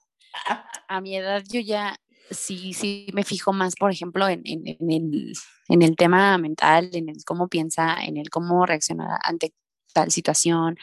a 0.87 1.01
mi 1.01 1.17
edad 1.17 1.43
yo 1.49 1.59
ya 1.59 1.97
sí, 2.31 2.73
sí 2.73 3.07
me 3.13 3.23
fijo 3.23 3.53
más, 3.53 3.75
por 3.75 3.91
ejemplo, 3.91 4.27
en, 4.27 4.41
en, 4.45 4.67
el, 4.67 5.33
en, 5.67 5.81
el, 5.81 5.95
tema 5.95 6.37
mental, 6.37 6.89
en 6.93 7.09
el 7.09 7.23
cómo 7.25 7.47
piensa, 7.47 7.97
en 8.03 8.17
el 8.17 8.29
cómo 8.29 8.65
reacciona 8.65 9.19
ante 9.23 9.53
tal 9.93 10.11
situación, 10.11 10.77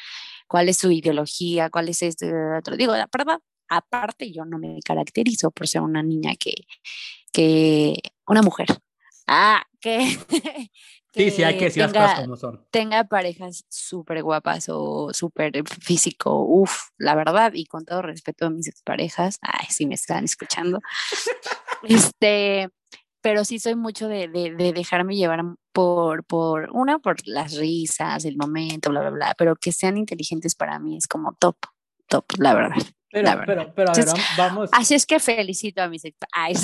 cuál 0.46 0.68
es 0.68 0.78
su 0.78 0.90
ideología, 0.90 1.70
cuál 1.70 1.88
es 1.88 2.02
este 2.02 2.32
otro. 2.58 2.76
Digo, 2.76 2.96
la 2.96 3.08
verdad, 3.12 3.40
aparte 3.70 4.30
yo 4.30 4.44
no 4.44 4.58
me 4.58 4.80
caracterizo 4.84 5.50
por 5.50 5.66
ser 5.66 5.80
una 5.80 6.02
niña 6.02 6.34
que, 6.38 6.54
que 7.32 7.96
una 8.26 8.42
mujer. 8.42 8.66
Ah, 9.26 9.64
que, 9.80 10.18
Sí, 11.12 11.30
sí, 11.30 11.42
hay 11.42 11.58
que 11.58 11.64
decir 11.64 11.82
las 11.82 11.92
cosas 11.92 12.20
como 12.20 12.36
son. 12.36 12.64
Tenga 12.70 13.04
parejas 13.04 13.64
súper 13.68 14.22
guapas 14.22 14.68
o 14.68 15.12
súper 15.12 15.52
físico, 15.66 16.44
uff, 16.44 16.90
la 16.98 17.16
verdad, 17.16 17.52
y 17.54 17.66
con 17.66 17.84
todo 17.84 18.02
respeto 18.02 18.46
a 18.46 18.50
mis 18.50 18.68
exparejas, 18.68 19.38
ay, 19.42 19.66
sí 19.70 19.86
me 19.86 19.94
están 19.94 20.24
escuchando. 20.24 20.80
este, 21.82 22.68
pero 23.20 23.44
sí 23.44 23.58
soy 23.58 23.74
mucho 23.74 24.06
de, 24.06 24.28
de, 24.28 24.72
dejarme 24.72 25.16
llevar 25.16 25.42
por, 25.72 26.24
por, 26.24 26.70
una, 26.72 27.00
por 27.00 27.16
las 27.26 27.56
risas, 27.56 28.24
el 28.24 28.36
momento, 28.36 28.90
bla, 28.90 29.00
bla, 29.00 29.10
bla, 29.10 29.34
pero 29.36 29.56
que 29.56 29.72
sean 29.72 29.96
inteligentes 29.96 30.54
para 30.54 30.78
mí 30.78 30.96
es 30.96 31.08
como 31.08 31.34
top, 31.34 31.56
top, 32.06 32.24
la 32.38 32.54
verdad. 32.54 32.82
Pero, 33.12 33.42
pero, 33.44 33.74
pero, 33.74 33.90
a 33.90 33.92
ver, 33.92 34.06
vamos. 34.38 34.70
Así 34.72 34.94
es 34.94 35.04
que 35.04 35.18
felicito 35.18 35.82
a 35.82 35.88
mis 35.88 36.02
Ay, 36.32 36.54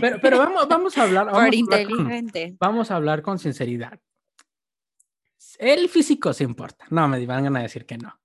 Pero, 0.00 0.20
pero 0.20 0.38
vamos, 0.38 0.68
vamos 0.68 0.96
a 0.96 1.02
hablar. 1.02 1.26
Vamos 1.26 1.44
Por 1.44 1.54
inteligente. 1.54 2.56
vamos 2.58 2.90
a 2.90 2.96
hablar 2.96 3.22
con 3.22 3.38
sinceridad. 3.38 3.98
El 5.58 5.88
físico 5.88 6.32
sí 6.32 6.44
importa. 6.44 6.86
No, 6.90 7.08
me 7.08 7.26
van 7.26 7.56
a 7.56 7.62
decir 7.62 7.84
que 7.84 7.98
no. 7.98 8.16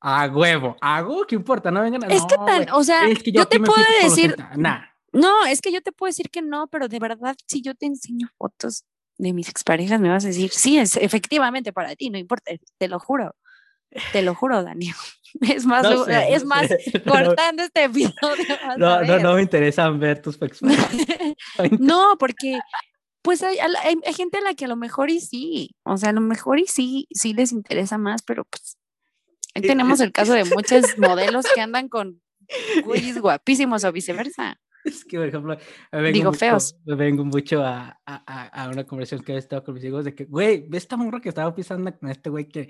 A 0.00 0.26
huevo, 0.26 0.76
hago, 0.80 1.26
¿qué 1.26 1.36
importa? 1.36 1.70
No 1.70 1.80
vengan 1.80 2.04
a 2.04 2.08
Es 2.08 2.24
que 2.26 2.36
tan, 2.36 2.68
o 2.70 2.82
sea, 2.84 3.08
yo, 3.08 3.46
te 3.46 3.60
puedo 3.60 3.82
decir. 4.02 4.36
Nah. 4.56 4.84
No, 5.12 5.46
es 5.46 5.60
que 5.60 5.72
yo 5.72 5.80
te 5.80 5.92
puedo 5.92 6.08
decir 6.08 6.30
que 6.30 6.42
no, 6.42 6.66
pero 6.66 6.88
de 6.88 6.98
verdad, 6.98 7.36
si 7.46 7.62
yo 7.62 7.74
te 7.74 7.86
enseño 7.86 8.28
fotos 8.36 8.84
de 9.16 9.32
mis 9.32 9.48
exparejas, 9.48 10.00
me 10.00 10.10
vas 10.10 10.24
a 10.24 10.28
decir, 10.28 10.50
sí, 10.50 10.78
es 10.78 10.96
efectivamente 10.96 11.72
para 11.72 11.94
ti, 11.96 12.10
no 12.10 12.18
importa, 12.18 12.52
te 12.78 12.88
lo 12.88 12.98
juro. 12.98 13.34
Te 14.12 14.22
lo 14.22 14.34
juro, 14.34 14.62
Daniel. 14.62 14.94
Es 15.40 15.66
más, 15.66 15.86
es 16.08 16.44
más 16.44 16.68
cortando 17.06 17.62
este 17.62 17.84
episodio. 17.84 18.44
No, 18.78 19.02
no, 19.02 19.18
no 19.18 19.34
me 19.34 19.42
interesan 19.42 19.98
ver 19.98 20.20
tus 20.20 20.38
no, 21.78 22.16
porque 22.18 22.58
pues 23.22 23.42
hay, 23.42 23.58
hay, 23.58 24.14
gente 24.14 24.38
a 24.38 24.40
la 24.40 24.54
que 24.54 24.66
a 24.66 24.68
lo 24.68 24.76
mejor 24.76 25.10
y 25.10 25.20
sí, 25.20 25.74
o 25.84 25.96
sea, 25.96 26.10
a 26.10 26.12
lo 26.12 26.20
mejor 26.20 26.60
y 26.60 26.66
sí, 26.66 27.08
sí 27.10 27.32
les 27.32 27.52
interesa 27.52 27.98
más, 27.98 28.22
pero 28.22 28.44
pues 28.44 28.78
ahí 29.54 29.62
tenemos 29.62 30.00
el 30.00 30.12
caso 30.12 30.32
de 30.32 30.44
muchos 30.44 30.98
modelos 30.98 31.46
que 31.54 31.60
andan 31.60 31.88
con 31.88 32.22
güeyes 32.84 33.20
guapísimos 33.20 33.84
o 33.84 33.92
viceversa. 33.92 34.60
Es 34.86 35.04
que, 35.04 35.18
por 35.18 35.26
ejemplo, 35.26 35.58
me 35.90 36.00
vengo 36.00 36.14
Digo, 36.14 36.30
mucho, 36.30 36.38
feos. 36.38 36.76
Me 36.84 36.94
vengo 36.94 37.24
mucho 37.24 37.64
a, 37.64 38.00
a, 38.06 38.64
a, 38.64 38.68
una 38.68 38.84
conversación 38.84 39.24
que 39.24 39.32
he 39.32 39.36
estado 39.36 39.64
con 39.64 39.74
mis 39.74 39.82
hijos 39.82 40.04
de 40.04 40.14
que, 40.14 40.26
güey, 40.26 40.64
ve 40.68 40.78
esta 40.78 40.96
morra 40.96 41.20
que 41.20 41.28
estaba 41.28 41.52
pisando 41.52 41.92
con 41.98 42.08
este 42.08 42.30
güey 42.30 42.48
que, 42.48 42.68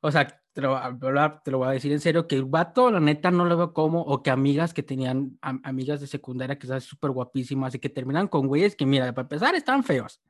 o 0.00 0.12
sea, 0.12 0.40
te 0.58 0.62
lo, 0.62 1.40
te 1.44 1.52
lo 1.52 1.58
voy 1.58 1.68
a 1.68 1.70
decir 1.70 1.92
en 1.92 2.00
serio, 2.00 2.26
que 2.26 2.34
el 2.34 2.44
vato, 2.44 2.90
la 2.90 2.98
neta, 2.98 3.30
no 3.30 3.44
lo 3.44 3.56
veo 3.56 3.72
como, 3.72 4.02
o 4.02 4.24
que 4.24 4.30
amigas 4.30 4.74
que 4.74 4.82
tenían 4.82 5.38
amigas 5.40 6.00
de 6.00 6.08
secundaria 6.08 6.58
que 6.58 6.66
están 6.66 6.80
súper 6.80 7.12
guapísimas 7.12 7.76
y 7.76 7.78
que 7.78 7.88
terminan 7.88 8.26
con 8.26 8.48
güeyes 8.48 8.74
que, 8.74 8.84
mira, 8.84 9.14
para 9.14 9.22
empezar, 9.22 9.54
están 9.54 9.84
feos. 9.84 10.20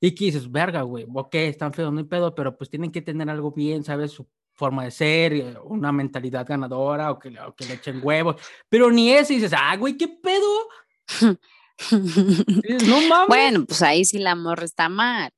Y 0.00 0.14
que 0.14 0.26
dices, 0.26 0.48
verga, 0.48 0.82
güey, 0.82 1.04
ok, 1.12 1.34
están 1.34 1.72
feos, 1.72 1.92
no 1.92 1.98
hay 1.98 2.04
pedo, 2.04 2.32
pero 2.32 2.56
pues 2.56 2.70
tienen 2.70 2.92
que 2.92 3.02
tener 3.02 3.28
algo 3.28 3.50
bien, 3.50 3.82
¿sabes? 3.82 4.12
Su 4.12 4.28
forma 4.54 4.84
de 4.84 4.92
ser, 4.92 5.32
eh, 5.32 5.56
una 5.64 5.90
mentalidad 5.90 6.46
ganadora 6.46 7.10
o 7.10 7.18
que, 7.18 7.36
o 7.40 7.52
que 7.56 7.64
le 7.64 7.74
echen 7.74 7.98
huevos, 8.04 8.36
pero 8.68 8.88
ni 8.92 9.10
eso, 9.10 9.32
y 9.32 9.36
dices, 9.36 9.52
ah, 9.58 9.76
güey, 9.76 9.96
¿qué 9.96 10.06
pedo? 10.06 10.68
no 11.90 13.00
mames. 13.08 13.26
Bueno, 13.26 13.64
pues 13.64 13.82
ahí 13.82 14.04
sí 14.04 14.20
la 14.20 14.36
morra 14.36 14.64
está 14.64 14.88
mal. 14.88 15.32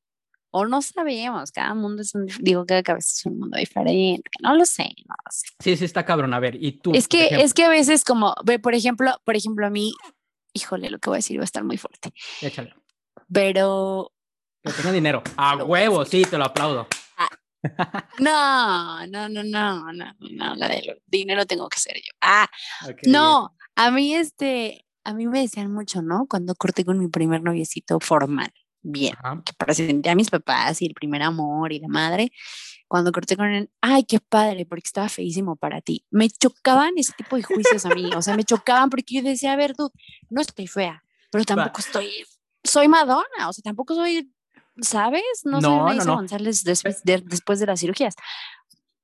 O 0.55 0.67
no 0.67 0.83
sabemos, 0.83 1.51
cada 1.51 1.75
mundo 1.75 2.03
es 2.03 2.15
un, 2.15 2.27
digo, 2.41 2.67
cada 2.67 2.83
cabeza 2.83 3.09
es 3.11 3.27
un 3.27 3.39
mundo 3.39 3.57
diferente, 3.57 4.31
no 4.43 4.55
lo 4.55 4.67
sé, 4.67 4.85
no 5.07 5.15
lo 5.25 5.31
sé. 5.31 5.47
Sí, 5.59 5.77
sí 5.79 5.87
está 5.87 6.05
cabrón, 6.05 6.35
a 6.35 6.41
ver, 6.41 6.63
y 6.63 6.73
tú. 6.73 6.93
Es 6.95 7.09
que, 7.09 7.29
es 7.29 7.55
que 7.55 7.65
a 7.65 7.71
veces 7.71 8.05
como, 8.05 8.35
ve, 8.45 8.59
por 8.59 8.75
ejemplo, 8.75 9.13
por 9.25 9.35
ejemplo, 9.35 9.67
a 9.67 9.71
mí, 9.71 9.95
híjole, 10.53 10.91
lo 10.91 10.99
que 10.99 11.09
voy 11.09 11.17
a 11.17 11.19
decir 11.19 11.39
va 11.39 11.43
a 11.43 11.45
estar 11.45 11.65
muy 11.65 11.79
fuerte. 11.79 12.13
Échale. 12.43 12.75
Pero. 13.33 14.13
Que 14.63 14.73
tenga 14.73 14.93
dinero. 14.93 15.23
A 15.39 15.57
huevo, 15.57 16.05
sí, 16.05 16.23
te 16.23 16.37
lo 16.37 16.45
aplaudo. 16.45 16.87
No, 18.19 19.07
no, 19.07 19.29
no, 19.29 19.45
no, 19.45 19.93
no, 19.93 20.15
no, 20.19 20.55
la 20.57 20.69
del 20.69 21.01
dinero 21.07 21.47
tengo 21.47 21.69
que 21.69 21.79
ser 21.79 21.95
yo. 21.97 22.13
Ah, 22.21 22.49
no, 23.07 23.57
a 23.77 23.91
mí 23.93 24.17
este, 24.17 24.85
a 25.05 25.15
mí 25.15 25.27
me 25.27 25.41
decían 25.41 25.73
mucho, 25.73 26.03
¿no? 26.03 26.27
Cuando 26.29 26.55
corté 26.57 26.85
con 26.85 26.99
mi 26.99 27.09
primer 27.09 27.43
noviecito 27.43 28.01
formal, 28.01 28.53
bien, 28.83 29.15
que 29.45 29.53
presenté 29.53 30.11
a 30.11 30.15
mis 30.15 30.31
papás 30.31 30.83
y 30.83 30.87
el 30.87 30.95
primer 30.95 31.23
amor 31.23 31.73
y 31.73 31.81
la 31.81 31.89
madre, 31.89 32.33
cuando 32.89 33.13
corté 33.13 33.37
con 33.37 33.47
él, 33.47 33.71
ay, 33.81 34.05
qué 34.05 34.21
padre, 34.21 34.67
porque 34.67 34.87
estaba 34.87 35.09
feísimo 35.09 35.57
para 35.57 35.81
ti. 35.81 36.05
Me 36.11 36.29
chocaban 36.29 36.93
ese 36.97 37.13
tipo 37.15 37.37
de 37.37 37.43
juicios 37.43 37.87
a 37.87 37.91
mí, 37.91 38.11
o 38.15 38.23
sea, 38.23 38.37
me 38.37 38.45
chocaban 38.45 38.91
porque 38.91 39.15
yo 39.17 39.23
decía, 39.23 39.53
a 39.53 39.57
ver, 39.57 39.75
dude, 39.75 39.93
no 40.29 40.41
estoy 40.41 40.67
fea, 40.67 41.03
pero 41.31 41.45
tampoco 41.45 41.81
estoy, 41.81 42.11
soy 42.63 42.89
Madonna, 42.89 43.49
o 43.49 43.53
sea, 43.53 43.63
tampoco 43.63 43.95
soy 43.95 44.31
¿sabes? 44.81 45.23
No, 45.45 45.61
no 45.61 45.89
soy 45.89 45.99
no, 45.99 46.17
González 46.17 46.65
después 46.65 47.03
de, 47.05 47.23
después 47.25 47.61
de 47.61 47.67
las 47.67 47.81
cirugías. 47.81 48.15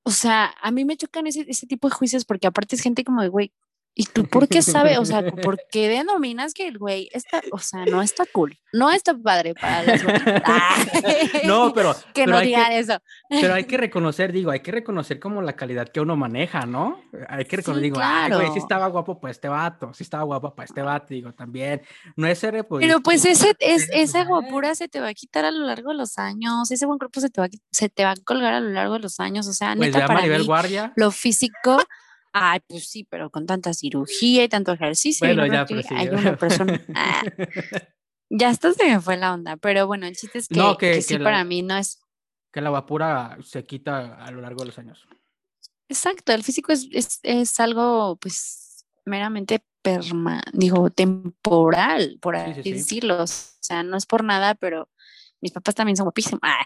O 0.03 0.11
sea, 0.11 0.55
a 0.63 0.71
mí 0.71 0.85
me 0.85 0.97
chocan 0.97 1.27
ese, 1.27 1.45
ese 1.49 1.67
tipo 1.67 1.89
de 1.89 1.95
juicios 1.95 2.25
porque 2.25 2.47
aparte 2.47 2.77
es 2.77 2.83
gente 2.83 3.05
como 3.05 3.23
de, 3.23 3.29
güey, 3.29 3.53
¿Y 4.01 4.05
tú 4.05 4.25
por 4.27 4.47
qué 4.47 4.63
sabes? 4.63 4.97
O 4.97 5.05
sea, 5.05 5.23
¿por 5.43 5.59
qué 5.73 5.89
denominas 5.89 6.55
que 6.55 6.69
el 6.69 6.79
güey 6.79 7.09
está, 7.13 7.43
o 7.51 7.59
sea, 7.59 7.85
no 7.85 8.01
está 8.01 8.25
cool? 8.33 8.57
No 8.73 8.93
está 8.93 9.13
padre 9.13 9.55
para 9.55 9.83
las 9.83 10.03
No, 11.45 11.73
pero. 11.75 11.97
que 12.15 12.25
no 12.25 12.39
digan 12.39 12.71
eso. 12.71 13.01
Pero 13.29 13.55
hay 13.55 13.65
que 13.65 13.77
reconocer, 13.77 14.31
digo, 14.31 14.53
hay 14.53 14.61
que 14.61 14.71
reconocer 14.71 15.19
como 15.19 15.43
la 15.43 15.55
calidad 15.55 15.89
que 15.89 16.01
uno 16.01 16.15
maneja, 16.15 16.65
¿no? 16.65 17.03
Hay 17.29 17.45
que 17.47 17.57
reconocer, 17.57 17.83
digo, 17.83 17.97
claro. 17.97 18.37
güey, 18.37 18.53
si 18.53 18.61
estaba 18.61 18.87
guapo 18.87 19.19
para 19.19 19.33
este 19.33 19.49
vato, 19.49 19.93
si 19.93 20.05
estaba 20.05 20.23
guapo 20.23 20.55
para 20.55 20.67
este 20.67 20.83
vato, 20.83 21.07
digo, 21.09 21.33
también. 21.33 21.83
No 22.15 22.29
es 22.29 22.39
ser 22.39 22.65
Pero 22.79 23.01
pues 23.01 23.25
ese, 23.25 23.57
es, 23.59 23.89
esa 23.93 24.25
guapura 24.25 24.77
se 24.77 24.87
te 24.87 25.01
va 25.01 25.09
a 25.09 25.15
quitar 25.15 25.45
a 25.45 25.51
lo 25.51 25.67
largo 25.67 25.91
de 25.91 25.97
los 25.97 26.19
años, 26.19 26.71
ese 26.71 26.87
buen 26.87 27.01
cuerpo 27.01 27.21
se 27.21 27.31
te 27.31 27.41
va, 27.41 27.49
se 27.73 27.89
te 27.89 28.05
va 28.05 28.13
a 28.13 28.17
colgar 28.25 28.55
a 28.55 28.61
lo 28.61 28.71
largo 28.71 28.95
de 28.95 29.01
los 29.01 29.19
años, 29.19 29.49
o 29.49 29.53
sea, 29.53 29.75
pues 29.75 29.93
neta, 29.93 30.07
para 30.07 30.23
mí, 30.23 30.45
Guardia. 30.45 30.93
lo 30.95 31.11
físico 31.11 31.79
Ay, 32.41 32.61
pues 32.69 32.89
sí, 32.89 33.05
pero 33.05 33.31
con 33.31 33.47
tanta 33.47 33.75
cirugía 33.75 34.45
y 34.45 34.49
tanto 34.49 34.73
ejercicio. 34.73 35.27
Bueno, 35.27 35.45
ya, 35.47 35.67
pero 35.67 35.83
sí, 35.83 35.95
hay 35.95 36.09
una 36.09 36.37
persona. 36.37 36.81
Ah, 36.95 37.23
ya 38.31 38.51
hasta 38.51 38.73
se 38.73 38.85
me 38.85 39.01
fue 39.01 39.17
la 39.17 39.35
onda, 39.35 39.57
pero 39.57 39.87
bueno, 39.87 40.07
el 40.07 40.15
chiste 40.15 40.39
es 40.39 40.49
que, 40.49 40.57
no, 40.57 40.77
que, 40.77 40.93
que 40.93 41.03
sí, 41.03 41.19
para 41.19 41.43
mí 41.45 41.63
no 41.63 41.77
es. 41.77 42.01
Que 42.53 42.61
la 42.61 42.71
guapura 42.71 43.39
se 43.43 43.65
quita 43.65 44.15
a 44.15 44.31
lo 44.31 44.41
largo 44.41 44.61
de 44.61 44.67
los 44.67 44.79
años. 44.79 45.07
Exacto, 45.89 46.33
el 46.33 46.45
físico 46.45 46.73
es, 46.73 46.87
es, 46.93 47.21
es 47.23 47.59
algo, 47.61 48.17
pues, 48.17 48.87
meramente 49.05 49.65
perma, 49.83 50.43
digo, 50.53 50.91
temporal, 50.91 52.19
por 52.21 52.37
así 52.37 52.55
sí, 52.55 52.63
sí, 52.63 52.73
decirlo. 52.73 53.23
O 53.23 53.27
sea, 53.27 53.83
no 53.83 53.97
es 53.97 54.07
por 54.07 54.23
nada, 54.23 54.55
pero 54.55 54.89
mis 55.41 55.53
papás 55.53 55.75
también 55.75 55.97
son 55.97 56.05
guapísimos. 56.05 56.41
Ah, 56.43 56.65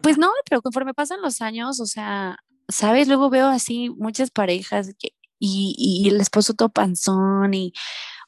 pues 0.00 0.16
no, 0.16 0.30
pero 0.48 0.62
conforme 0.62 0.94
pasan 0.94 1.20
los 1.22 1.42
años, 1.42 1.80
o 1.80 1.86
sea, 1.86 2.38
¿sabes? 2.68 3.08
Luego 3.08 3.30
veo 3.30 3.48
así 3.48 3.90
muchas 3.90 4.30
parejas 4.30 4.94
que, 4.98 5.10
y, 5.38 5.74
y, 5.78 6.08
el 6.08 6.20
esposo 6.20 6.54
todo 6.54 6.70
panzón 6.70 7.52
y, 7.54 7.72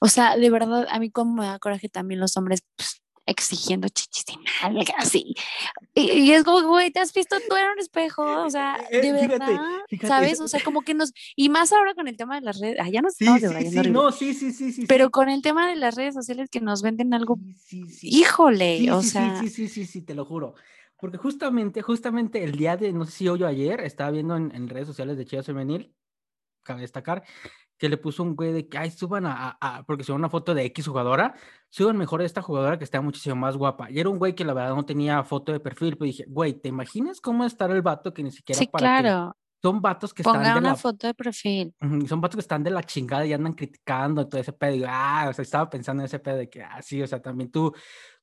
o 0.01 0.09
sea, 0.09 0.37
de 0.37 0.51
verdad, 0.51 0.87
a 0.91 0.99
mí 0.99 1.11
como 1.11 1.43
me 1.43 1.47
da 1.47 1.59
coraje 1.59 1.89
también 1.89 2.21
los 2.21 2.37
hombres 2.37 2.63
pues, 2.77 3.03
exigiendo 3.29 3.89
chichis 3.89 4.25
y 4.31 4.39
nalgas. 4.63 5.15
Y, 5.15 5.35
y, 5.95 6.33
es 6.33 6.45
como, 6.45 6.67
güey, 6.67 6.91
¿te 6.91 7.01
has 7.01 7.13
visto 7.13 7.37
tú 7.49 7.57
en 7.57 7.67
un 7.67 7.79
espejo? 7.79 8.45
O 8.45 8.51
sea, 8.51 8.79
eh, 8.91 9.01
de 9.01 9.13
verdad, 9.13 9.47
fíjate, 9.47 9.85
fíjate, 9.89 10.09
¿sabes? 10.09 10.41
O 10.41 10.49
sea, 10.49 10.61
como 10.63 10.83
que 10.83 10.95
nos, 10.95 11.13
y 11.37 11.49
más 11.49 11.73
ahora 11.73 11.95
con 11.95 12.09
el 12.09 12.17
tema 12.17 12.37
de 12.37 12.41
las 12.43 12.59
redes, 12.59 12.79
ah, 12.81 12.89
ya 12.89 13.03
nos 13.03 13.15
sí, 13.15 13.27
estamos 13.27 13.63
sí, 13.63 13.71
sí, 13.71 13.91
no, 13.91 14.13
sí, 14.13 14.35
sí, 14.35 14.53
sí, 14.53 14.73
sí. 14.73 14.87
Pero 14.87 15.11
con 15.11 15.29
el 15.29 15.43
tema 15.43 15.69
de 15.69 15.77
las 15.77 15.95
redes 15.95 16.15
sociales 16.15 16.49
que 16.51 16.61
nos 16.61 16.83
venden 16.83 17.13
algo, 17.15 17.39
híjole, 18.03 18.91
o 18.93 19.03
sea. 19.03 19.41
Sí, 19.41 19.49
sí, 19.49 19.69
sí, 19.69 19.87
sí, 19.87 20.03
te 20.03 20.15
lo 20.15 20.25
juro. 20.25 20.55
Porque 20.99 21.17
justamente, 21.17 21.83
justamente 21.83 22.43
el 22.43 22.53
día 22.53 22.77
de, 22.77 22.93
no 22.93 23.05
sé 23.05 23.13
si 23.13 23.29
hoy 23.29 23.43
o 23.43 23.47
ayer, 23.47 23.81
estaba 23.81 24.11
viendo 24.11 24.37
en, 24.37 24.55
en 24.55 24.69
redes 24.69 24.89
sociales 24.89 25.17
de 25.17 25.25
Chivas 25.25 25.47
Femenil, 25.47 25.95
cabe 26.63 26.81
destacar, 26.83 27.25
que 27.79 27.89
le 27.89 27.97
puso 27.97 28.25
un 28.25 28.35
güey 28.35 28.53
de 28.53 28.69
que, 28.69 28.77
ay, 28.77 28.91
suban 28.91 29.25
a, 29.25 29.57
a, 29.61 29.77
a 29.77 29.83
porque 29.85 30.03
suban 30.03 30.21
una 30.21 30.29
foto 30.29 30.53
de 30.53 30.65
X 30.67 30.87
jugadora, 30.89 31.35
suban 31.71 31.97
mejor 31.97 32.21
a 32.21 32.25
esta 32.25 32.43
jugadora 32.43 32.77
que 32.77 32.85
está 32.85 33.01
muchísimo 33.01 33.37
más 33.37 33.57
guapa. 33.57 33.91
Y 33.91 34.01
era 34.01 34.09
un 34.09 34.19
güey 34.19 34.35
que 34.35 34.45
la 34.45 34.53
verdad 34.53 34.75
no 34.75 34.85
tenía 34.85 35.23
foto 35.23 35.53
de 35.53 35.61
perfil, 35.61 35.97
pero 35.97 36.07
dije, 36.07 36.25
güey, 36.27 36.55
¿te 36.55 36.69
imaginas 36.69 37.21
cómo 37.21 37.45
estar 37.45 37.71
el 37.71 37.83
vato 37.83 38.13
que 38.13 38.25
ni 38.25 38.33
siquiera 38.33 38.59
sí, 38.59 38.67
para 38.67 39.01
claro. 39.01 39.33
Que... 39.33 39.39
Son 39.61 39.83
vatos 39.83 40.15
que 40.15 40.23
Ponga 40.23 40.39
están 40.39 40.55
de 40.55 40.61
una 40.61 40.71
la... 40.71 40.77
foto 40.77 41.07
de 41.09 41.15
perfil. 41.15 41.75
Son 42.09 42.21
vatos 42.21 42.37
que 42.37 42.43
están 42.43 42.63
de 42.63 42.71
la 42.71 42.83
chingada 42.85 43.27
y 43.27 43.33
andan 43.33 43.55
criticando 43.55 44.29
todo 44.29 44.41
ese 44.41 44.53
pedo. 44.53 44.77
Y, 44.77 44.85
ah, 44.87 45.27
o 45.29 45.33
sea, 45.33 45.43
estaba 45.43 45.69
pensando 45.69 46.03
en 46.03 46.07
ese 46.07 46.21
pedo 46.21 46.37
de 46.37 46.49
que, 46.49 46.63
ah, 46.63 46.81
sí, 46.81 47.03
o 47.03 47.07
sea, 47.09 47.21
también 47.21 47.51
tú, 47.51 47.75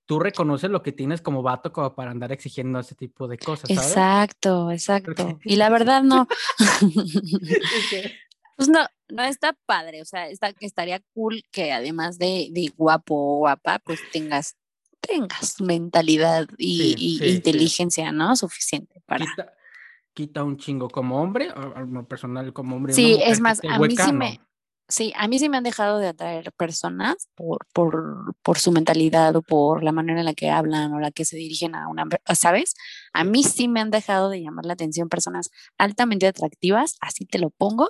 tú 0.06 0.20
reconoces 0.20 0.70
lo 0.70 0.84
que 0.84 0.92
tienes 0.92 1.22
como 1.22 1.42
vato 1.42 1.72
como 1.72 1.96
para 1.96 2.12
andar 2.12 2.32
exigiendo 2.32 2.80
ese 2.80 2.96
tipo 2.96 3.28
de 3.28 3.38
cosas, 3.38 3.70
¿sabes? 3.70 3.90
Exacto, 3.90 4.72
exacto. 4.72 5.40
Y 5.44 5.56
la 5.56 5.70
verdad 5.70 6.04
no. 6.04 6.28
pues 8.58 8.70
no, 8.70 8.86
no 9.10 9.24
está 9.24 9.58
padre, 9.66 10.02
o 10.02 10.06
sea, 10.06 10.30
está, 10.30 10.54
estaría 10.60 11.02
cool 11.14 11.44
que 11.52 11.72
además 11.72 12.18
de, 12.18 12.50
de 12.52 12.72
guapo 12.76 13.16
o 13.16 13.38
guapa, 13.40 13.80
pues 13.80 14.00
tengas 14.12 14.56
tengas 15.02 15.62
mentalidad 15.62 16.48
y, 16.58 16.78
Sí, 16.78 16.96
y 16.98 17.18
sí, 17.20 17.26
inteligencia, 17.36 18.12
¿no? 18.12 18.36
Suficiente 18.36 19.02
para... 19.06 19.26
Quita, 19.26 19.54
quita 20.14 20.44
un 20.44 20.58
chingo 20.58 20.90
como 20.90 21.22
hombre, 21.22 21.52
o, 21.52 22.04
personal 22.06 22.52
como 22.54 22.76
hombre. 22.76 22.94
Sí, 22.94 23.20
es 23.24 23.40
más, 23.40 23.62
a 23.64 23.80
mí 23.80 23.96
sí 23.96 24.14
me, 24.14 24.42
sí, 24.88 25.14
a 25.16 25.28
mí 25.28 25.40
sí 25.40 25.50
me 25.50 25.58
han 25.58 25.64
dejado 25.64 26.00
de 26.00 26.08
atraer 26.08 26.52
personas 26.54 27.30
por, 27.36 27.66
por, 27.74 28.36
por 28.42 28.60
su 28.60 28.72
mentalidad 28.72 29.36
o 29.36 29.42
por 29.42 29.84
la 29.84 29.92
manera 29.92 30.20
en 30.20 30.26
la 30.26 30.34
que 30.34 30.50
hablan 30.50 30.94
o 30.94 31.00
la 31.00 31.12
que 31.12 31.26
se 31.26 31.38
dirigen 31.38 31.76
a 31.76 31.88
una, 31.88 32.06
¿sabes? 32.34 32.76
A 33.14 33.24
mí 33.24 33.44
sí 33.44 33.68
me 33.68 33.82
han 33.82 33.92
dejado 33.92 34.30
de 34.30 34.42
llamar 34.42 34.66
la 34.66 34.74
atención 34.74 35.10
personas 35.10 35.50
altamente 35.78 36.28
atractivas, 36.28 36.96
así 37.02 37.26
te 37.26 37.40
lo 37.40 37.50
pongo, 37.50 37.90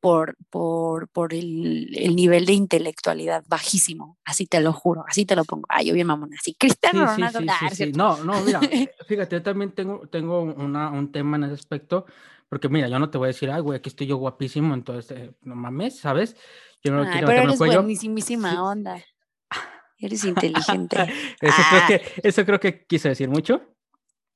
por, 0.00 0.36
por, 0.50 1.08
por 1.08 1.34
el, 1.34 1.90
el 1.96 2.14
nivel 2.14 2.46
de 2.46 2.52
intelectualidad 2.52 3.44
bajísimo, 3.48 4.18
así 4.24 4.46
te 4.46 4.60
lo 4.60 4.72
juro, 4.72 5.04
así 5.08 5.24
te 5.24 5.34
lo 5.34 5.44
pongo. 5.44 5.66
Ay, 5.68 5.86
yo 5.86 5.94
bien 5.94 6.06
mamona, 6.06 6.36
así, 6.38 6.54
Cristiano 6.54 7.00
Sí, 7.00 7.22
Ronaldo, 7.22 7.40
sí, 7.40 7.74
sí. 7.74 7.92
No, 7.92 8.22
no, 8.22 8.40
mira, 8.42 8.60
fíjate, 9.08 9.36
yo 9.36 9.42
también 9.42 9.72
tengo, 9.72 10.06
tengo 10.08 10.42
una, 10.42 10.90
un 10.90 11.10
tema 11.10 11.36
en 11.38 11.44
ese 11.44 11.54
aspecto, 11.54 12.06
porque 12.48 12.68
mira, 12.68 12.88
yo 12.88 12.98
no 12.98 13.10
te 13.10 13.18
voy 13.18 13.26
a 13.26 13.28
decir, 13.28 13.50
ay, 13.50 13.60
güey, 13.60 13.78
aquí 13.78 13.88
estoy 13.88 14.06
yo 14.06 14.16
guapísimo, 14.16 14.74
entonces, 14.74 15.10
eh, 15.16 15.32
no 15.42 15.54
mames, 15.56 15.98
¿sabes? 15.98 16.36
Yo 16.82 16.92
no 16.92 17.02
Ay, 17.02 17.08
quiero 17.12 17.26
pero 17.26 17.42
eres 17.42 17.58
cuello. 17.58 17.86
Sí. 17.98 18.56
onda. 18.56 19.02
Eres 19.98 20.24
inteligente. 20.24 20.96
Eso 21.40 21.54
Ah. 21.58 21.84
creo 21.86 22.00
que, 22.00 22.28
eso 22.28 22.44
creo 22.44 22.60
que 22.60 22.84
quise 22.86 23.08
decir 23.08 23.28
mucho. 23.28 23.62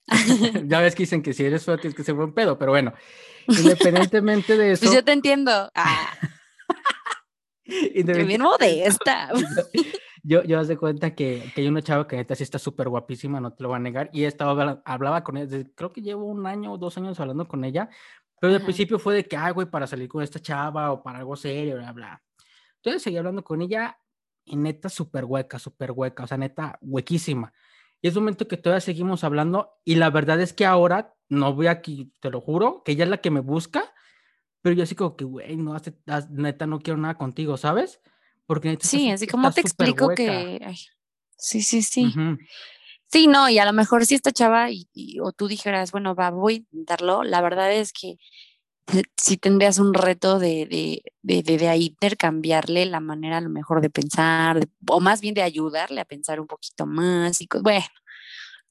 ya 0.66 0.80
ves 0.80 0.94
que 0.94 1.02
dicen 1.02 1.22
que 1.22 1.32
si 1.34 1.44
eres 1.44 1.64
feo 1.64 1.76
tienes 1.76 1.94
que 1.94 2.02
ser 2.02 2.14
buen 2.14 2.32
pedo, 2.32 2.58
pero 2.58 2.72
bueno, 2.72 2.92
independientemente 3.46 4.56
de 4.56 4.72
eso. 4.72 4.80
Pues 4.86 4.94
yo 4.94 5.04
te 5.04 5.12
entiendo. 5.12 5.70
Ah. 5.74 6.12
bien 8.26 8.40
modesta. 8.42 9.30
Yo, 10.22 10.42
yo 10.44 10.64
de 10.64 10.76
cuenta 10.76 11.14
que, 11.14 11.50
que 11.54 11.62
hay 11.62 11.68
una 11.68 11.82
chava 11.82 12.06
que 12.06 12.16
neta 12.16 12.34
sí 12.34 12.42
está 12.42 12.58
súper 12.58 12.88
guapísima, 12.88 13.40
no 13.40 13.52
te 13.52 13.62
lo 13.62 13.70
voy 13.70 13.76
a 13.76 13.80
negar, 13.80 14.10
y 14.12 14.24
estaba 14.24 14.82
hablaba 14.84 15.24
con 15.24 15.36
ella, 15.36 15.64
creo 15.74 15.92
que 15.92 16.02
llevo 16.02 16.24
un 16.24 16.46
año 16.46 16.72
o 16.72 16.78
dos 16.78 16.96
años 16.98 17.18
hablando 17.20 17.46
con 17.46 17.64
ella, 17.64 17.88
pero 18.40 18.54
al 18.54 18.62
principio 18.62 18.98
fue 18.98 19.14
de 19.14 19.24
que, 19.24 19.36
ay, 19.36 19.52
güey, 19.52 19.70
para 19.70 19.86
salir 19.86 20.08
con 20.08 20.22
esta 20.22 20.40
chava 20.40 20.92
o 20.92 21.02
para 21.02 21.18
algo 21.18 21.36
serio, 21.36 21.76
bla, 21.76 21.92
bla. 21.92 22.22
Entonces 22.76 23.02
seguí 23.02 23.18
hablando 23.18 23.44
con 23.44 23.60
ella 23.60 23.98
y 24.44 24.56
neta 24.56 24.88
súper 24.88 25.26
hueca, 25.26 25.58
súper 25.58 25.92
hueca, 25.92 26.24
o 26.24 26.26
sea, 26.26 26.38
neta 26.38 26.78
huequísima. 26.80 27.52
Y 28.00 28.08
es 28.08 28.16
un 28.16 28.22
momento 28.22 28.48
que 28.48 28.56
todavía 28.56 28.80
seguimos 28.80 29.24
hablando 29.24 29.74
y 29.84 29.96
la 29.96 30.08
verdad 30.08 30.40
es 30.40 30.54
que 30.54 30.64
ahora, 30.64 31.14
no 31.28 31.54
voy 31.54 31.66
aquí, 31.66 32.14
te 32.20 32.30
lo 32.30 32.40
juro, 32.40 32.82
que 32.82 32.92
ella 32.92 33.04
es 33.04 33.10
la 33.10 33.18
que 33.18 33.30
me 33.30 33.40
busca, 33.40 33.92
pero 34.62 34.74
yo 34.74 34.82
así 34.82 34.94
como 34.94 35.16
que, 35.16 35.24
güey, 35.24 35.56
no, 35.56 35.76
neta 36.30 36.66
no 36.66 36.80
quiero 36.80 36.98
nada 36.98 37.14
contigo, 37.16 37.58
¿sabes? 37.58 38.00
Porque 38.50 38.76
sí, 38.80 39.12
así 39.12 39.28
como 39.28 39.52
te 39.52 39.60
explico 39.60 40.12
que... 40.12 40.74
sí, 41.36 41.62
sí, 41.62 41.82
sí. 41.82 42.12
Sí, 43.06 43.28
no, 43.28 43.48
y 43.48 43.60
a 43.60 43.64
lo 43.64 43.72
mejor 43.72 44.04
si 44.04 44.16
esta 44.16 44.32
chava 44.32 44.72
y, 44.72 44.88
o 45.22 45.30
tú 45.30 45.46
dijeras, 45.46 45.92
bueno, 45.92 46.16
va, 46.16 46.30
voy 46.30 46.54
a 46.54 46.56
intentarlo, 46.56 47.22
la 47.22 47.42
verdad 47.42 47.72
es 47.72 47.92
que 47.92 48.16
si 49.16 49.36
tendrías 49.36 49.78
un 49.78 49.94
reto 49.94 50.40
de, 50.40 50.66
de, 50.66 51.00
de, 51.22 51.44
de, 51.44 51.58
de 51.58 51.76
intercambiarle 51.76 52.86
la 52.86 52.98
manera 52.98 53.36
a 53.36 53.40
lo 53.40 53.50
mejor 53.50 53.80
de 53.82 53.88
pensar, 53.88 54.66
o 54.88 54.98
más 54.98 55.20
bien 55.20 55.34
de 55.34 55.42
ayudarle 55.42 56.00
a 56.00 56.04
pensar 56.04 56.40
un 56.40 56.48
poquito 56.48 56.86
más. 56.86 57.40
Y 57.40 57.46
bueno, 57.62 57.86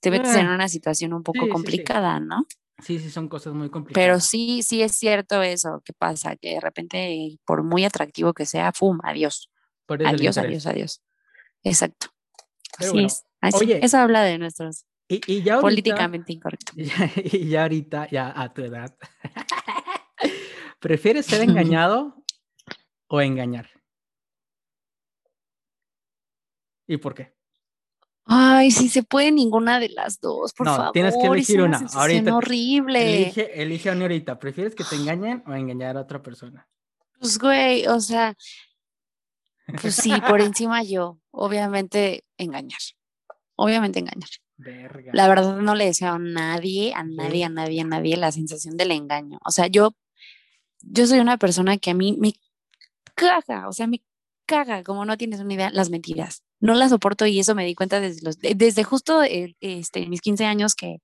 te 0.01 0.11
metes 0.11 0.35
en 0.35 0.47
ah, 0.47 0.55
una 0.55 0.67
situación 0.67 1.13
un 1.13 1.23
poco 1.23 1.47
complicada, 1.47 2.19
¿no? 2.19 2.45
Sí, 2.83 2.99
sí, 2.99 3.09
son 3.09 3.29
cosas 3.29 3.53
muy 3.53 3.69
complicadas. 3.69 4.05
Pero 4.05 4.19
sí, 4.19 4.61
sí 4.61 4.81
es 4.81 4.93
cierto 4.97 5.41
eso 5.41 5.81
que 5.85 5.93
pasa, 5.93 6.35
que 6.35 6.55
de 6.55 6.59
repente, 6.59 7.37
por 7.45 7.63
muy 7.63 7.85
atractivo 7.85 8.33
que 8.33 8.45
sea, 8.45 8.73
¡fum! 8.73 8.99
Adiós. 9.03 9.48
Adiós, 9.89 10.37
adiós, 10.37 10.65
adiós. 10.65 11.01
Exacto. 11.63 12.07
así 12.77 13.05
es. 13.05 13.25
oye, 13.53 13.79
eso 13.83 13.97
habla 13.97 14.23
de 14.23 14.37
nuestros 14.37 14.85
y, 15.11 15.21
y 15.25 15.41
ya 15.41 15.59
políticamente 15.59 16.33
incorrectos. 16.33 16.75
Y 17.33 17.49
ya 17.49 17.63
ahorita, 17.63 18.07
ya 18.09 18.31
a 18.39 18.53
tu 18.53 18.61
edad, 18.61 18.95
¿Prefieres 20.79 21.25
ser 21.25 21.41
engañado 21.41 22.23
o 23.07 23.19
engañar? 23.19 23.69
¿Y 26.87 26.97
por 26.97 27.15
qué? 27.15 27.35
Ay, 28.25 28.71
si 28.71 28.87
se 28.87 29.03
puede 29.03 29.31
ninguna 29.31 29.79
de 29.79 29.89
las 29.89 30.21
dos, 30.21 30.53
por 30.53 30.67
no, 30.67 30.91
Tienes 30.91 31.17
que 31.17 31.27
elegir 31.27 31.61
una. 31.61 31.85
Ahorita. 31.93 32.35
horrible. 32.35 33.23
Elige, 33.23 33.61
elige 33.61 33.91
una 33.91 34.01
ahorita. 34.03 34.39
¿Prefieres 34.39 34.75
que 34.75 34.83
te 34.83 34.95
engañen 34.95 35.43
o 35.47 35.53
engañar 35.53 35.97
a 35.97 36.01
otra 36.01 36.21
persona? 36.21 36.67
Pues, 37.19 37.37
güey, 37.39 37.87
o 37.87 37.99
sea, 37.99 38.35
pues 39.81 39.95
sí, 39.95 40.13
por 40.27 40.41
encima 40.41 40.83
yo, 40.83 41.19
obviamente 41.31 42.23
engañar. 42.37 42.79
Obviamente 43.55 43.99
engañar. 43.99 44.29
La 45.13 45.27
verdad 45.27 45.57
no 45.57 45.75
le 45.75 45.85
deseo 45.85 46.13
a 46.13 46.19
nadie, 46.19 46.93
a 46.93 47.03
nadie, 47.03 47.45
a 47.45 47.49
nadie, 47.49 47.81
a 47.81 47.85
nadie 47.85 48.17
la 48.17 48.31
sensación 48.31 48.77
del 48.77 48.91
engaño. 48.91 49.39
O 49.45 49.51
sea, 49.51 49.67
yo 49.67 49.93
yo 50.81 51.05
soy 51.07 51.19
una 51.19 51.37
persona 51.37 51.77
que 51.77 51.91
a 51.91 51.93
mí 51.93 52.15
me 52.17 52.33
caga, 53.15 53.67
o 53.67 53.73
sea, 53.73 53.87
me 53.87 54.01
caga, 54.45 54.83
como 54.83 55.05
no 55.05 55.17
tienes 55.17 55.39
una 55.39 55.53
idea, 55.53 55.69
las 55.71 55.89
mentiras. 55.89 56.43
No 56.59 56.73
las 56.73 56.89
soporto 56.89 57.25
y 57.25 57.39
eso 57.39 57.55
me 57.55 57.65
di 57.65 57.75
cuenta 57.75 57.99
desde, 57.99 58.21
los, 58.21 58.39
desde 58.39 58.83
justo 58.83 59.21
este, 59.23 60.07
mis 60.07 60.21
15 60.21 60.45
años 60.45 60.75
que, 60.75 60.97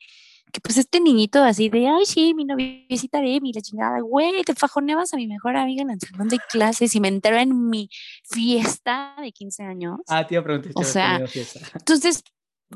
que 0.55 0.61
pues 0.61 0.77
este 0.77 1.01
niñito 1.01 1.43
así 1.43 1.67
de, 1.67 1.89
ay, 1.89 2.05
sí, 2.05 2.33
mi 2.33 2.45
noviecita 2.45 3.19
de 3.19 3.41
mi 3.41 3.51
la 3.51 3.59
chingada, 3.59 3.99
güey, 3.99 4.41
te 4.43 4.55
fajoneabas 4.55 5.13
a 5.13 5.17
mi 5.17 5.27
mejor 5.27 5.57
amiga 5.57 5.81
en 5.81 5.89
el 5.89 5.99
salón 5.99 6.29
de 6.29 6.39
clases 6.49 6.95
y 6.95 7.01
me 7.01 7.09
enteró 7.09 7.35
en 7.35 7.69
mi 7.69 7.89
fiesta 8.23 9.15
de 9.21 9.33
15 9.33 9.63
años. 9.63 9.97
Ah, 10.07 10.25
tío, 10.25 10.41
pregunté. 10.41 10.69
O 10.75 10.85
sea, 10.85 11.19
entonces, 11.73 12.23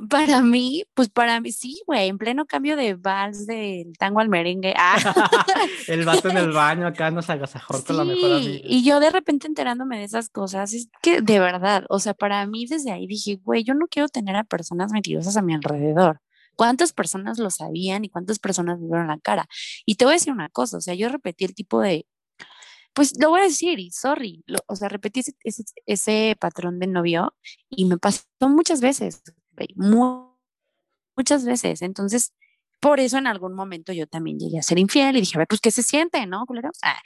para 0.09 0.41
mí, 0.41 0.83
pues 0.93 1.07
para 1.07 1.39
mí 1.39 1.53
sí, 1.53 1.81
güey, 1.87 2.09
en 2.09 2.17
pleno 2.17 2.45
cambio 2.45 2.75
de 2.75 2.95
vals 2.95 3.47
del 3.47 3.93
tango 3.97 4.19
al 4.19 4.27
merengue. 4.27 4.73
Ah. 4.75 4.97
el 5.87 6.03
vato 6.03 6.27
en 6.27 6.37
el 6.37 6.51
baño 6.51 6.85
acá 6.85 7.11
nos 7.11 7.29
agasajó 7.29 7.81
con 7.81 7.95
la 7.95 8.03
mejor 8.03 8.33
amiga. 8.33 8.59
Y 8.61 8.83
yo 8.83 8.99
de 8.99 9.09
repente 9.09 9.47
enterándome 9.47 9.99
de 9.99 10.03
esas 10.03 10.27
cosas, 10.27 10.73
es 10.73 10.89
que 11.01 11.21
de 11.21 11.39
verdad, 11.39 11.85
o 11.87 11.99
sea, 11.99 12.13
para 12.13 12.45
mí 12.45 12.65
desde 12.65 12.91
ahí 12.91 13.07
dije, 13.07 13.39
güey, 13.41 13.63
yo 13.63 13.73
no 13.73 13.87
quiero 13.87 14.09
tener 14.09 14.35
a 14.35 14.43
personas 14.43 14.91
mentirosas 14.91 15.37
a 15.37 15.41
mi 15.41 15.53
alrededor. 15.53 16.19
¿Cuántas 16.59 16.91
personas 16.91 17.39
lo 17.39 17.49
sabían 17.49 18.03
y 18.03 18.09
cuántas 18.09 18.37
personas 18.37 18.79
me 18.79 18.87
vieron 18.87 19.07
la 19.07 19.17
cara? 19.17 19.47
Y 19.85 19.95
te 19.95 20.03
voy 20.03 20.11
a 20.11 20.15
decir 20.15 20.33
una 20.33 20.49
cosa, 20.49 20.75
o 20.75 20.81
sea, 20.81 20.93
yo 20.93 21.07
repetí 21.07 21.45
el 21.45 21.55
tipo 21.55 21.79
de, 21.79 22.05
pues 22.93 23.13
lo 23.17 23.29
voy 23.29 23.39
a 23.39 23.43
decir 23.43 23.79
y 23.79 23.91
sorry, 23.91 24.43
o 24.67 24.75
sea, 24.75 24.89
repetí 24.89 25.21
ese, 25.21 25.31
ese, 25.45 25.63
ese, 25.85 26.35
patrón 26.37 26.79
de 26.79 26.87
novio 26.87 27.33
y 27.69 27.85
me 27.85 27.97
pasó 27.97 28.25
muchas 28.41 28.81
veces 28.81 29.23
muchas 31.15 31.45
veces. 31.45 31.81
Entonces, 31.81 32.33
por 32.81 32.99
eso 32.99 33.17
en 33.17 33.27
algún 33.27 33.53
momento 33.53 33.93
yo 33.93 34.05
también 34.05 34.37
llegué 34.37 34.59
a 34.59 34.63
ser 34.63 34.79
infiel 34.79 35.15
y 35.15 35.21
dije, 35.21 35.37
a 35.37 35.39
ver, 35.39 35.47
pues, 35.47 35.61
¿qué 35.61 35.71
se 35.71 35.83
siente, 35.83 36.25
no, 36.25 36.45
Ah, 36.81 36.99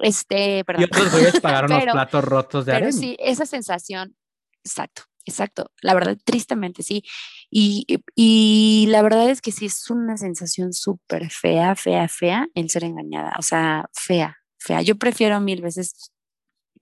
este, 0.00 0.64
perdón. 0.64 0.82
Y 0.82 0.84
otros 0.84 1.12
güeyes 1.12 1.40
pagaron 1.40 1.70
los 1.70 1.84
platos 1.92 2.24
rotos 2.24 2.66
de 2.66 2.72
Pero 2.72 2.92
sí, 2.92 3.16
esa 3.18 3.46
sensación, 3.46 4.16
exacto, 4.64 5.04
exacto. 5.24 5.70
La 5.80 5.94
verdad, 5.94 6.16
tristemente, 6.24 6.82
sí. 6.82 7.02
Y, 7.50 7.86
y 8.14 8.86
la 8.88 9.02
verdad 9.02 9.28
es 9.30 9.40
que 9.40 9.52
sí 9.52 9.66
es 9.66 9.90
una 9.90 10.16
sensación 10.16 10.72
súper 10.72 11.30
fea, 11.30 11.74
fea, 11.76 12.08
fea 12.08 12.48
el 12.54 12.70
ser 12.70 12.84
engañada. 12.84 13.34
O 13.38 13.42
sea, 13.42 13.88
fea, 13.92 14.38
fea. 14.58 14.82
Yo 14.82 14.96
prefiero 14.96 15.40
mil 15.40 15.60
veces 15.62 16.12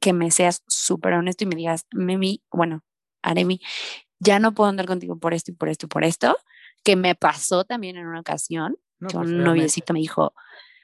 que 0.01 0.13
me 0.13 0.31
seas 0.31 0.63
súper 0.67 1.13
honesto 1.13 1.45
y 1.45 1.47
me 1.47 1.57
digas, 1.57 1.87
Mimi, 1.93 2.43
bueno, 2.51 2.83
Aremi, 3.23 3.61
ya 4.19 4.39
no 4.39 4.55
puedo 4.55 4.71
andar 4.71 4.87
contigo 4.87 5.19
por 5.19 5.35
esto 5.35 5.51
y 5.51 5.55
por 5.55 5.69
esto 5.69 5.87
y 5.87 5.89
por 5.89 6.05
esto, 6.05 6.37
que 6.83 6.97
me 6.97 7.15
pasó 7.15 7.65
también 7.65 7.97
en 7.97 8.07
una 8.07 8.21
ocasión, 8.21 8.77
que 9.01 9.15
pues, 9.15 9.29
un 9.29 9.45
noviecito 9.45 9.93
me 9.93 10.01
dijo, 10.01 10.35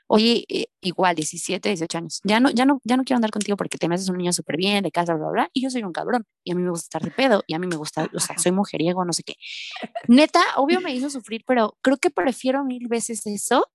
oye, 0.09 0.44
eh, 0.48 0.66
igual, 0.80 1.16
17, 1.16 1.68
18 1.68 1.98
años, 1.98 2.20
ya 2.24 2.40
no, 2.40 2.50
ya 2.50 2.64
no, 2.64 2.80
ya 2.84 2.96
no 2.96 3.04
quiero 3.04 3.16
andar 3.16 3.30
contigo 3.30 3.57
porque 3.57 3.78
te 3.78 3.88
me 3.88 3.96
haces 3.96 4.09
un 4.09 4.18
niño 4.18 4.32
súper 4.32 4.57
bien, 4.57 4.82
de 4.84 4.90
casa, 4.90 5.14
bla, 5.14 5.28
bla, 5.30 5.50
y 5.52 5.62
yo 5.62 5.70
soy 5.70 5.82
un 5.82 5.92
cabrón, 5.92 6.24
y 6.44 6.52
a 6.52 6.54
mí 6.54 6.62
me 6.62 6.70
gusta 6.70 6.84
estar 6.84 7.02
de 7.02 7.11
pedo, 7.11 7.42
y 7.46 7.54
a 7.54 7.59
mí 7.59 7.66
me 7.66 7.76
gusta, 7.76 8.09
o 8.14 8.20
sea, 8.20 8.38
soy 8.38 8.52
mujeriego, 8.52 9.04
no 9.04 9.12
sé 9.12 9.22
qué. 9.22 9.34
Neta, 10.09 10.42
obvio 10.57 10.80
me 10.80 10.94
hizo 10.94 11.11
sufrir, 11.11 11.42
pero 11.46 11.76
creo 11.82 11.96
que 11.96 12.11
prefiero 12.11 12.64
mil 12.64 12.86
veces 12.88 13.26
eso 13.26 13.68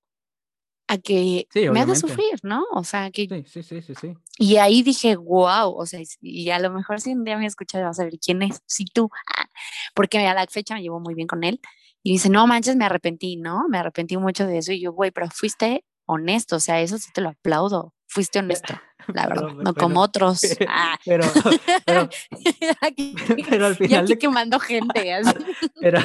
a 0.88 0.97
que 0.97 1.47
me 1.71 1.79
haga 1.79 1.95
sufrir, 1.95 2.39
¿no? 2.43 2.65
O 2.73 2.84
sea, 2.84 3.11
que... 3.11 3.25
Sí, 3.45 3.63
sí, 3.63 3.82
sí, 3.82 3.93
sí, 3.95 4.13
Y 4.38 4.57
ahí 4.57 4.84
dije, 4.84 5.15
wow, 5.15 5.73
o 5.73 5.86
sea, 5.86 6.01
y 6.19 6.49
a 6.49 6.59
lo 6.59 6.69
mejor 6.69 6.99
si 6.99 7.13
un 7.13 7.23
día 7.23 7.38
me 7.38 7.45
escuchas 7.45 7.82
vas 7.82 7.99
a 7.99 8.03
ver 8.03 8.19
quién 8.19 8.41
es, 8.41 8.61
si 8.65 8.84
tú, 8.84 9.09
ah, 9.38 9.45
porque 9.95 10.19
a 10.19 10.34
la 10.34 10.45
fecha 10.47 10.75
me 10.75 10.82
llevo 10.82 10.99
muy 10.99 11.13
bien 11.13 11.27
con 11.27 11.45
él. 11.45 11.61
Y 12.03 12.13
dice, 12.13 12.29
no 12.29 12.45
manches, 12.47 12.75
me 12.75 12.84
arrepentí, 12.84 13.38
¿no? 13.38 13.69
Me 13.69 13.77
arrepentí 13.77 14.17
mucho 14.17 14.45
de 14.47 14.57
eso. 14.57 14.73
Y 14.73 14.82
yo, 14.82 14.91
güey, 14.91 15.11
pero 15.11 15.29
fuiste 15.29 15.86
honesto, 16.06 16.58
o 16.58 16.60
sea, 16.60 16.82
eso 16.82 16.97
sí 16.97 17.10
te 17.14 17.22
lo 17.22 17.30
aplaudo. 17.30 17.93
Fuiste 18.08 18.39
honesto, 18.39 18.74
la 19.14 19.28
verdad, 19.28 19.54
no 19.54 19.74
como 19.74 20.02
otros. 20.02 20.41
Ah. 20.68 20.97
Pero, 21.06 21.26
pero, 21.86 22.10
pero, 23.49 23.66
al 23.66 23.76
final. 23.76 23.91
Y 23.91 23.95
aquí 23.95 24.18
quemando 24.18 24.60
gente. 24.60 25.14
Así. 25.14 25.34
Pero, 25.80 25.99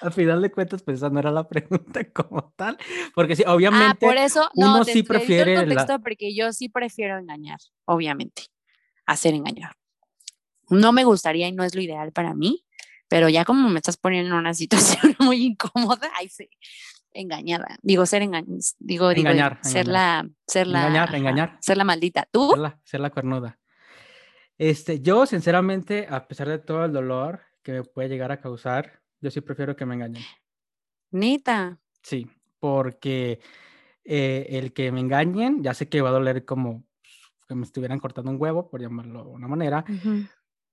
al 0.00 0.12
final 0.12 0.40
de 0.40 0.50
cuentas, 0.50 0.82
pues 0.82 0.98
esa 0.98 1.10
no 1.10 1.18
era 1.18 1.30
la 1.30 1.46
pregunta 1.48 2.04
como 2.12 2.52
tal, 2.56 2.78
porque 3.14 3.36
sí, 3.36 3.44
obviamente 3.46 4.06
ah, 4.06 4.08
por 4.08 4.16
eso, 4.16 4.48
uno 4.54 4.78
no, 4.78 4.84
sí 4.84 5.02
prefiere... 5.02 5.54
El 5.54 5.68
contexto 5.68 6.00
Porque 6.00 6.34
yo 6.34 6.52
sí 6.52 6.68
prefiero 6.68 7.18
engañar, 7.18 7.58
obviamente, 7.84 8.44
hacer 9.06 9.34
engañar. 9.34 9.72
No 10.68 10.92
me 10.92 11.04
gustaría 11.04 11.48
y 11.48 11.52
no 11.52 11.64
es 11.64 11.74
lo 11.74 11.82
ideal 11.82 12.12
para 12.12 12.34
mí, 12.34 12.64
pero 13.08 13.28
ya 13.28 13.44
como 13.44 13.68
me 13.68 13.78
estás 13.78 13.96
poniendo 13.96 14.34
en 14.34 14.40
una 14.40 14.54
situación 14.54 15.16
muy 15.18 15.44
incómoda, 15.44 16.10
ahí 16.16 16.28
sí, 16.28 16.48
engañada. 17.12 17.78
Digo, 17.82 18.06
ser 18.06 18.22
engañada, 18.22 18.58
digo, 18.78 19.10
engañar, 19.10 19.58
ser 19.62 19.88
la, 19.88 20.28
ser 20.46 20.66
la, 20.66 20.86
engañar, 20.86 21.14
engañar. 21.14 21.58
Ser 21.60 21.76
la 21.76 21.84
maldita. 21.84 22.28
¿Tú? 22.30 22.50
Ser 22.50 22.58
la, 22.58 22.80
ser 22.84 23.00
la 23.00 23.10
cuernuda. 23.10 23.58
Este, 24.58 25.00
yo, 25.00 25.24
sinceramente, 25.26 26.06
a 26.10 26.28
pesar 26.28 26.48
de 26.48 26.58
todo 26.58 26.84
el 26.84 26.92
dolor 26.92 27.40
que 27.62 27.72
me 27.72 27.82
puede 27.82 28.08
llegar 28.08 28.30
a 28.30 28.40
causar, 28.40 29.00
yo 29.20 29.30
sí 29.30 29.40
prefiero 29.40 29.74
que 29.76 29.86
me 29.86 29.94
engañen. 29.94 30.22
Nita. 31.10 31.78
Sí, 32.02 32.26
porque 32.58 33.40
eh, 34.04 34.46
el 34.50 34.72
que 34.72 34.92
me 34.92 35.00
engañen, 35.00 35.62
ya 35.62 35.74
sé 35.74 35.88
que 35.88 36.00
va 36.00 36.10
a 36.10 36.12
doler 36.12 36.44
como 36.44 36.84
que 37.48 37.54
me 37.54 37.64
estuvieran 37.64 37.98
cortando 37.98 38.30
un 38.30 38.40
huevo, 38.40 38.68
por 38.68 38.80
llamarlo 38.80 39.24
de 39.24 39.30
una 39.30 39.48
manera, 39.48 39.84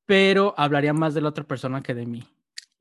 pero 0.06 0.54
hablaría 0.58 0.94
más 0.94 1.14
de 1.14 1.22
la 1.22 1.30
otra 1.30 1.44
persona 1.44 1.82
que 1.82 1.96
de 1.96 2.06
mí. 2.06 2.24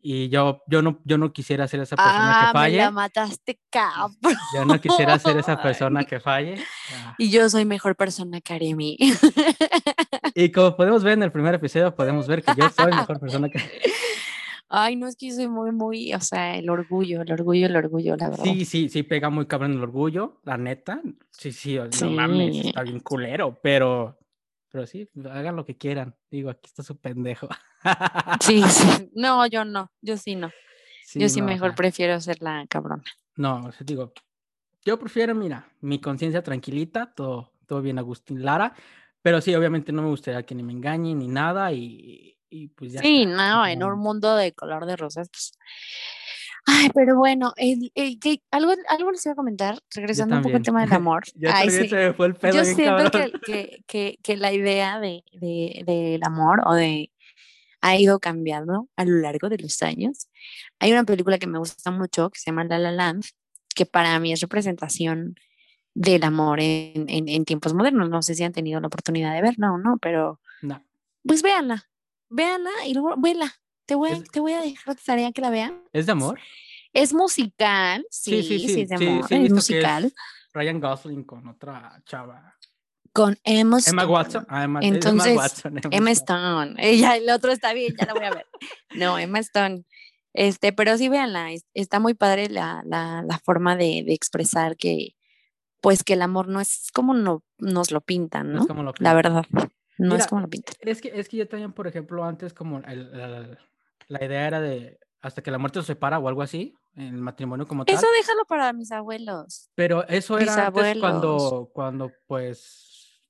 Y 0.08 0.28
yo, 0.28 0.62
yo, 0.68 0.82
no, 0.82 1.00
yo 1.04 1.18
no 1.18 1.32
quisiera 1.32 1.66
ser 1.66 1.80
esa 1.80 1.96
persona 1.96 2.46
que 2.46 2.52
falle. 2.52 2.80
Ah, 2.80 2.84
me 2.84 2.84
la 2.84 2.90
mataste, 2.92 3.58
cabrón. 3.68 4.36
Yo 4.54 4.64
no 4.64 4.80
quisiera 4.80 5.18
ser 5.18 5.36
esa 5.36 5.60
persona 5.62 6.04
que 6.04 6.20
falle. 6.20 6.62
Ah. 6.94 7.16
Y 7.18 7.28
yo 7.28 7.50
soy 7.50 7.64
mejor 7.64 7.96
persona 7.96 8.40
que 8.40 8.54
Aremi. 8.54 8.96
Y 10.36 10.52
como 10.52 10.76
podemos 10.76 11.02
ver 11.02 11.14
en 11.14 11.24
el 11.24 11.32
primer 11.32 11.54
episodio, 11.54 11.92
podemos 11.92 12.28
ver 12.28 12.44
que 12.44 12.52
yo 12.56 12.68
soy 12.70 12.92
mejor 12.92 13.18
persona 13.18 13.48
que 13.48 13.58
Ay, 14.68 14.94
no 14.94 15.08
es 15.08 15.16
que 15.16 15.28
yo 15.28 15.34
soy 15.34 15.48
muy, 15.48 15.72
muy, 15.72 16.14
o 16.14 16.20
sea, 16.20 16.56
el 16.56 16.70
orgullo, 16.70 17.22
el 17.22 17.32
orgullo, 17.32 17.66
el 17.66 17.74
orgullo, 17.74 18.16
la 18.16 18.30
verdad. 18.30 18.44
Sí, 18.44 18.64
sí, 18.64 18.88
sí, 18.88 19.02
pega 19.02 19.28
muy 19.28 19.46
cabrón 19.46 19.72
el 19.72 19.82
orgullo, 19.82 20.38
la 20.44 20.56
neta. 20.56 21.00
Sí, 21.30 21.50
sí, 21.50 21.78
no 22.02 22.10
mames, 22.10 22.66
está 22.66 22.82
bien 22.82 23.00
culero, 23.00 23.58
pero, 23.60 24.18
pero 24.70 24.86
sí, 24.86 25.08
hagan 25.30 25.56
lo 25.56 25.64
que 25.64 25.76
quieran. 25.76 26.14
Digo, 26.30 26.50
aquí 26.50 26.66
está 26.66 26.82
su 26.82 26.96
pendejo. 26.98 27.48
Sí, 28.40 28.62
sí. 28.62 29.10
No, 29.14 29.46
yo 29.46 29.64
no, 29.64 29.92
yo 30.00 30.16
sí 30.16 30.34
no. 30.34 30.50
yo 31.14 31.28
sí 31.28 31.40
mejor 31.40 31.74
prefiero 31.74 32.20
ser 32.20 32.42
la 32.42 32.66
cabrona. 32.68 33.04
No, 33.36 33.70
digo, 33.80 34.12
yo 34.84 34.98
prefiero, 34.98 35.34
mira, 35.34 35.68
mi 35.80 36.00
conciencia 36.00 36.42
tranquilita, 36.42 37.12
todo, 37.14 37.52
todo 37.66 37.82
bien 37.82 37.98
Agustín 37.98 38.44
Lara, 38.44 38.74
pero 39.22 39.40
sí, 39.40 39.54
obviamente 39.54 39.92
no 39.92 40.02
me 40.02 40.08
gustaría 40.08 40.44
que 40.44 40.54
ni 40.54 40.62
me 40.62 40.72
engañen 40.72 41.18
ni 41.18 41.28
nada 41.28 41.72
y, 41.72 42.38
pues 42.76 42.92
ya. 42.92 43.00
Sí, 43.00 43.26
no, 43.26 43.66
en 43.66 43.82
un 43.82 43.98
mundo 43.98 44.36
de 44.36 44.52
color 44.52 44.86
de 44.86 44.96
rosas, 44.96 45.28
pues. 45.28 45.52
Ay, 46.66 46.90
pero 46.92 47.16
bueno, 47.16 47.54
algo, 48.50 48.72
algo 48.88 49.12
les 49.12 49.24
iba 49.24 49.32
a 49.32 49.36
comentar, 49.36 49.78
regresando 49.94 50.36
un 50.36 50.42
poco 50.42 50.56
al 50.56 50.62
tema 50.62 50.80
del 50.80 50.92
amor. 50.92 51.22
Ay, 51.54 51.70
sí. 51.70 51.88
se 51.88 51.96
me 51.96 52.12
fue 52.12 52.26
el 52.26 52.34
pedo 52.34 52.54
Yo 52.54 52.64
siento 52.64 53.10
que, 53.10 53.84
que, 53.86 54.18
que, 54.20 54.36
la 54.36 54.52
idea 54.52 54.98
de, 54.98 55.22
de, 55.32 55.84
del 55.86 56.20
amor 56.24 56.62
o 56.66 56.74
de 56.74 57.12
ha 57.80 57.96
ido 57.96 58.18
cambiando 58.18 58.88
a 58.96 59.04
lo 59.04 59.18
largo 59.18 59.48
de 59.48 59.58
los 59.58 59.80
años. 59.82 60.28
Hay 60.80 60.90
una 60.90 61.04
película 61.04 61.38
que 61.38 61.46
me 61.46 61.58
gusta 61.58 61.92
mucho 61.92 62.30
que 62.30 62.40
se 62.40 62.50
llama 62.50 62.64
La 62.64 62.80
La 62.80 62.90
Land, 62.90 63.24
que 63.74 63.86
para 63.86 64.18
mí 64.18 64.32
es 64.32 64.40
representación 64.40 65.36
del 65.94 66.24
amor 66.24 66.58
en, 66.60 67.06
en, 67.08 67.44
tiempos 67.44 67.74
modernos. 67.74 68.10
No 68.10 68.22
sé 68.22 68.34
si 68.34 68.42
han 68.42 68.52
tenido 68.52 68.80
la 68.80 68.88
oportunidad 68.88 69.34
de 69.34 69.42
verla 69.42 69.72
o 69.72 69.78
no, 69.78 69.98
pero 69.98 70.40
no. 70.62 70.84
pues 71.24 71.42
véanla, 71.42 71.88
véanla 72.28 72.70
y 72.86 72.94
luego 72.94 73.14
vela. 73.18 73.54
Te 73.86 73.94
voy, 73.94 74.10
a, 74.10 74.22
te 74.22 74.40
voy 74.40 74.52
a 74.52 74.60
dejar 74.60 74.96
tarea 74.96 75.32
que 75.32 75.40
la 75.40 75.50
vean. 75.50 75.82
¿Es 75.92 76.06
de 76.06 76.12
amor? 76.12 76.38
Es 76.92 77.12
musical, 77.14 78.04
sí, 78.10 78.42
sí, 78.42 78.58
sí, 78.58 78.80
es 78.82 78.88
de 78.88 78.94
amor, 78.96 79.26
es 79.30 79.50
musical. 79.50 80.12
Ryan 80.52 80.80
Gosling 80.80 81.24
con 81.24 81.46
otra 81.46 82.02
chava. 82.04 82.56
Con 83.12 83.38
Emma 83.44 83.78
Stone. 83.78 84.02
Emma 84.02 84.10
Watson. 84.10 84.46
Ah, 84.48 84.64
Emma, 84.64 84.80
Entonces, 84.82 85.32
Emma, 85.32 85.42
Watson, 85.42 85.80
Emma, 85.90 86.10
Stone. 86.10 86.74
Ella, 86.78 87.16
el 87.16 87.30
otro 87.30 87.52
está 87.52 87.72
bien, 87.72 87.94
ya 87.98 88.06
la 88.06 88.14
voy 88.14 88.24
a 88.24 88.30
ver. 88.30 88.46
No, 88.94 89.18
Emma 89.18 89.38
Stone. 89.38 89.84
Este, 90.32 90.72
pero 90.72 90.98
sí, 90.98 91.08
véanla, 91.08 91.48
está 91.72 91.98
muy 91.98 92.12
padre 92.12 92.50
la, 92.50 92.82
la, 92.84 93.22
la 93.22 93.38
forma 93.38 93.74
de, 93.74 94.02
de, 94.06 94.12
expresar 94.12 94.76
que, 94.76 95.16
pues 95.80 96.04
que 96.04 96.12
el 96.12 96.20
amor 96.20 96.48
no 96.48 96.60
es 96.60 96.90
como 96.92 97.14
no, 97.14 97.42
nos 97.58 97.90
lo 97.90 98.02
pintan, 98.02 98.52
¿no? 98.52 98.66
lo 98.66 98.92
La 98.98 99.14
verdad, 99.14 99.46
no 99.96 100.14
es 100.14 100.26
como 100.26 100.42
lo 100.42 100.48
pintan. 100.48 100.74
Es 100.80 101.00
que, 101.00 101.12
es 101.14 101.30
que 101.30 101.38
yo 101.38 101.48
también, 101.48 101.72
por 101.72 101.86
ejemplo, 101.86 102.22
antes 102.22 102.52
como 102.52 102.80
el, 102.80 103.58
la 104.08 104.24
idea 104.24 104.46
era 104.46 104.60
de 104.60 104.98
hasta 105.20 105.42
que 105.42 105.50
la 105.50 105.58
muerte 105.58 105.80
se 105.80 105.86
separa 105.86 106.18
o 106.18 106.28
algo 106.28 106.42
así, 106.42 106.74
en 106.94 107.14
el 107.14 107.20
matrimonio 107.20 107.66
como 107.66 107.84
tal. 107.84 107.94
Eso 107.94 108.06
déjalo 108.16 108.44
para 108.46 108.72
mis 108.72 108.92
abuelos. 108.92 109.70
Pero 109.74 110.06
eso 110.08 110.38
era 110.38 110.66
antes 110.66 110.98
cuando, 110.98 111.70
cuando 111.72 112.12
pues, 112.26 113.20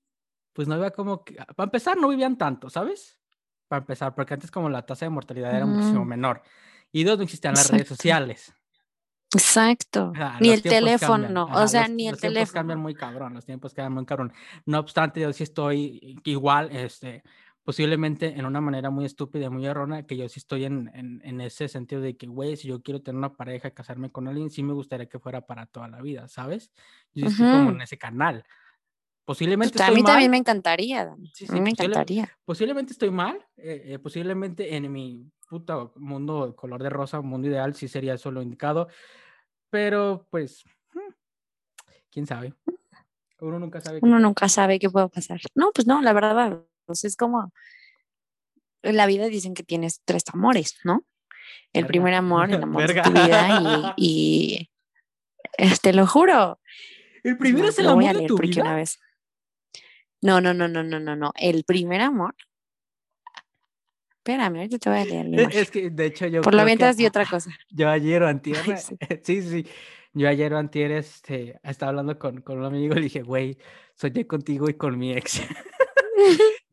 pues 0.53 0.69
no 0.69 0.75
había 0.75 0.91
como 0.91 1.25
que, 1.25 1.35
para 1.35 1.65
empezar 1.65 1.97
no 1.97 2.09
vivían 2.09 2.37
tanto, 2.37 2.69
¿sabes? 2.69 3.19
Para 3.69 3.81
empezar, 3.81 4.15
porque 4.15 4.35
antes 4.35 4.51
como 4.51 4.69
la 4.69 4.85
tasa 4.85 5.07
de 5.07 5.11
mortalidad 5.11 5.55
era 5.55 5.67
muchísimo 5.67 6.05
menor. 6.05 6.43
Y 6.93 7.05
dos, 7.05 7.17
no 7.19 7.25
existían 7.25 7.55
las 7.55 7.71
redes 7.71 7.89
sociales. 7.89 8.53
Exacto. 9.33 10.13
ni 10.41 10.51
el 10.51 10.63
teléfono, 10.63 11.49
o 11.53 11.67
sea, 11.67 11.89
ni 11.89 12.09
el 12.09 12.17
teléfono. 12.17 12.29
Los 12.29 12.33
tiempos 12.33 12.53
cambian 12.53 12.79
muy 12.79 12.95
cabrón, 12.95 13.35
los 13.35 13.45
tiempos 13.45 13.75
cambian 13.75 13.93
muy 13.95 14.07
cabrón. 14.07 14.33
No 14.67 14.79
obstante, 14.79 15.21
yo 15.21 15.33
sí 15.33 15.43
estoy 15.43 16.21
igual, 16.25 16.71
este, 16.73 17.23
posiblemente 17.67 18.39
en 18.39 18.47
una 18.47 18.61
manera 18.61 18.91
muy 18.91 19.05
estúpida, 19.05 19.51
muy 19.51 19.67
errónea, 19.67 20.05
que 20.05 20.17
yo 20.17 20.29
sí 20.29 20.39
estoy 20.39 20.67
en, 20.67 20.89
en, 20.95 21.21
en 21.25 21.41
ese 21.41 21.67
sentido 21.67 22.01
de 22.01 22.17
que, 22.17 22.29
güey, 22.29 22.57
si 22.57 22.69
yo 22.69 22.81
quiero 22.81 23.03
tener 23.03 23.19
una 23.19 23.35
pareja, 23.35 23.73
casarme 23.73 24.13
con 24.13 24.29
alguien, 24.29 24.51
sí 24.51 24.63
me 24.63 24.73
gustaría 24.73 25.09
que 25.09 25.19
fuera 25.19 25.47
para 25.47 25.67
toda 25.67 25.89
la 25.89 26.01
vida, 26.01 26.29
¿sabes? 26.29 26.71
Yo 27.13 27.27
estoy 27.27 27.51
como 27.51 27.71
en 27.71 27.81
ese 27.81 27.99
canal. 27.99 28.45
Posiblemente 29.25 29.73
pues, 29.73 29.81
estoy 29.81 29.97
a 29.97 29.99
mí 29.99 30.05
también 30.05 30.31
me 30.31 30.37
encantaría, 30.37 31.07
Dani. 31.07 31.33
a 31.49 31.53
mí 31.55 31.61
me 31.61 31.71
encantaría. 31.71 32.31
Posiblemente 32.45 32.93
estoy 32.93 33.11
mal, 33.11 33.45
eh, 33.57 33.83
eh, 33.87 33.99
posiblemente 33.99 34.77
en 34.77 34.93
mi 34.93 35.29
puta 35.49 35.91
mundo 35.97 36.55
color 36.55 36.85
de 36.85 36.91
rosa, 36.91 37.21
mundo 37.21 37.49
ideal, 37.49 37.75
sí 37.75 37.89
sería 37.89 38.15
eso 38.15 38.31
lo 38.31 38.43
indicado, 38.43 38.87
pero 39.71 40.29
pues, 40.31 40.63
hmm, 40.95 41.13
quién 42.13 42.29
sabe. 42.29 42.55
Uno 43.41 43.59
nunca 43.59 43.81
sabe. 43.81 43.99
Uno 44.03 44.21
nunca 44.21 44.49
sabe 44.49 44.79
qué 44.79 44.89
puede 44.89 45.09
pasar. 45.09 45.41
No, 45.57 45.73
pues 45.75 45.89
no, 45.89 46.01
la 46.01 46.13
verdad, 46.13 46.65
pues 46.87 47.05
es 47.05 47.17
como, 47.17 47.53
en 48.83 48.97
la 48.97 49.07
vida 49.07 49.27
dicen 49.27 49.55
que 49.55 49.63
tienes 49.63 50.01
tres 50.05 50.25
amores, 50.33 50.77
¿no? 50.85 51.05
El 51.73 51.87
primer 51.87 52.15
amor, 52.15 52.51
el 52.51 52.63
amor 52.63 52.93
de 52.93 53.03
tu 53.03 53.11
vida 53.11 53.95
y, 53.97 54.71
y 55.59 55.79
te 55.83 55.93
lo 55.93 56.07
juro. 56.07 56.61
El 57.23 57.37
primero 57.37 57.69
es 57.69 57.79
el 57.79 57.89
amor 57.89 58.17
de 58.17 58.27
tu 58.27 58.39
vida. 58.39 58.63
Una 58.63 58.77
vez. 58.77 58.99
No, 60.23 60.41
no, 60.41 60.55
no, 60.55 60.69
no, 60.69 60.83
no, 60.83 60.99
no, 60.99 61.17
no. 61.17 61.33
El 61.37 61.65
primer 61.65 62.01
amor. 62.01 62.35
Espérame, 64.19 64.57
ahorita 64.57 64.79
te 64.79 64.91
voy 64.91 64.99
a 64.99 65.05
leer. 65.05 65.55
Es 65.55 65.71
que, 65.71 65.91
de 65.91 66.07
hecho, 66.07 66.27
yo. 66.27 66.41
Por 66.41 66.55
lo 66.55 66.65
mientras 66.65 66.97
di 66.97 67.07
otra 67.07 67.27
cosa. 67.27 67.51
Yo 67.71 67.89
ayer 67.89 68.23
o 68.23 68.29
antier. 68.29 68.57
sí. 69.23 69.43
sí, 69.43 69.67
Yo 70.13 70.29
ayer 70.29 70.53
o 70.53 70.59
antier 70.59 70.91
este, 70.93 71.61
estaba 71.63 71.91
hablando 71.91 72.19
con, 72.19 72.41
con 72.41 72.59
un 72.59 72.65
amigo 72.65 72.95
y 72.95 72.97
le 72.97 73.03
dije, 73.03 73.23
güey, 73.23 73.59
soñé 73.95 74.27
contigo 74.27 74.69
y 74.69 74.75
con 74.75 74.99
mi 74.99 75.13
ex. 75.13 75.43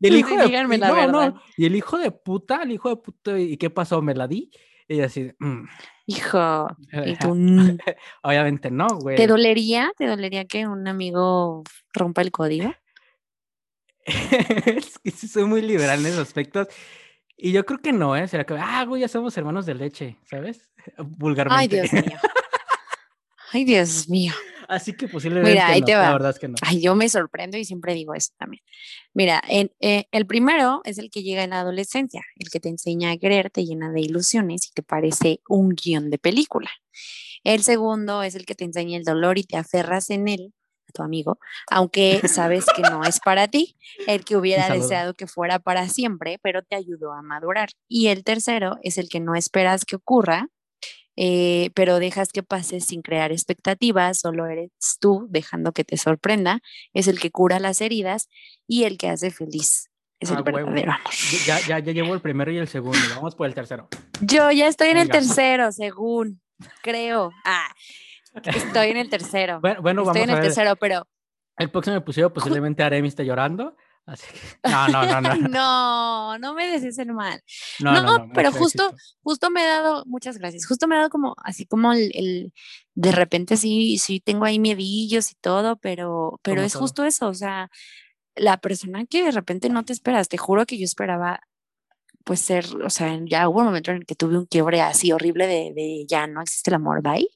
Y 0.04 0.08
el 0.08 0.16
hijo 0.16 0.36
de, 0.36 0.78
no, 1.08 1.40
Y 1.56 1.64
el 1.64 1.76
hijo 1.76 1.98
de 1.98 2.10
puta, 2.10 2.62
el 2.62 2.72
hijo 2.72 2.90
de 2.90 2.96
puta, 2.96 3.38
¿y 3.38 3.56
qué 3.56 3.70
pasó? 3.70 4.02
¿Me 4.02 4.14
la 4.14 4.28
di? 4.28 4.50
Y 4.86 5.00
así, 5.00 5.32
mm". 5.38 5.64
hijo, 6.06 6.68
y 7.06 7.16
tú, 7.16 7.30
obviamente 8.22 8.70
no, 8.70 8.86
güey. 9.00 9.16
¿Te 9.16 9.26
dolería? 9.26 9.92
¿Te 9.96 10.06
dolería 10.06 10.44
que 10.44 10.66
un 10.66 10.86
amigo 10.86 11.64
rompa 11.94 12.20
el 12.20 12.30
código? 12.30 12.74
es 14.04 14.98
que 14.98 15.10
soy 15.10 15.44
muy 15.44 15.62
liberal 15.62 16.00
en 16.00 16.06
esos 16.06 16.20
aspectos. 16.20 16.68
Y 17.36 17.52
yo 17.52 17.64
creo 17.64 17.80
que 17.80 17.92
no, 17.92 18.14
¿eh? 18.14 18.28
Será 18.28 18.44
que, 18.44 18.54
ah, 18.54 18.84
güey, 18.84 19.00
ya 19.00 19.08
somos 19.08 19.36
hermanos 19.38 19.64
de 19.64 19.74
leche, 19.74 20.18
¿sabes? 20.28 20.70
Vulgarmente. 20.98 21.80
Ay, 21.80 21.88
Dios 21.88 21.92
mío. 21.92 22.18
Ay, 23.52 23.64
Dios 23.64 24.08
mío. 24.08 24.32
Así 24.68 24.94
que 24.94 25.08
posiblemente 25.08 25.52
Mira, 25.52 25.68
ahí 25.68 25.82
te 25.82 25.94
va. 25.94 26.04
la 26.04 26.12
verdad 26.12 26.30
es 26.30 26.38
que 26.38 26.48
no. 26.48 26.54
Ay, 26.62 26.80
yo 26.80 26.94
me 26.94 27.08
sorprendo 27.08 27.58
y 27.58 27.64
siempre 27.64 27.94
digo 27.94 28.14
eso 28.14 28.32
también. 28.38 28.62
Mira, 29.12 29.42
eh, 29.48 30.06
el 30.10 30.26
primero 30.26 30.80
es 30.84 30.98
el 30.98 31.10
que 31.10 31.22
llega 31.22 31.44
en 31.44 31.50
la 31.50 31.60
adolescencia, 31.60 32.22
el 32.36 32.50
que 32.50 32.60
te 32.60 32.70
enseña 32.70 33.10
a 33.10 33.16
querer, 33.18 33.50
te 33.50 33.64
llena 33.64 33.92
de 33.92 34.00
ilusiones 34.00 34.66
y 34.66 34.72
te 34.72 34.82
parece 34.82 35.40
un 35.48 35.74
guion 35.74 36.10
de 36.10 36.18
película. 36.18 36.70
El 37.42 37.62
segundo 37.62 38.22
es 38.22 38.34
el 38.34 38.46
que 38.46 38.54
te 38.54 38.64
enseña 38.64 38.96
el 38.96 39.04
dolor 39.04 39.38
y 39.38 39.44
te 39.44 39.58
aferras 39.58 40.08
en 40.10 40.28
él 40.28 40.54
tu 40.94 41.02
amigo, 41.02 41.38
aunque 41.70 42.20
sabes 42.28 42.64
que 42.74 42.82
no 42.82 43.04
es 43.04 43.20
para 43.20 43.48
ti, 43.48 43.76
el 44.06 44.24
que 44.24 44.36
hubiera 44.36 44.72
deseado 44.72 45.12
que 45.12 45.26
fuera 45.26 45.58
para 45.58 45.88
siempre, 45.88 46.38
pero 46.40 46.62
te 46.62 46.76
ayudó 46.76 47.12
a 47.12 47.20
madurar. 47.20 47.68
Y 47.86 48.06
el 48.06 48.24
tercero 48.24 48.78
es 48.82 48.96
el 48.96 49.10
que 49.10 49.20
no 49.20 49.34
esperas 49.34 49.84
que 49.84 49.96
ocurra, 49.96 50.48
eh, 51.16 51.70
pero 51.74 51.98
dejas 51.98 52.30
que 52.30 52.42
pase 52.42 52.80
sin 52.80 53.02
crear 53.02 53.32
expectativas, 53.32 54.20
solo 54.20 54.46
eres 54.46 54.70
tú 55.00 55.26
dejando 55.30 55.72
que 55.72 55.84
te 55.84 55.96
sorprenda, 55.96 56.60
es 56.92 57.08
el 57.08 57.20
que 57.20 57.30
cura 57.30 57.60
las 57.60 57.80
heridas 57.80 58.28
y 58.66 58.84
el 58.84 58.98
que 58.98 59.08
hace 59.08 59.30
feliz. 59.30 59.90
Es 60.20 60.30
el 60.30 60.42
verdadero 60.42 60.92
amor. 60.92 61.10
Ya, 61.46 61.60
ya, 61.60 61.78
ya 61.80 61.92
llevo 61.92 62.14
el 62.14 62.20
primero 62.20 62.50
y 62.50 62.58
el 62.58 62.68
segundo, 62.68 62.98
vamos 63.14 63.34
por 63.34 63.46
el 63.46 63.54
tercero. 63.54 63.88
Yo 64.20 64.50
ya 64.50 64.68
estoy 64.68 64.88
en 64.88 64.98
el 64.98 65.08
tercero, 65.08 65.70
según 65.72 66.40
creo. 66.82 67.32
Ah, 67.44 67.68
Estoy 68.42 68.88
en 68.88 68.96
el 68.96 69.08
tercero. 69.08 69.60
Bueno, 69.60 69.80
bueno 69.80 70.02
Estoy 70.02 70.22
en 70.22 70.30
el 70.30 70.40
tercero, 70.40 70.76
pero. 70.76 71.06
El 71.56 71.70
próximo 71.70 71.96
episodio 71.96 72.32
posiblemente 72.32 72.82
Aremi 72.82 73.08
esté 73.08 73.24
llorando. 73.24 73.76
Así 74.06 74.26
que, 74.32 74.68
no, 74.70 74.88
no, 74.88 75.20
no, 75.20 75.20
no. 75.20 75.48
no, 75.48 76.38
no 76.38 76.54
me 76.54 76.74
el 76.74 77.12
mal. 77.12 77.40
No, 77.80 77.92
no, 77.94 78.18
no, 78.18 78.32
pero 78.34 78.52
justo, 78.52 78.94
justo 79.22 79.50
me 79.50 79.62
he 79.62 79.66
dado, 79.66 80.04
muchas 80.06 80.36
gracias, 80.38 80.66
justo 80.66 80.86
me 80.86 80.94
he 80.94 80.98
dado 80.98 81.10
como, 81.10 81.34
así 81.42 81.64
como 81.64 81.92
el, 81.92 82.52
de 82.94 83.12
repente 83.12 83.56
sí, 83.56 83.98
sí 83.98 84.20
tengo 84.20 84.44
ahí 84.44 84.58
miedillos 84.58 85.32
y 85.32 85.34
todo, 85.36 85.76
pero, 85.76 86.38
pero 86.42 86.62
es 86.62 86.74
justo 86.74 87.04
eso, 87.04 87.28
o 87.28 87.34
sea, 87.34 87.70
la 88.36 88.58
persona 88.58 89.06
que 89.06 89.24
de 89.24 89.30
repente 89.30 89.68
no 89.70 89.84
te 89.84 89.92
esperas, 89.92 90.28
te 90.28 90.36
juro 90.36 90.66
que 90.66 90.78
yo 90.78 90.84
esperaba 90.84 91.40
pues 92.24 92.40
ser, 92.40 92.64
o 92.82 92.90
sea, 92.90 93.18
ya 93.24 93.48
hubo 93.48 93.60
un 93.60 93.66
momento 93.66 93.90
en 93.90 93.98
el 93.98 94.06
que 94.06 94.14
tuve 94.14 94.38
un 94.38 94.46
quiebre 94.46 94.80
así 94.80 95.12
horrible 95.12 95.46
de, 95.46 95.72
de 95.74 96.06
ya 96.08 96.26
no 96.26 96.40
existe 96.40 96.70
el 96.70 96.76
amor, 96.76 97.02
bye. 97.02 97.28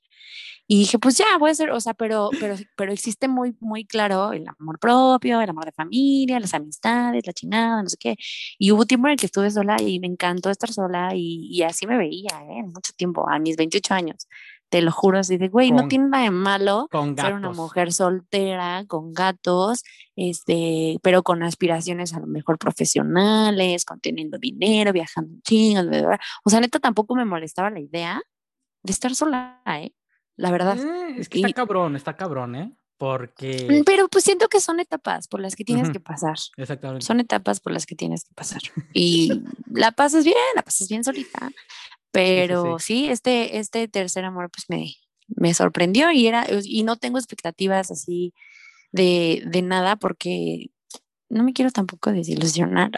Y 0.71 0.79
dije, 0.81 0.99
pues 0.99 1.17
ya, 1.17 1.25
voy 1.39 1.51
a 1.51 1.55
ser, 1.55 1.71
o 1.71 1.81
sea, 1.81 1.95
pero, 1.95 2.29
pero, 2.39 2.55
pero 2.77 2.93
existe 2.93 3.27
muy, 3.27 3.57
muy 3.59 3.87
claro 3.87 4.33
el 4.33 4.47
amor 4.47 4.79
propio, 4.79 5.41
el 5.41 5.49
amor 5.49 5.65
de 5.65 5.73
familia, 5.73 6.39
las 6.39 6.53
amistades, 6.53 7.27
la 7.27 7.33
chingada, 7.33 7.83
no 7.83 7.89
sé 7.89 7.97
qué. 7.99 8.17
Y 8.59 8.71
hubo 8.71 8.85
tiempo 8.85 9.09
en 9.09 9.13
el 9.13 9.19
que 9.19 9.27
estuve 9.27 9.51
sola 9.51 9.81
y 9.81 9.99
me 9.99 10.07
encantó 10.07 10.51
estar 10.51 10.71
sola 10.71 11.15
y, 11.15 11.49
y 11.51 11.63
así 11.63 11.87
me 11.87 11.97
veía, 11.97 12.29
¿eh? 12.51 12.63
Mucho 12.65 12.93
tiempo, 12.95 13.27
a 13.31 13.39
mis 13.39 13.57
28 13.57 13.95
años. 13.95 14.29
te 14.69 14.83
lo 14.83 14.93
juro, 14.93 15.19
así 15.19 15.39
de, 15.39 15.49
güey, 15.49 15.73
no 15.73 15.89
tiene 15.89 16.09
nada 16.09 16.25
de 16.25 16.31
malo 16.31 16.89
Con 16.91 17.17
ser 17.17 17.33
una 17.33 17.51
mujer 17.51 17.91
soltera, 17.91 18.85
con 18.87 19.15
gatos, 19.15 19.83
este, 20.17 20.99
pero 21.03 21.23
con 21.23 21.43
aspiraciones 21.43 22.13
a 22.13 22.21
lo 22.21 22.27
mejor 22.27 22.59
profesionales, 22.59 23.87
con 23.87 24.01
teniendo 24.01 24.39
dinero, 24.39 24.93
viajando 24.93 25.41
bla. 25.49 26.21
O 26.45 26.51
sea, 26.51 26.61
neta, 26.61 26.79
tampoco 26.79 27.15
me 27.15 27.25
molestaba 27.25 27.71
la 27.71 27.81
idea 27.81 28.21
de 28.83 28.93
estar 28.93 29.15
sola, 29.15 29.63
¿eh? 29.67 29.93
La 30.39 30.51
verdad. 30.51 30.79
Eh, 30.79 31.17
es 31.19 31.29
que 31.29 31.41
está 31.41 31.53
cabrón, 31.53 31.95
está 31.97 32.17
cabrón, 32.17 32.55
¿eh? 32.57 32.73
Porque. 32.97 33.67
Mm, 33.69 33.85
Pero 33.85 34.09
pues 34.09 34.25
siento 34.25 34.49
que 34.49 34.61
son 34.61 34.81
etapas 34.81 35.29
por 35.29 35.41
las 35.41 35.55
que 35.55 35.65
tienes 35.65 35.91
que 35.91 36.01
pasar. 36.01 36.37
Exactamente. 36.57 37.05
Son 37.05 37.21
etapas 37.21 37.61
por 37.61 37.73
las 37.73 37.85
que 37.87 37.95
tienes 37.95 38.25
que 38.25 38.33
pasar. 38.35 38.63
Y 38.95 39.43
la 39.71 39.93
pasas 39.93 40.25
bien, 40.25 40.37
la 40.57 40.63
pasas 40.63 40.89
bien 40.89 41.05
solita. 41.05 41.51
Pero 42.11 42.79
sí, 42.79 43.09
este, 43.09 43.59
este 43.59 43.87
tercer 43.87 44.25
amor 44.25 44.51
pues 44.51 44.65
me, 44.69 44.95
me 45.29 45.53
sorprendió 45.55 46.11
y 46.11 46.27
era, 46.27 46.47
y 46.65 46.83
no 46.83 46.97
tengo 46.97 47.19
expectativas 47.19 47.91
así 47.91 48.33
de, 48.93 49.43
de 49.47 49.63
nada 49.63 49.97
porque 49.97 50.71
no 51.29 51.45
me 51.45 51.53
quiero 51.53 51.71
tampoco 51.71 52.11
desilusionar. 52.11 52.91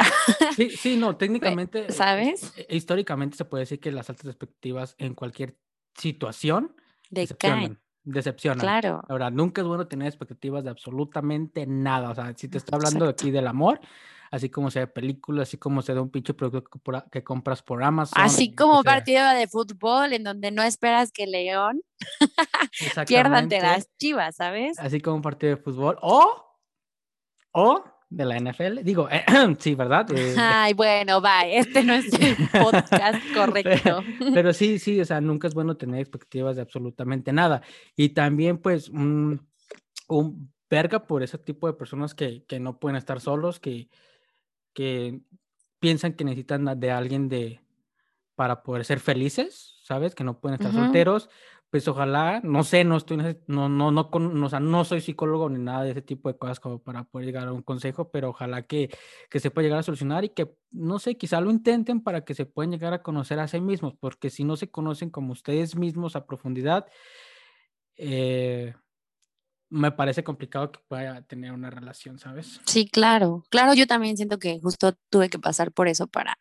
Sí, 0.57 0.70
sí, 0.70 0.97
no, 0.97 1.16
técnicamente. 1.18 1.86
eh, 1.88 1.93
¿sabes? 1.93 2.53
eh, 2.57 2.66
Históricamente 2.70 3.36
se 3.36 3.45
puede 3.45 3.62
decir 3.62 3.80
que 3.80 3.91
las 3.91 4.09
altas 4.09 4.26
expectativas 4.26 4.95
en 4.99 5.14
cualquier 5.14 5.57
situación 5.99 6.74
De 7.11 7.27
caen, 7.27 7.79
decepcionan. 8.05 8.61
Claro. 8.61 9.03
Ahora, 9.09 9.31
nunca 9.31 9.61
es 9.61 9.67
bueno 9.67 9.87
tener 9.87 10.09
expectativas 10.09 10.65
de 10.65 10.71
absolutamente 10.71 11.67
nada. 11.67 12.11
O 12.11 12.15
sea, 12.15 12.33
si 12.37 12.49
te 12.49 12.59
estoy 12.59 12.77
hablando 12.77 13.05
Exacto. 13.05 13.25
aquí 13.27 13.31
del 13.31 13.47
amor, 13.49 13.81
así 14.31 14.49
como 14.49 14.71
sea 14.71 14.83
de 14.83 14.87
películas, 14.87 15.49
así 15.49 15.59
como 15.59 15.83
sea 15.83 15.97
de 15.97 16.01
un 16.01 16.11
pinche 16.11 16.33
producto 16.35 16.63
que, 16.71 16.79
compra- 16.79 17.05
que 17.11 17.23
compras 17.25 17.63
por 17.63 17.83
Amazon. 17.83 18.23
Así 18.23 18.55
como 18.55 18.83
partido 18.85 19.29
de 19.31 19.49
fútbol 19.49 20.13
en 20.13 20.23
donde 20.25 20.51
no 20.53 20.63
esperas 20.63 21.11
que 21.13 21.27
León 21.27 21.83
pierdan 23.07 23.35
ante 23.35 23.61
las 23.61 23.89
chivas, 23.99 24.37
¿sabes? 24.37 24.79
Así 24.79 25.01
como 25.01 25.17
un 25.17 25.23
partido 25.23 25.57
de 25.57 25.63
fútbol. 25.63 25.99
O, 26.01 26.47
o 27.53 27.85
de 28.11 28.25
la 28.25 28.39
NFL. 28.39 28.83
Digo, 28.83 29.09
sí, 29.59 29.75
¿verdad? 29.75 30.07
Eh, 30.15 30.35
Ay, 30.37 30.75
bueno, 30.75 31.23
va, 31.23 31.47
este 31.47 31.85
no 31.85 31.95
es 31.95 32.13
el 32.13 32.37
podcast 32.53 33.23
correcto. 33.35 34.03
Pero 34.35 34.53
sí, 34.53 34.79
sí, 34.79 35.01
o 35.01 35.05
sea, 35.05 35.21
nunca 35.21 35.47
es 35.47 35.55
bueno 35.55 35.77
tener 35.77 36.01
expectativas 36.01 36.57
de 36.57 36.63
absolutamente 36.63 37.33
nada. 37.33 37.63
Y 37.97 38.11
también, 38.11 38.59
pues, 38.59 38.89
un, 38.89 39.49
un 40.09 40.53
verga 40.69 41.07
por 41.07 41.23
ese 41.23 41.39
tipo 41.39 41.69
de 41.69 41.73
personas 41.75 42.15
que, 42.15 42.45
que 42.47 42.59
no 42.59 42.79
pueden 42.79 42.97
estar 42.97 43.21
solos, 43.21 43.61
que, 43.61 43.89
que 44.75 45.21
piensan 45.79 46.15
que 46.15 46.25
necesitan 46.25 46.79
de 46.79 46.91
alguien 46.91 47.29
de, 47.29 47.61
para 48.35 48.63
poder 48.63 48.85
ser 48.85 48.99
felices, 48.99 49.79
¿sabes? 49.85 50.15
Que 50.15 50.25
no 50.25 50.41
pueden 50.41 50.55
estar 50.61 50.73
solteros. 50.73 51.31
Pues 51.71 51.87
ojalá, 51.87 52.41
no 52.43 52.64
sé, 52.64 52.83
no 52.83 52.97
estoy, 52.97 53.16
no, 53.47 53.68
no, 53.68 53.93
no, 53.93 54.11
con- 54.11 54.43
o 54.43 54.49
sea, 54.49 54.59
no 54.59 54.85
soy 54.85 55.01
psicólogo 55.01 55.49
ni 55.49 55.61
nada 55.62 55.85
de 55.85 55.93
ese 55.93 56.03
tipo 56.03 56.29
de 56.29 56.37
cosas 56.37 56.59
como 56.59 56.81
para 56.83 57.05
poder 57.05 57.27
llegar 57.27 57.47
a 57.47 57.53
un 57.53 57.62
consejo, 57.62 58.11
pero 58.11 58.31
ojalá 58.31 58.62
que, 58.62 58.91
que 59.31 59.39
se 59.39 59.53
pueda 59.53 59.66
llegar 59.66 59.79
a 59.79 59.83
solucionar 59.85 60.25
y 60.25 60.31
que, 60.31 60.53
no 60.73 60.99
sé, 60.99 61.16
quizá 61.16 61.41
lo 61.41 61.49
intenten 61.53 62.03
para 62.03 62.25
que 62.25 62.35
se 62.35 62.45
puedan 62.45 62.73
llegar 62.73 62.93
a 62.93 63.03
conocer 63.05 63.39
a 63.39 63.47
sí 63.47 63.61
mismos, 63.61 63.95
porque 64.01 64.31
si 64.31 64.43
no 64.43 64.57
se 64.57 64.68
conocen 64.68 65.11
como 65.11 65.31
ustedes 65.33 65.77
mismos 65.77 66.16
a 66.16 66.27
profundidad, 66.27 66.87
eh, 67.97 68.75
me 69.68 69.93
parece 69.93 70.25
complicado 70.25 70.73
que 70.73 70.81
pueda 70.89 71.23
tener 71.23 71.53
una 71.53 71.71
relación, 71.71 72.18
¿sabes? 72.18 72.61
Sí, 72.66 72.89
claro. 72.91 73.45
Claro, 73.51 73.75
yo 73.75 73.87
también 73.87 74.16
siento 74.16 74.39
que 74.41 74.59
justo 74.61 74.95
tuve 75.09 75.29
que 75.29 75.39
pasar 75.39 75.71
por 75.71 75.87
eso 75.87 76.09
para, 76.09 76.37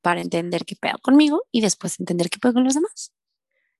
para 0.00 0.22
entender 0.22 0.64
qué 0.64 0.74
pedo 0.74 0.96
conmigo 1.02 1.42
y 1.52 1.60
después 1.60 2.00
entender 2.00 2.30
qué 2.30 2.38
pedo 2.38 2.54
con 2.54 2.64
los 2.64 2.74
demás. 2.74 3.12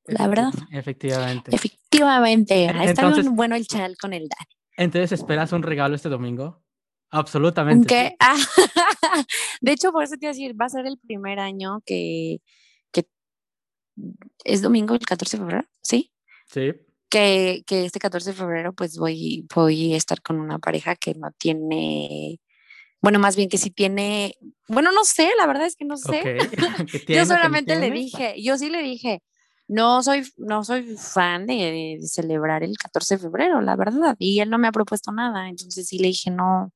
La 0.09 0.27
verdad. 0.27 0.53
Efectivamente. 0.73 1.55
Efectivamente. 1.55 2.65
En- 2.65 2.77
Está 2.77 3.03
entonces- 3.03 3.25
bien 3.25 3.37
bueno 3.37 3.57
el 3.57 3.67
chal 3.67 3.97
con 3.99 4.13
el 4.13 4.29
Dani. 4.29 4.51
Entonces, 4.77 5.13
¿esperas 5.13 5.53
un 5.53 5.63
regalo 5.63 5.95
este 5.97 6.09
domingo? 6.09 6.63
Absolutamente. 7.11 7.87
¿Qué? 7.87 8.17
Ah, 8.21 8.37
de 9.61 9.73
hecho, 9.73 9.93
por 9.93 10.05
eso 10.05 10.15
te 10.17 10.27
iba 10.27 10.31
a 10.31 10.35
decir, 10.35 10.55
va 10.61 10.67
a 10.67 10.71
ser 10.71 10.87
el 10.87 10.99
primer 10.99 11.41
año 11.41 11.83
que, 11.87 12.39
que 12.93 13.07
es 14.45 14.63
domingo, 14.63 14.95
el 14.95 15.01
14 15.07 15.37
de 15.37 15.43
febrero, 15.43 15.65
¿sí? 15.81 16.13
Sí. 16.47 16.73
Que, 17.09 17.63
que 17.67 17.87
este 17.87 17.99
14 17.99 18.31
de 18.31 18.37
febrero 18.37 18.73
pues 18.75 18.99
voy, 18.99 19.47
voy 19.55 19.95
a 19.95 19.97
estar 19.97 20.21
con 20.21 20.39
una 20.39 20.59
pareja 20.59 20.95
que 20.97 21.15
no 21.15 21.31
tiene, 21.39 22.39
bueno, 23.01 23.19
más 23.19 23.35
bien 23.37 23.49
que 23.49 23.57
sí 23.59 23.71
tiene, 23.71 24.37
bueno, 24.69 24.93
no 24.93 25.05
sé, 25.05 25.31
la 25.39 25.47
verdad 25.47 25.67
es 25.67 25.77
que 25.77 25.87
no 25.87 25.97
sé. 25.97 26.19
Ok. 26.21 26.23
¿Qué 26.93 26.99
tiene, 27.07 27.23
Yo 27.23 27.27
solamente 27.27 27.77
le 27.77 27.91
dije, 27.91 28.35
yo 28.43 28.59
sí 28.59 28.69
le 28.69 28.83
dije, 28.83 29.23
no 29.69 30.03
soy, 30.03 30.27
no 30.39 30.65
soy 30.65 30.97
fan 30.97 31.47
de, 31.47 31.99
de 32.01 32.09
celebrar 32.09 32.63
el 32.63 32.77
14 32.77 33.17
de 33.17 33.23
febrero, 33.23 33.61
la 33.61 33.77
verdad. 33.77 34.17
Y 34.19 34.41
él 34.41 34.51
no 34.51 34.59
me 34.59 34.69
ha 34.69 34.73
propuesto 34.73 35.13
nada. 35.13 35.49
Entonces 35.49 35.87
sí 35.87 35.99
le 35.99 36.09
dije, 36.09 36.31
no, 36.31 36.73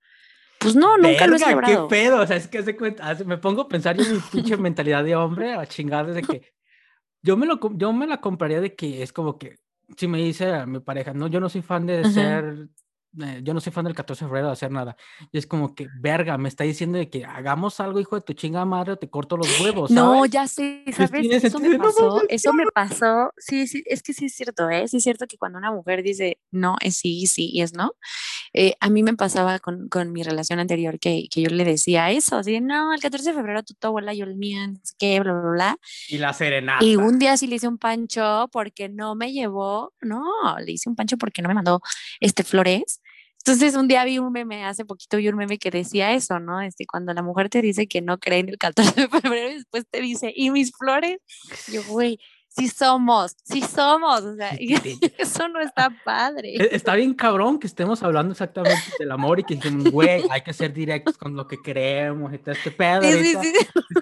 pues 0.63 0.77
no, 0.77 0.97
nunca 0.97 1.27
lo 1.27 1.37
he 1.37 1.39
celebrado. 1.39 1.89
¿Qué 1.89 1.97
pedo? 1.97 2.21
O 2.21 2.27
sea, 2.27 2.37
es 2.37 2.47
que 2.47 2.59
hace 2.59 2.77
cuenta, 2.77 3.15
me 3.27 3.39
pongo 3.39 3.63
a 3.63 3.69
pensar 3.69 3.99
en 4.01 4.13
mi 4.13 4.21
pinche 4.21 4.57
mentalidad 4.57 5.03
de 5.03 5.17
hombre 5.17 5.55
a 5.55 5.67
chingar 5.67 6.07
desde 6.07 6.23
que 6.23 6.53
yo 7.23 7.37
me 7.37 7.47
lo 7.47 7.59
yo 7.75 7.93
me 7.93 8.07
la 8.07 8.21
compraría 8.21 8.61
de 8.61 8.75
que 8.75 9.03
es 9.03 9.13
como 9.13 9.39
que 9.39 9.57
si 9.97 10.07
me 10.07 10.19
dice 10.19 10.53
a 10.53 10.67
mi 10.67 10.81
pareja, 10.81 11.13
no, 11.13 11.27
yo 11.27 11.41
no 11.41 11.49
soy 11.49 11.63
fan 11.63 11.87
de 11.87 12.01
Ajá. 12.01 12.11
ser 12.11 12.69
eh, 13.21 13.41
yo 13.43 13.55
no 13.55 13.61
soy 13.61 13.73
fan 13.73 13.85
del 13.85 13.95
14 13.95 14.25
de 14.25 14.29
febrero 14.29 14.47
de 14.49 14.53
hacer 14.53 14.71
nada. 14.71 14.97
Y 15.31 15.39
es 15.39 15.47
como 15.47 15.75
que, 15.75 15.89
verga, 16.01 16.39
me 16.39 16.49
está 16.49 16.65
diciendo 16.65 16.99
de 16.99 17.09
que 17.11 17.25
hagamos 17.25 17.81
algo, 17.81 18.01
hijo 18.01 18.17
de 18.17 18.23
tu 18.23 18.33
chinga 18.33 18.65
madre, 18.65 18.93
o 18.93 18.97
te 18.97 19.09
corto 19.11 19.37
los 19.37 19.61
huevos, 19.61 19.91
No, 19.91 20.27
ya 20.27 20.47
sé, 20.47 20.83
Pues 20.85 20.97
¿sabes? 20.97 21.45
Eso 21.45 21.59
me 21.61 21.79
pasó, 21.79 22.23
eso 22.29 22.53
me 22.53 22.65
pasó. 22.75 23.33
Sí, 23.37 23.67
sí, 23.67 23.83
es 23.87 24.03
que 24.03 24.13
sí 24.13 24.27
es 24.27 24.35
cierto, 24.35 24.69
¿eh? 24.71 24.89
Sí 24.89 24.99
es 24.99 25.03
cierto 25.03 25.27
que 25.27 25.39
cuando 25.39 25.59
una 25.59 25.73
mujer 25.73 26.03
dice 26.03 26.39
no, 26.53 26.77
es 26.81 26.97
sí, 26.97 27.27
sí 27.27 27.51
y 27.53 27.63
es 27.63 27.73
no. 27.75 27.93
Eh, 28.53 28.75
a 28.81 28.91
mí 28.91 29.03
me 29.03 29.15
pasaba 29.15 29.59
con, 29.59 29.89
con 29.89 30.13
mi 30.13 30.23
relación 30.23 30.59
anterior 30.59 30.99
que, 30.99 31.29
que 31.31 31.43
yo 31.43 31.51
le 31.51 31.65
decía 31.65 32.11
eso, 32.11 32.37
así, 32.37 32.61
no, 32.61 32.93
el 32.93 33.01
14 33.01 33.31
de 33.31 33.35
febrero 33.35 33.63
tú 33.63 33.75
tu 33.75 33.87
abuela, 33.89 34.15
yo 34.15 34.25
el 34.25 34.37
mía, 34.37 34.71
sé 34.83 34.95
qué, 34.99 35.21
bla, 35.21 35.33
bla, 35.33 35.51
bla. 35.51 35.77
Y 36.09 36.19
la 36.19 36.33
serenata. 36.33 36.85
Y 36.85 36.97
un 36.97 37.19
día 37.19 37.37
sí 37.37 37.47
le 37.47 37.57
hice 37.57 37.69
un 37.69 37.79
pancho 37.79 38.49
porque 38.53 38.89
no 38.89 39.15
me 39.15 39.33
llevó, 39.33 39.95
no, 40.01 40.23
le 40.65 40.73
hice 40.73 40.89
un 40.89 40.97
pancho 40.97 41.17
porque 41.17 41.43
no 41.43 41.49
me 41.49 41.55
mandó 41.55 41.81
este 42.21 42.45
flores. 42.45 43.01
Entonces 43.45 43.75
un 43.75 43.89
día 43.89 44.05
vi 44.05 44.19
un 44.19 44.31
meme, 44.31 44.65
hace 44.65 44.85
poquito 44.85 45.17
vi 45.17 45.29
un 45.29 45.37
meme 45.37 45.59
que 45.59 45.73
decía 45.73 46.13
eso, 46.13 46.39
¿no? 46.39 46.61
Este, 46.61 46.87
cuando 46.87 47.13
la 47.13 47.23
mujer 47.23 47.49
te 47.49 47.61
dice 47.61 47.89
que 47.89 48.01
no 48.01 48.19
cree 48.19 48.39
en 48.39 48.51
el 48.51 48.59
14 48.59 49.01
de 49.01 49.09
febrero 49.21 49.51
y 49.51 49.55
después 49.55 49.85
te 49.91 50.01
dice, 50.01 50.33
¿y 50.35 50.51
mis 50.51 50.71
flores? 50.71 51.19
Yo, 51.73 51.83
güey, 51.89 52.21
sí 52.55 52.69
somos, 52.69 53.35
sí 53.45 53.61
somos, 53.63 54.21
o 54.23 54.37
sea, 54.37 54.55
y 54.59 54.75
eso 55.19 55.49
no 55.49 55.61
está 55.61 55.91
padre. 56.05 56.55
E- 56.57 56.75
Está 56.77 56.95
bien 56.95 57.15
cabrón 57.15 57.59
que 57.59 57.67
estemos 57.67 58.03
hablando 58.03 58.33
exactamente 58.33 58.83
del 58.99 59.11
amor 59.11 59.41
y 59.41 59.45
que 59.45 59.55
dijimos, 59.57 59.91
güey, 59.91 60.23
hay 60.31 60.43
que 60.43 60.53
ser 60.53 60.73
directos 60.73 61.17
con 61.19 61.35
lo 61.35 61.47
que 61.47 61.57
queremos 61.63 62.33
y 62.33 62.39
todo 62.39 62.53
este 62.53 62.71
pedo. 62.71 63.03
Sí, 63.03 63.13
sí, 63.25 63.37
sí. 63.43 63.53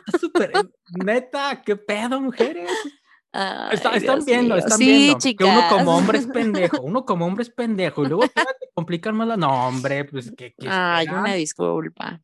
Está 0.07 0.19
súper, 0.19 0.53
neta, 1.05 1.63
qué 1.65 1.77
pedo, 1.77 2.21
mujeres. 2.21 2.71
Está- 3.71 3.95
están 3.95 4.25
viendo, 4.25 4.57
mío. 4.57 4.65
están 4.65 4.79
sí, 4.79 4.87
viendo. 4.87 5.19
chicas. 5.19 5.47
Que 5.47 5.53
uno 5.57 5.69
como 5.69 5.97
hombre 5.97 6.19
es 6.19 6.27
pendejo, 6.27 6.81
uno 6.83 7.05
como 7.05 7.27
hombre 7.27 7.43
es 7.45 7.51
pendejo. 7.51 8.03
Y 8.05 8.09
luego 8.09 8.27
te 8.27 8.43
complican 8.75 9.15
más 9.17 9.29
la. 9.29 9.37
No, 9.37 9.69
hombre, 9.69 10.05
pues 10.05 10.33
que. 10.37 10.55
Ay, 10.69 11.07
una 11.09 11.35
disculpa. 11.35 12.21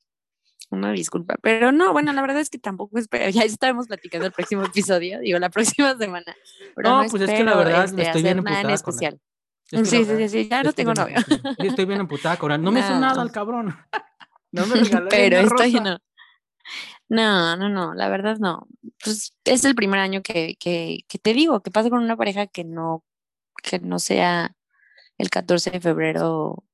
Una 0.70 0.90
disculpa. 0.92 1.36
Pero 1.42 1.70
no, 1.72 1.92
bueno, 1.92 2.12
la 2.12 2.20
verdad 2.22 2.40
es 2.40 2.50
que 2.50 2.58
tampoco 2.58 2.98
espero. 2.98 3.28
Ya 3.30 3.42
estaremos 3.42 3.86
platicando 3.86 4.26
el 4.26 4.32
próximo 4.32 4.64
episodio, 4.64 5.20
digo, 5.20 5.38
la 5.38 5.50
próxima 5.50 5.96
semana. 5.96 6.34
Pero 6.74 6.90
No, 6.90 7.02
no, 7.04 7.08
pues 7.08 7.22
es 7.22 7.30
que 7.30 7.44
la 7.44 7.56
verdad 7.56 7.84
este, 7.84 8.02
estoy 8.02 8.22
bien 8.22 8.42
nada 8.42 8.60
en 8.62 8.70
especial. 8.70 9.20
Es 9.70 9.70
que 9.70 9.76
la 9.78 9.84
sí, 9.84 9.96
sí, 9.96 10.04
verdad, 10.04 10.28
sí, 10.28 10.28
sí, 10.44 10.48
ya 10.48 10.62
no 10.62 10.72
tengo 10.72 10.92
bien 10.92 11.14
novio. 11.16 11.54
sí, 11.60 11.66
Estoy 11.66 11.84
bien 11.86 12.00
emputada 12.00 12.36
con 12.36 12.52
él. 12.52 12.62
No 12.62 12.70
me 12.72 12.80
hizo 12.80 12.98
nada 12.98 13.22
el 13.22 13.32
cabrón. 13.32 13.76
No 14.52 14.64
me 14.64 14.74
Pero 15.10 15.38
una 15.40 15.48
estoy 15.48 15.72
rosa. 15.72 15.80
no. 15.84 15.98
No, 17.08 17.56
no, 17.56 17.68
no, 17.68 17.94
la 17.94 18.08
verdad 18.08 18.38
no. 18.38 18.66
Pues 19.02 19.36
es 19.44 19.64
el 19.64 19.74
primer 19.74 20.00
año 20.00 20.22
que, 20.22 20.56
que, 20.58 21.00
que 21.08 21.18
te 21.18 21.34
digo, 21.34 21.62
que 21.62 21.70
pasa 21.70 21.90
con 21.90 22.02
una 22.02 22.16
pareja 22.16 22.46
que 22.46 22.64
no, 22.64 23.04
que 23.62 23.78
no 23.80 23.98
sea 23.98 24.56
el 25.18 25.30
14 25.30 25.72
de 25.72 25.80
febrero. 25.80 26.64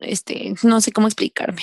Este, 0.00 0.54
no 0.62 0.80
sé 0.80 0.92
cómo 0.92 1.06
explicarme. 1.06 1.62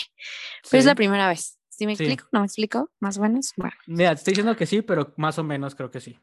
Pero 0.70 0.80
es 0.80 0.84
Sí. 0.86 0.88
la 0.90 0.96
primera 0.96 1.28
vez. 1.28 1.58
¿Sí 1.70 1.86
me 1.88 1.96
Sí. 1.96 2.04
explico? 2.04 2.30
¿No 2.32 2.42
me 2.42 2.46
explico? 2.46 2.92
Más 3.00 3.18
o 3.18 3.22
menos. 3.22 3.52
Bueno. 3.58 3.74
Mira, 3.88 4.10
te 4.10 4.20
estoy 4.20 4.32
diciendo 4.32 4.56
que 4.56 4.66
sí, 4.66 4.82
pero 4.82 5.14
más 5.18 5.38
o 5.40 5.44
menos 5.44 5.74
creo 5.76 5.90
que 5.90 6.00
sí. 6.00 6.18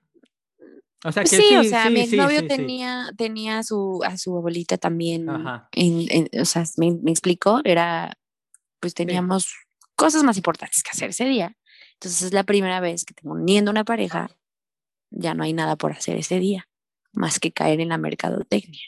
O 1.05 1.13
sea, 1.13 1.23
que 1.23 1.29
Sí, 1.29 1.57
o 1.57 1.63
sea, 1.65 1.85
sí, 1.87 1.91
mi 1.93 2.07
sí, 2.07 2.19
sí, 2.19 2.37
sí. 2.41 2.47
tenía, 2.49 3.13
tenía 3.17 3.59
a 3.59 3.63
su, 3.63 4.01
a 4.05 4.17
su 4.17 4.37
abuelita 4.37 4.79
también, 4.79 5.29
Ajá. 5.29 5.69
en, 5.73 6.07
en- 6.11 6.41
o 6.41 6.45
sea, 6.45 6.65
me, 6.77 6.93
me 6.93 7.13
explicó, 7.13 7.61
era, 7.65 8.19
pues 8.81 8.95
teníamos 8.95 9.47
cosas 9.95 10.25
más 10.25 10.37
importantes 10.37 10.83
que 10.83 10.91
hacer 10.91 11.11
ese 11.11 11.25
día. 11.27 11.57
Entonces 11.95 12.23
es 12.23 12.33
la 12.33 12.43
primera 12.45 12.81
vez 12.81 13.05
que 13.05 13.15
teniendo 13.15 13.71
una 13.71 13.85
pareja, 13.85 14.29
ya 15.11 15.35
no 15.35 15.45
hay 15.45 15.53
nada 15.53 15.77
por 15.77 15.93
hacer 15.93 16.17
ese 16.17 16.39
día, 16.41 16.69
más 17.13 17.39
que 17.41 17.53
caer 17.53 17.81
en 17.81 17.89
la 17.91 17.99
mercadotecnia. 17.99 18.83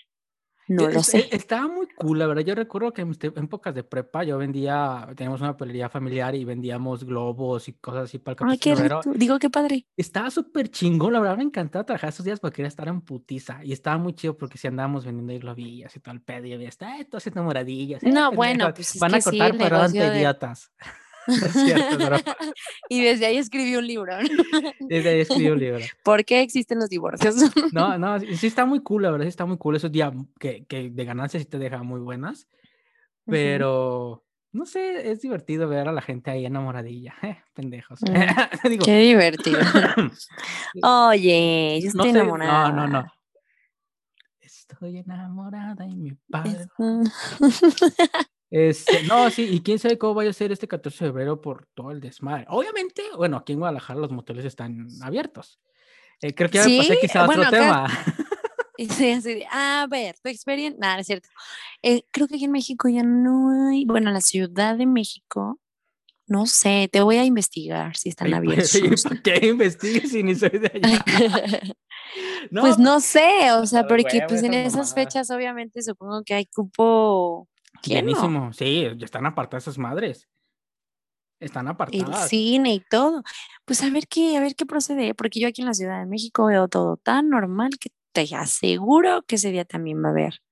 No 0.71 0.89
lo 0.89 1.03
sé. 1.03 1.29
Estaba 1.33 1.67
muy 1.67 1.89
cool, 1.97 2.21
la 2.21 2.29
verdad. 2.29 2.43
Yo 2.43 2.55
recuerdo 2.55 2.93
que 2.93 3.03
en 3.03 3.11
épocas 3.11 3.75
de 3.75 3.83
prepa 3.83 4.23
yo 4.23 4.39
vendía, 4.39 5.09
teníamos 5.17 5.41
una 5.41 5.57
pelería 5.57 5.89
familiar 5.89 6.35
y 6.37 6.45
vendíamos 6.45 7.03
globos 7.03 7.69
y 7.69 7.73
cosas 7.73 8.05
así 8.05 8.19
para 8.19 8.37
el 8.45 8.53
Ay, 8.53 8.59
qué 8.59 8.77
rico. 8.77 9.01
Digo, 9.15 9.39
qué 9.41 9.51
padre. 9.51 9.87
Estaba 9.97 10.31
súper 10.31 10.71
chingón, 10.71 11.13
la 11.13 11.21
verdad 11.21 11.39
me 11.39 11.43
encantaba 11.43 11.85
trabajar 11.85 12.11
esos 12.11 12.25
días 12.25 12.39
porque 12.39 12.57
quería 12.57 12.69
estar 12.69 12.87
en 12.87 13.01
putiza. 13.01 13.65
Y 13.65 13.73
estaba 13.73 13.99
muy 13.99 14.15
chido 14.15 14.39
porque 14.39 14.59
si 14.59 14.69
andábamos 14.69 15.05
vendiendo 15.05 15.37
globillas 15.41 15.97
y 15.97 16.01
todo 16.01 16.15
el 16.15 16.23
pedo 16.23 16.47
y 16.47 16.53
había, 16.53 16.69
está, 16.69 16.99
esto 16.99 17.17
haciendo 17.17 17.43
moradillas. 17.43 18.05
Eh, 18.05 18.13
no, 18.13 18.31
bueno, 18.31 18.73
pues 18.73 18.97
Van 19.01 19.15
a 19.15 19.21
cortar, 19.21 19.57
pero 19.59 19.79
y 22.89 23.03
desde 23.03 23.27
ahí 23.27 23.37
escribí 23.37 23.77
un 23.77 23.87
libro. 23.87 24.17
Desde 24.81 25.09
ahí 25.09 25.21
escribí 25.21 25.49
un 25.49 25.59
libro. 25.59 25.85
¿Por 26.05 26.25
qué 26.25 26.43
existen 26.43 26.79
los 26.79 26.89
divorcios? 26.89 27.37
no, 27.73 27.99
no, 27.99 28.19
sí 28.21 28.47
está 28.47 28.65
muy 28.65 28.81
cool, 28.81 29.03
la 29.03 29.11
verdad, 29.11 29.25
sí 29.25 29.31
está 29.31 29.47
muy 29.47 29.59
cool. 29.59 29.77
Esos 29.77 29.93
días 29.93 30.13
que, 30.39 30.65
que 30.67 30.91
de 30.91 31.05
ganancias 31.05 31.43
sí 31.43 31.49
te 31.49 31.59
dejan 31.59 31.87
muy 31.87 32.01
buenas, 32.01 32.49
pero... 33.27 34.25
No 34.53 34.67
sé, 34.67 35.13
es 35.13 35.21
divertido 35.21 35.69
ver 35.69 35.87
a 35.87 35.93
la 35.93 36.03
gente 36.03 36.29
ahí 36.33 36.45
enamoradilla. 36.45 37.15
Eh, 37.23 37.39
pendejos. 37.55 38.03
Mm, 38.03 38.79
qué 38.85 38.99
divertido. 38.99 39.61
Oye, 40.83 41.79
yo 41.81 41.89
estoy 41.89 42.09
enamorada. 42.09 42.73
No, 42.73 42.89
no, 42.89 43.03
no. 43.03 43.13
Estoy 44.41 44.99
enamorada 44.99 45.87
y 45.87 45.95
mi 45.95 46.13
padre. 46.29 46.67
Este, 48.51 49.05
no, 49.05 49.31
sí, 49.31 49.45
y 49.45 49.61
quién 49.63 49.79
sabe 49.79 49.97
cómo 49.97 50.15
vaya 50.15 50.31
a 50.31 50.33
ser 50.33 50.51
este 50.51 50.67
14 50.67 51.05
de 51.05 51.11
febrero 51.11 51.41
por 51.41 51.67
todo 51.75 51.93
el 51.93 52.01
desmadre. 52.01 52.47
Obviamente, 52.49 53.03
bueno, 53.17 53.37
aquí 53.37 53.53
en 53.53 53.61
Guadalajara 53.61 54.01
los 54.01 54.11
moteles 54.11 54.45
están 54.45 54.89
abiertos. 55.03 55.61
Eh, 56.21 56.35
creo 56.35 56.51
que 56.51 56.59
ya 56.59 56.67
me 56.67 56.79
pasé 56.79 56.99
quizá 57.01 57.25
otro 57.27 57.49
tema. 57.51 57.87
Sí, 58.89 59.11
así 59.11 59.45
a 59.51 59.87
ver, 59.91 60.17
tu 60.23 60.31
experiencia, 60.31 60.79
nada, 60.81 61.01
es 61.01 61.07
cierto. 61.07 61.29
Eh, 61.83 62.05
creo 62.11 62.27
que 62.27 62.37
aquí 62.37 62.47
en 62.47 62.51
México 62.51 62.89
ya 62.89 63.03
no 63.03 63.69
hay, 63.69 63.85
bueno, 63.85 64.09
en 64.09 64.15
la 64.15 64.23
Ciudad 64.23 64.75
de 64.75 64.87
México, 64.87 65.61
no 66.27 66.47
sé, 66.47 66.89
te 66.91 67.03
voy 67.03 67.17
a 67.17 67.25
investigar 67.25 67.95
si 67.95 68.09
están 68.09 68.33
abiertos. 68.33 68.81
¿Por 69.03 69.21
qué 69.21 69.49
investigues 69.49 70.13
si 70.13 70.23
ni 70.23 70.35
soy 70.35 70.49
de 70.49 70.71
allá? 70.73 71.05
pues 72.53 72.79
no 72.79 73.01
sé, 73.01 73.53
o 73.53 73.67
sea, 73.67 73.87
porque 73.87 74.25
pues 74.27 74.43
en 74.43 74.55
esas 74.55 74.95
fechas 74.95 75.31
obviamente 75.31 75.83
supongo 75.83 76.23
que 76.25 76.33
hay 76.33 76.47
cupo 76.47 77.50
Bienísimo, 77.87 78.53
sí, 78.53 78.89
ya 78.97 79.05
están 79.05 79.27
apartadas 79.27 79.65
esas 79.65 79.79
madres. 79.79 80.29
Están 81.41 81.69
apartadas. 81.69 82.25
El 82.25 82.29
cine 82.29 82.75
y 82.75 82.81
todo. 82.81 83.23
Pues 83.65 83.83
a 83.83 83.91
ver 83.91 84.07
qué, 84.07 84.37
a 84.37 84.41
ver 84.41 84.55
qué 84.55 84.67
procede, 84.67 85.15
porque 85.15 85.41
yo 85.41 85.49
aquí 85.49 85.63
en 85.63 85.69
la 85.69 85.75
Ciudad 85.75 85.99
de 85.99 86.07
México 86.07 86.47
veo 86.47 86.69
todo 86.69 86.99
tan 86.99 87.31
normal 87.31 87.71
que 87.81 87.91
te 88.13 88.35
aseguro 88.35 89.23
que 89.23 89.37
ese 89.37 89.51
día 89.51 89.65
también 89.65 90.03
va 90.03 90.09
a 90.09 90.11
haber 90.11 90.43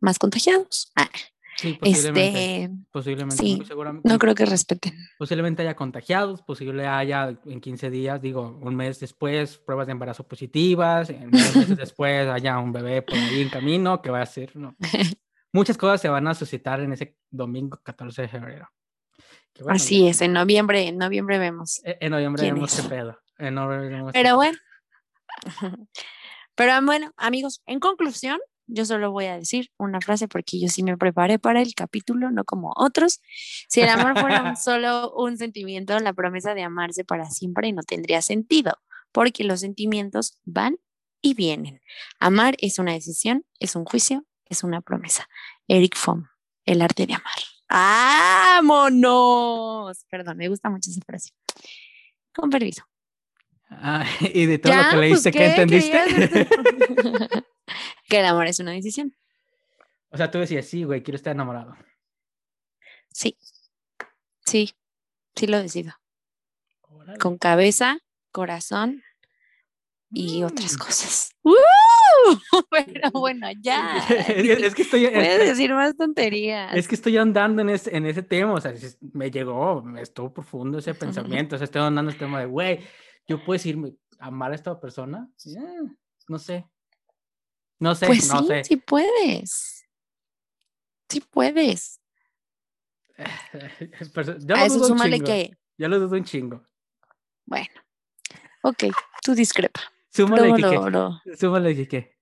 más 0.00 0.18
contagiados. 0.18 0.92
Ah, 0.94 1.08
sí, 1.56 1.78
posiblemente. 1.80 2.64
Este, 2.64 2.76
posiblemente, 2.90 3.36
sí, 3.36 3.62
No 4.04 4.18
creo 4.18 4.34
que 4.34 4.44
respeten. 4.44 4.92
Posiblemente 5.18 5.62
haya 5.62 5.74
contagiados, 5.74 6.42
posible 6.42 6.86
haya 6.86 7.38
en 7.46 7.60
15 7.60 7.88
días, 7.88 8.20
digo, 8.20 8.58
un 8.60 8.76
mes 8.76 9.00
después, 9.00 9.56
pruebas 9.56 9.86
de 9.86 9.92
embarazo 9.92 10.28
positivas, 10.28 11.08
en 11.08 11.30
meses 11.30 11.76
después 11.78 12.28
haya 12.28 12.58
un 12.58 12.72
bebé 12.72 13.00
por 13.00 13.16
ahí 13.16 13.40
en 13.40 13.48
camino 13.48 14.02
que 14.02 14.10
va 14.10 14.20
a 14.20 14.26
ser, 14.26 14.54
no, 14.54 14.76
muchas 15.54 15.78
cosas 15.78 16.00
se 16.00 16.08
van 16.08 16.26
a 16.26 16.34
suscitar 16.34 16.80
en 16.80 16.92
ese 16.92 17.16
domingo 17.30 17.80
14 17.82 18.22
de 18.22 18.28
febrero. 18.28 18.68
Así 19.68 20.08
es, 20.08 20.20
en 20.20 20.32
noviembre, 20.32 20.88
en 20.88 20.98
noviembre 20.98 21.38
vemos. 21.38 21.80
E, 21.84 21.96
en, 22.00 22.10
noviembre 22.10 22.52
vemos 22.52 22.74
qué 22.74 22.88
pedo. 22.88 23.18
Pero 24.12 24.36
bueno. 24.36 24.58
Pero 26.56 26.82
bueno, 26.82 27.12
amigos, 27.16 27.62
en 27.66 27.80
conclusión, 27.80 28.38
yo 28.66 28.84
solo 28.84 29.12
voy 29.12 29.26
a 29.26 29.36
decir 29.36 29.70
una 29.76 30.00
frase 30.00 30.28
porque 30.28 30.60
yo 30.60 30.68
sí 30.68 30.82
me 30.82 30.96
preparé 30.96 31.38
para 31.38 31.62
el 31.62 31.74
capítulo, 31.74 32.30
no 32.30 32.44
como 32.44 32.72
otros. 32.76 33.20
Si 33.68 33.80
el 33.80 33.88
amor 33.88 34.18
fuera 34.18 34.56
solo 34.56 35.12
un 35.14 35.36
sentimiento, 35.36 35.98
la 36.00 36.12
promesa 36.12 36.54
de 36.54 36.62
amarse 36.62 37.04
para 37.04 37.30
siempre 37.30 37.72
no 37.72 37.82
tendría 37.82 38.22
sentido, 38.22 38.78
porque 39.12 39.44
los 39.44 39.60
sentimientos 39.60 40.38
van 40.44 40.78
y 41.20 41.34
vienen. 41.34 41.80
Amar 42.18 42.56
es 42.58 42.78
una 42.78 42.92
decisión, 42.92 43.44
es 43.58 43.76
un 43.76 43.84
juicio, 43.84 44.24
es 44.46 44.64
una 44.64 44.80
promesa. 44.80 45.28
Eric 45.68 45.96
Fromm, 45.96 46.28
El 46.64 46.82
arte 46.82 47.06
de 47.06 47.14
amar. 47.14 47.34
¡Vámonos! 48.62 50.04
Perdón, 50.10 50.36
me 50.36 50.48
gusta 50.48 50.70
mucho 50.70 50.90
esa 50.90 51.00
frase. 51.00 51.30
Con 52.34 52.50
permiso. 52.50 52.84
Ah, 53.70 54.04
y 54.20 54.46
de 54.46 54.58
todo 54.58 54.74
lo 54.74 54.90
que 54.90 54.96
leíste, 54.96 55.32
pues, 55.32 55.42
¿qué, 55.42 55.50
entendiste? 55.50 56.48
que 58.08 58.20
el 58.20 58.26
amor 58.26 58.46
es 58.46 58.60
una 58.60 58.72
decisión. 58.72 59.16
O 60.10 60.16
sea, 60.16 60.30
tú 60.30 60.38
decías, 60.38 60.66
sí, 60.66 60.84
güey, 60.84 61.02
quiero 61.02 61.16
estar 61.16 61.32
enamorado. 61.32 61.76
Sí, 63.10 63.36
sí, 64.44 64.74
sí 65.34 65.46
lo 65.46 65.60
decido. 65.60 65.92
Con 67.20 67.36
cabeza, 67.38 67.98
corazón 68.30 69.02
y 70.10 70.42
otras 70.44 70.74
mm. 70.74 70.78
cosas. 70.78 71.34
Pero 72.70 73.10
bueno, 73.12 73.48
ya. 73.60 73.98
es, 74.08 74.74
que 74.74 74.82
estoy. 74.82 75.08
Puedes 75.08 75.48
decir 75.48 75.72
más 75.72 75.96
tonterías. 75.96 76.74
Es 76.74 76.88
que 76.88 76.94
estoy 76.94 77.16
andando 77.16 77.62
en 77.62 77.70
ese, 77.70 77.96
en 77.96 78.06
ese 78.06 78.22
tema. 78.22 78.54
O 78.54 78.60
sea, 78.60 78.74
me 79.12 79.30
llegó, 79.30 79.82
me 79.82 80.02
estuvo 80.02 80.32
profundo 80.32 80.78
ese 80.78 80.94
pensamiento. 80.94 81.56
O 81.56 81.58
sea, 81.58 81.64
estoy 81.64 81.82
andando 81.82 82.10
en 82.10 82.14
el 82.14 82.18
tema 82.18 82.40
de, 82.40 82.46
güey, 82.46 82.80
yo 83.26 83.38
puedo 83.44 83.54
decirme, 83.54 83.94
amar 84.18 84.52
a 84.52 84.54
esta 84.54 84.78
persona. 84.80 85.28
no 86.28 86.38
sé. 86.38 86.66
No 87.80 87.94
sé, 87.94 88.06
pues 88.06 88.28
no 88.32 88.40
sí, 88.40 88.46
sé. 88.46 88.64
Sí 88.64 88.76
puedes. 88.76 89.86
Sí 91.08 91.20
puedes. 91.20 92.00
ya 94.40 94.56
a 94.56 94.66
eso 94.66 94.84
súmale 94.84 95.20
que. 95.20 95.56
Ya 95.76 95.88
lo 95.88 95.98
dudo 95.98 96.16
un 96.16 96.24
chingo. 96.24 96.64
Bueno. 97.44 97.68
Ok, 98.62 98.84
tú 99.22 99.34
discrepa. 99.34 99.80
Súmale 100.08 100.54
que, 100.54 101.36
Súmale 101.36 101.88
que 101.88 102.13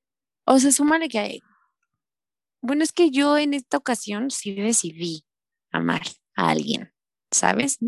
O 0.53 0.59
sea, 0.59 0.71
súmale 0.71 1.09
que 1.09 1.19
hay. 1.19 1.43
Bueno, 2.61 2.85
es 2.85 2.93
que 2.93 3.11
yo 3.11 3.39
en 3.39 3.55
esta 3.55 3.79
ocasión 3.79 4.31
sí 4.31 4.55
decidí 4.55 5.25
amar 5.71 6.03
a 6.37 6.51
alguien, 6.51 6.93
¿sabes? 7.31 7.79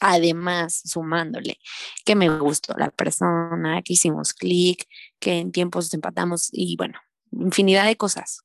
Además, 0.00 0.82
sumándole 0.84 1.60
que 2.04 2.16
me 2.16 2.28
gustó 2.28 2.74
la 2.76 2.90
persona, 2.90 3.80
que 3.82 3.92
hicimos 3.92 4.34
clic, 4.34 4.88
que 5.20 5.38
en 5.38 5.52
tiempos 5.52 5.94
empatamos 5.94 6.48
y 6.50 6.74
bueno, 6.76 6.98
infinidad 7.30 7.86
de 7.86 7.96
cosas. 7.96 8.40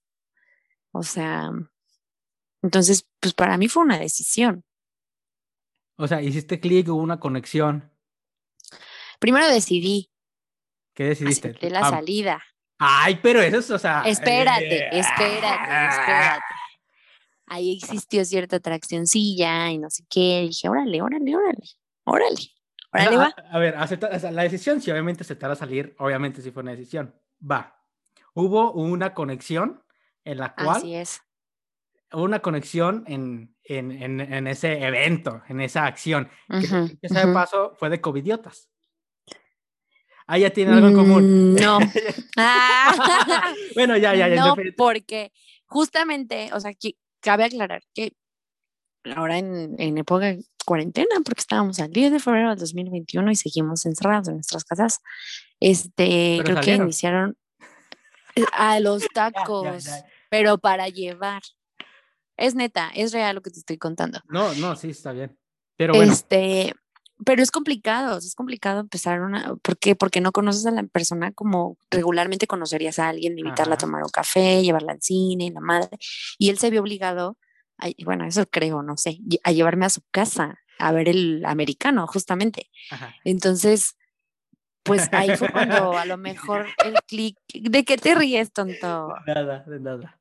O 0.92 1.02
sea, 1.02 1.50
entonces, 2.62 3.10
pues 3.20 3.34
para 3.34 3.58
mí 3.58 3.68
fue 3.68 3.82
una 3.82 3.98
decisión. 3.98 4.64
O 5.98 6.08
sea, 6.08 6.22
hiciste 6.22 6.60
clic, 6.60 6.88
hubo 6.88 7.02
una 7.02 7.20
conexión. 7.20 7.92
Primero 9.20 9.48
decidí, 9.48 10.12
¿Qué 10.94 11.06
decidiste? 11.06 11.54
De 11.54 11.72
la 11.72 11.90
salida. 11.90 12.44
Ay, 12.78 13.20
pero 13.22 13.42
eso 13.42 13.58
es, 13.58 13.72
o 13.72 13.80
sea. 13.80 14.04
Espérate, 14.06 14.88
eh, 14.88 14.90
espérate, 14.92 15.46
ah. 15.48 15.90
espérate. 15.90 16.56
Ahí 17.48 17.78
existió 17.78 18.26
cierta 18.26 18.58
atraccióncilla 18.58 19.70
y 19.70 19.78
no 19.78 19.90
sé 19.90 20.04
qué. 20.10 20.48
dije, 20.48 20.68
órale, 20.68 21.02
órale, 21.02 21.36
órale, 21.36 21.64
órale. 22.04 22.42
Órale, 22.92 23.18
va. 23.18 23.36
A, 23.52 23.60
ver, 23.60 23.76
la 24.32 24.44
decisión, 24.44 24.82
si 24.82 24.90
obviamente 24.90 25.24
aceptar 25.24 25.52
a 25.52 25.56
salir, 25.56 25.96
obviamente 26.00 26.42
sí 26.42 26.52
fue 26.52 26.64
una 26.64 26.72
decisión. 26.72 27.14
Va. 27.40 27.78
Hubo 28.34 28.72
una 28.74 29.14
conexión 29.14 29.84
en 30.24 30.38
la 30.40 30.56
cual. 30.56 30.78
Así 30.78 30.96
es. 30.96 31.22
Hubo 32.12 32.24
una 32.24 32.40
conexión 32.40 33.04
en, 33.08 33.56
en, 33.64 33.92
en, 33.92 34.48
ese 34.48 34.82
evento, 34.84 35.42
en 35.48 35.60
esa 35.60 35.86
acción. 35.86 36.30
que, 36.50 36.98
ese 37.02 37.28
paso 37.28 37.74
fue 37.78 37.90
de 37.90 38.00
covidiotas. 38.00 38.70
Ah, 40.28 40.38
ya 40.38 40.50
tiene 40.50 40.74
algo 40.74 40.88
en 40.88 40.96
común. 40.96 41.54
Mm, 41.54 41.56
no. 41.56 41.80
bueno, 43.76 43.98
ya, 43.98 44.16
ya, 44.16 44.28
ya. 44.28 44.36
No, 44.36 44.56
porque 44.76 45.32
justamente, 45.66 46.50
o 46.54 46.60
sea, 46.60 46.74
que, 46.74 46.96
cabe 47.20 47.44
aclarar 47.46 47.84
que 47.94 48.14
ahora 49.16 49.38
en, 49.38 49.76
en 49.78 49.98
época 49.98 50.26
de 50.26 50.46
cuarentena, 50.66 51.16
porque 51.24 51.42
estábamos 51.42 51.80
al 51.80 51.92
10 51.92 52.14
de 52.14 52.20
febrero 52.20 52.50
del 52.50 52.60
2021 52.60 53.32
y 53.32 53.36
seguimos 53.36 53.86
encerrados 53.86 54.28
en 54.28 54.36
nuestras 54.36 54.64
casas, 54.64 55.00
este, 55.60 56.40
creo 56.44 56.60
que 56.62 56.76
iniciaron 56.76 57.38
eh, 58.36 58.44
a 58.54 58.80
los 58.80 59.06
tacos, 59.14 59.88
pero 60.30 60.58
para 60.58 60.90
llevar. 60.90 61.42
Es 62.38 62.54
neta, 62.54 62.92
es 62.94 63.14
real 63.14 63.36
lo 63.36 63.42
que 63.42 63.52
te 63.52 63.60
estoy 63.60 63.78
contando. 63.78 64.20
No, 64.28 64.54
no, 64.56 64.76
sí, 64.76 64.90
está 64.90 65.14
bien. 65.14 65.38
Pero 65.78 65.94
bueno. 65.94 66.12
Este, 66.12 66.74
pero 67.24 67.42
es 67.42 67.52
complicado, 67.52 68.18
es 68.18 68.36
complicado 68.36 68.82
empezar 68.82 69.22
una, 69.22 69.56
¿por 69.56 69.78
qué? 69.78 69.96
Porque 69.96 70.20
no 70.20 70.32
conoces 70.32 70.66
a 70.66 70.72
la 70.72 70.84
persona 70.84 71.32
como 71.32 71.78
regularmente 71.90 72.48
conocerías 72.48 73.00
a 73.00 73.10
alguien, 73.10 73.38
invitarla 73.38 73.76
a 73.76 73.78
tomar 73.78 74.04
un 74.04 74.10
café, 74.10 74.62
llevarla 74.62 74.94
al 74.94 75.02
cine, 75.02 75.52
la 75.54 75.62
madre, 75.62 75.98
y 76.38 76.50
él 76.50 76.58
se 76.58 76.70
vio 76.70 76.82
obligado, 76.82 77.38
a, 77.78 77.88
bueno, 78.04 78.26
eso 78.26 78.46
creo, 78.48 78.84
no 78.84 78.98
sé, 78.98 79.20
a 79.44 79.52
llevarme 79.52 79.86
a 79.86 79.90
su 79.90 80.02
casa 80.12 80.60
a 80.78 80.92
ver 80.92 81.08
el 81.08 81.46
americano, 81.46 82.06
justamente. 82.08 82.70
Entonces, 83.24 83.96
pues 84.84 85.10
ahí 85.14 85.36
fue 85.38 85.50
cuando 85.52 85.98
a 85.98 86.06
lo 86.06 86.18
mejor 86.18 86.68
el 86.84 86.96
clic, 87.08 87.38
¿de 87.54 87.84
qué 87.86 87.98
te 87.98 88.14
ríes, 88.14 88.52
tonto? 88.52 89.14
Nada, 89.26 89.64
de 89.66 89.80
nada. 89.80 90.20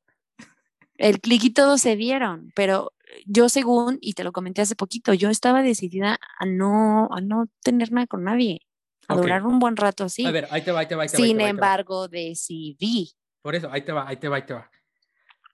El 0.96 1.20
clic 1.20 1.42
y 1.44 1.50
todo 1.50 1.76
se 1.76 1.96
dieron, 1.96 2.52
pero 2.54 2.92
yo 3.26 3.48
según, 3.48 3.98
y 4.00 4.14
te 4.14 4.24
lo 4.24 4.32
comenté 4.32 4.62
hace 4.62 4.76
poquito, 4.76 5.14
yo 5.14 5.30
estaba 5.30 5.62
decidida 5.62 6.18
a 6.38 6.46
no, 6.46 7.08
a 7.12 7.20
no 7.20 7.48
tener 7.62 7.92
nada 7.92 8.06
con 8.06 8.24
nadie, 8.24 8.60
a 9.08 9.16
durar 9.16 9.44
un 9.44 9.58
buen 9.58 9.76
rato 9.76 10.04
así. 10.04 10.24
A 10.26 10.30
ver, 10.30 10.48
ahí 10.50 10.62
te 10.62 10.72
va, 10.72 10.80
ahí 10.80 10.86
te 10.86 10.94
va, 10.94 11.02
ahí 11.02 11.08
te 11.08 11.16
va. 11.16 11.16
Sin 11.16 11.26
ahí 11.26 11.36
te 11.36 11.42
va. 11.42 11.48
embargo, 11.50 12.08
decidí. 12.08 13.12
Por 13.42 13.54
eso, 13.54 13.70
ahí 13.70 13.82
te 13.82 13.92
va, 13.92 14.08
ahí 14.08 14.16
te 14.16 14.28
va, 14.28 14.36
ahí 14.36 14.46
te 14.46 14.54
va. 14.54 14.70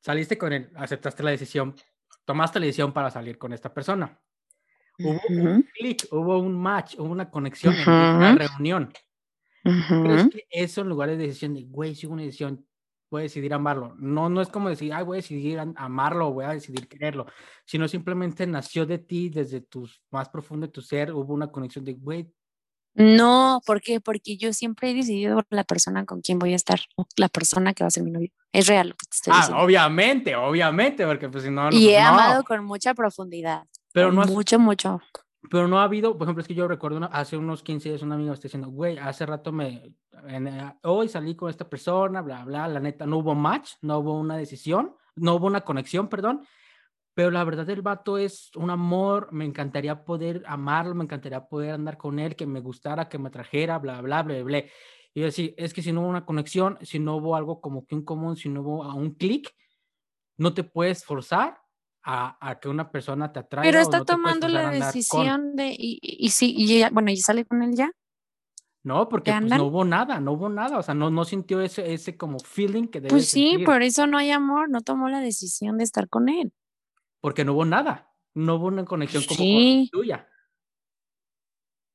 Saliste 0.03 0.39
con 0.39 0.53
él, 0.53 0.71
aceptaste 0.77 1.23
la 1.23 1.31
decisión, 1.31 1.75
tomaste 2.25 2.61
la 2.61 2.67
decisión 2.67 2.93
para 2.93 3.11
salir 3.11 3.37
con 3.37 3.53
esta 3.53 3.73
persona. 3.73 4.19
Hubo 4.99 5.21
un 5.29 5.63
clic, 5.75 6.07
hubo 6.11 6.39
un 6.39 6.61
match, 6.61 6.95
hubo 6.99 7.11
una 7.11 7.31
conexión 7.31 7.75
en 7.75 7.89
una 7.89 8.35
reunión. 8.35 8.93
¿Crees 9.63 10.23
ujú. 10.23 10.31
que 10.31 10.47
eso 10.51 10.81
en 10.81 10.89
lugar 10.89 11.11
de 11.11 11.17
decisión 11.17 11.55
de, 11.55 11.65
güey, 11.65 11.95
si 11.95 12.07
hubo 12.07 12.15
una 12.15 12.23
decisión, 12.23 12.67
voy 13.11 13.21
a 13.21 13.25
decidir 13.25 13.53
amarlo? 13.53 13.95
No, 13.99 14.29
no 14.29 14.41
es 14.41 14.49
como 14.49 14.69
decir, 14.69 14.93
ay, 14.95 15.05
voy 15.05 15.17
a 15.17 15.23
decidir 15.23 15.59
am- 15.59 15.75
amarlo 15.77 16.29
o 16.29 16.33
voy 16.33 16.45
a 16.45 16.51
decidir 16.51 16.87
quererlo, 16.89 17.27
sino 17.65 17.89
simplemente 17.89 18.47
nació 18.47 18.87
de 18.87 18.99
ti, 18.99 19.29
desde 19.29 19.61
tus 19.61 20.03
más 20.11 20.29
profundo 20.29 20.67
de 20.67 20.73
tu 20.73 20.81
ser, 20.83 21.13
hubo 21.13 21.35
una 21.35 21.51
conexión 21.51 21.85
de, 21.85 21.95
güey, 21.95 22.33
No, 22.95 23.61
¿por 23.65 23.81
qué? 23.81 24.01
Porque 24.01 24.37
yo 24.37 24.53
siempre 24.53 24.91
he 24.91 24.95
decidido 24.95 25.43
la 25.51 25.63
persona 25.65 26.05
con 26.07 26.21
quien 26.23 26.39
voy 26.41 26.53
a 26.53 26.57
estar, 26.57 26.81
o 26.97 27.07
la 27.17 27.29
persona 27.29 27.73
que 27.73 27.85
va 27.85 27.89
a 27.89 27.91
ser 27.91 28.03
mi 28.03 28.11
novio. 28.11 28.31
Es 28.53 28.67
real 28.67 28.89
lo 28.89 28.95
que 28.97 29.07
te 29.07 29.15
estoy 29.17 29.33
ah, 29.35 29.41
diciendo. 29.41 29.63
obviamente, 29.63 30.35
obviamente, 30.35 31.07
porque 31.07 31.29
pues 31.29 31.45
si 31.45 31.51
no, 31.51 31.69
y 31.69 31.71
pues, 31.71 31.85
he 31.85 32.01
no. 32.01 32.09
amado 32.09 32.43
con 32.45 32.65
mucha 32.65 32.93
profundidad. 32.95 33.63
pero 33.93 34.09
con 34.09 34.17
no 34.17 34.23
has- 34.23 34.31
mucho, 34.31 34.59
mucho. 34.59 35.01
Pero 35.49 35.69
no 35.69 35.81
ha 35.81 35.85
habido, 35.85 36.19
por 36.19 36.27
ejemplo, 36.27 36.43
es 36.43 36.49
que 36.49 36.55
yo 36.55 36.69
recuerdo 36.69 36.99
una- 36.99 37.07
hace 37.07 37.37
unos 37.37 37.63
15 37.63 37.89
días 37.89 38.03
una 38.03 38.15
amiga 38.17 38.31
me 38.31 38.35
está 38.35 38.49
diciendo, 38.49 38.69
güey, 38.69 38.99
hace 38.99 39.25
rato 39.25 39.53
me, 39.53 39.95
en, 40.29 40.47
eh, 40.49 40.77
hoy 40.83 41.09
salí 41.09 41.35
con 41.35 41.49
esta 41.49 41.69
persona, 41.69 42.21
bla, 42.21 42.45
bla, 42.45 42.69
la 42.69 42.79
neta, 42.81 43.07
no 43.07 43.19
hubo 43.19 43.35
match, 43.35 43.73
no 43.81 43.99
hubo 43.99 44.19
una 44.19 44.37
decisión, 44.37 44.95
no 45.17 45.37
hubo 45.37 45.47
una 45.47 45.63
conexión, 45.63 46.09
perdón, 46.09 46.47
pero 47.15 47.31
la 47.31 47.45
verdad 47.45 47.69
el 47.71 47.83
vato 47.83 48.19
es 48.19 48.51
un 48.57 48.71
amor, 48.71 49.29
me 49.33 49.45
encantaría 49.45 50.05
poder 50.05 50.43
amarlo, 50.47 50.95
me 50.95 51.05
encantaría 51.05 51.47
poder 51.49 51.73
andar 51.75 51.97
con 51.97 52.19
él, 52.19 52.37
que 52.37 52.47
me 52.47 52.61
gustara, 52.61 53.09
que 53.09 53.19
me 53.19 53.31
trajera, 53.31 53.79
bla, 53.79 54.01
bla, 54.03 54.23
bla, 54.23 54.43
bla. 54.43 54.65
Y 55.15 55.21
decía, 55.23 55.51
es 55.57 55.75
que 55.75 55.83
si 55.83 55.93
no 55.93 56.03
hubo 56.03 56.09
una 56.09 56.25
conexión, 56.27 56.79
si 56.83 56.99
no 56.99 57.17
hubo 57.17 57.35
algo 57.35 57.61
como 57.61 57.87
que 57.87 57.95
un 57.95 58.05
común, 58.05 58.37
si 58.37 58.49
no 58.49 58.61
hubo 58.63 58.95
un 58.95 59.15
clic, 59.15 59.51
no 60.37 60.55
te 60.55 60.65
puedes 60.65 61.05
forzar 61.05 61.59
a, 62.03 62.37
a 62.49 62.59
que 62.61 62.69
una 62.69 62.91
persona 62.91 63.33
te 63.33 63.41
atraiga. 63.41 63.71
Pero 63.71 63.81
está 63.83 63.99
no 63.99 64.05
tomando 64.05 64.49
la 64.49 64.65
con- 64.65 64.73
decisión 64.73 65.57
de, 65.57 65.69
y, 65.79 65.99
y, 66.03 66.31
sí, 66.31 66.55
y 66.57 66.83
bueno, 66.91 67.11
¿y 67.11 67.17
sale 67.19 67.45
con 67.45 67.63
él 67.63 67.75
ya? 67.75 67.91
No, 68.83 69.09
porque 69.11 69.35
pues, 69.39 69.53
no 69.53 69.65
hubo 69.67 69.85
nada, 69.85 70.21
no 70.21 70.33
hubo 70.33 70.49
nada, 70.49 70.79
o 70.79 70.83
sea, 70.83 70.95
no, 70.95 71.11
no 71.11 71.25
sintió 71.27 71.61
ese, 71.61 71.93
ese 71.93 72.17
como 72.17 72.39
feeling 72.43 72.87
que 72.89 73.01
debe 73.01 73.11
Pues 73.11 73.29
sí, 73.29 73.51
sentir, 73.51 73.67
por 73.67 73.83
eso 73.83 74.07
no 74.07 74.17
hay 74.17 74.31
amor, 74.31 74.71
no 74.71 74.81
tomó 74.81 75.09
la 75.11 75.21
decisión 75.21 75.77
de 75.77 75.85
estar 75.85 76.09
con 76.09 76.29
él. 76.31 76.53
porque 77.21 77.45
no 77.45 77.53
hubo 77.53 77.67
nada, 77.67 78.11
no 78.33 78.55
hubo 78.55 78.69
una 78.69 78.87
conexión 78.87 79.23
como 79.25 79.37
Sí. 79.45 79.89
tuya. 79.93 80.27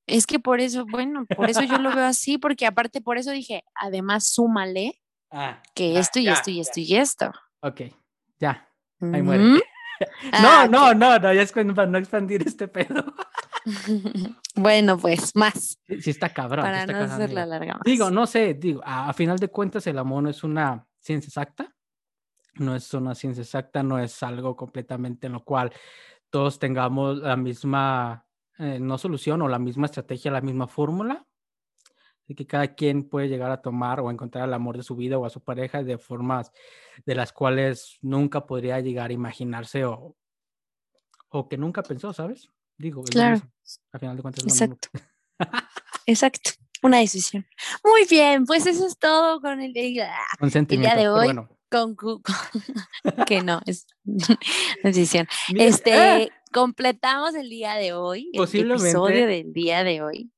Es 0.08 0.28
que 0.28 0.40
por 0.40 0.60
eso, 0.60 0.86
bueno, 0.86 1.26
por 1.36 1.50
eso 1.50 1.64
yo 1.64 1.80
lo 1.80 1.92
veo 1.92 2.06
así, 2.06 2.38
porque 2.38 2.68
aparte 2.68 3.02
por 3.02 3.18
eso 3.18 3.32
dije, 3.32 3.64
además 3.74 4.28
súmale 4.30 5.02
Ah, 5.32 5.64
que 5.74 5.94
ya, 5.94 6.00
esto 6.02 6.20
y 6.20 6.26
ya, 6.26 6.34
esto 6.34 6.52
y 6.52 6.56
ya. 6.58 6.62
esto 6.62 6.80
y 6.80 6.96
esto. 6.96 7.32
Ok, 7.62 7.82
ya, 8.40 8.70
ahí 9.02 9.24
muere. 9.24 9.64
Ah, 10.32 10.68
no, 10.70 10.88
ok. 10.90 10.96
no, 10.96 11.20
no, 11.20 11.34
ya 11.34 11.42
es 11.42 11.52
cuando- 11.52 11.74
para 11.76 11.88
no 11.90 11.98
expandir 11.98 12.42
este 12.46 12.68
pedo. 12.68 13.04
bueno, 14.56 14.98
pues 14.98 15.36
más, 15.36 15.80
Sí, 15.88 16.02
sí 16.02 16.10
está 16.12 16.30
cabrón. 16.34 16.64
para 16.66 16.82
está 16.82 16.94
no 16.94 17.00
cabrón, 17.00 17.14
hacerla 17.16 17.46
larga 17.46 17.74
más. 17.74 17.82
Digo, 17.86 18.12
no 18.12 18.26
sé, 18.28 18.54
digo, 18.56 18.82
a, 18.86 19.10
a 19.10 19.14
final 19.14 19.38
de 19.38 19.50
cuentas 19.50 19.86
el 19.88 19.98
amor 19.98 20.24
no 20.24 20.30
es 20.30 20.44
una 20.44 20.86
ciencia 21.00 21.28
exacta, 21.30 21.74
no 22.56 22.76
es 22.76 22.94
una 22.94 23.16
ciencia 23.16 23.42
exacta, 23.42 23.84
no 23.84 24.00
es 24.00 24.22
algo 24.24 24.56
completamente 24.56 25.28
en 25.28 25.34
lo 25.34 25.44
cual 25.44 25.72
todos 26.30 26.60
tengamos 26.60 27.18
la 27.20 27.36
misma, 27.36 28.26
eh, 28.60 28.80
no 28.80 28.98
solución 28.98 29.42
o 29.42 29.48
la 29.48 29.60
misma 29.60 29.86
estrategia, 29.88 30.32
la 30.32 30.42
misma 30.42 30.68
fórmula. 30.68 31.26
Así 32.26 32.34
que 32.36 32.46
cada 32.48 32.74
quien 32.74 33.08
puede 33.08 33.28
llegar 33.30 33.52
a 33.52 33.62
tomar 33.62 34.00
o 34.00 34.10
encontrar 34.12 34.48
el 34.48 34.54
amor 34.54 34.76
de 34.78 34.84
su 34.84 34.96
vida 34.96 35.18
o 35.18 35.26
a 35.26 35.30
su 35.30 35.42
pareja 35.44 35.84
de 35.84 35.98
formas 36.00 36.52
de 37.06 37.16
las 37.16 37.32
cuales 37.32 37.98
nunca 38.02 38.46
podría 38.48 38.80
llegar 38.80 39.12
a 39.12 39.14
imaginarse 39.14 39.86
o, 39.86 40.16
o 41.30 41.48
que 41.48 41.58
nunca 41.58 41.84
pensó, 41.84 42.14
¿sabes? 42.14 42.50
Digo, 42.78 43.04
Claro. 43.04 43.36
mismo. 43.36 43.52
A 43.94 44.00
final 44.00 44.16
de 44.18 44.22
cuentas. 44.24 44.44
Exacto. 44.44 44.90
Exacto. 46.08 46.52
Una 46.82 46.98
decisión. 47.00 47.46
Muy 47.84 48.06
bien, 48.10 48.46
pues 48.46 48.66
eso 48.66 48.86
es 48.86 48.98
todo 48.98 49.40
con 49.40 49.62
el, 49.62 49.74
Un 50.42 50.52
sentimiento. 50.52 50.96
de 50.96 51.02
pero 51.04 51.14
hoy, 51.16 51.26
bueno. 51.26 51.50
con, 51.70 51.96
que 53.28 53.42
no, 53.42 53.62
es 53.66 53.88
decisión. 54.84 55.28
Mira, 55.52 55.66
Este, 55.66 56.24
¡eh! 56.24 56.32
completamos 56.52 57.34
el 57.36 57.50
día 57.50 57.76
de 57.76 57.94
hoy, 57.94 58.32
el 58.34 58.72
episodio 58.72 59.28
del 59.28 59.52
día 59.54 59.84
de 59.84 60.02
hoy. 60.02 60.32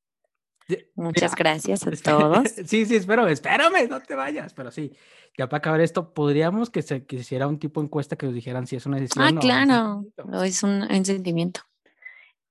Muchas 0.95 1.31
mira, 1.31 1.35
gracias 1.37 1.87
a 1.87 1.91
todos. 1.91 2.47
Sí, 2.65 2.85
sí, 2.85 2.95
espero, 2.95 3.27
espérame, 3.27 3.87
no 3.89 4.01
te 4.01 4.15
vayas, 4.15 4.53
pero 4.53 4.71
sí, 4.71 4.91
ya 5.37 5.47
para 5.47 5.59
acabar 5.59 5.81
esto, 5.81 6.13
podríamos 6.13 6.69
que 6.69 6.81
se 6.81 7.05
que 7.05 7.17
hiciera 7.17 7.47
un 7.47 7.59
tipo 7.59 7.79
de 7.79 7.85
encuesta 7.85 8.17
que 8.17 8.25
nos 8.25 8.35
dijeran 8.35 8.67
si 8.67 8.75
es 8.75 8.85
una 8.85 8.97
decisión 8.97 9.25
Ah, 9.25 9.31
o 9.35 9.39
claro, 9.39 10.05
es 10.43 10.63
un, 10.63 10.85
un 10.89 11.05
sentimiento. 11.05 11.61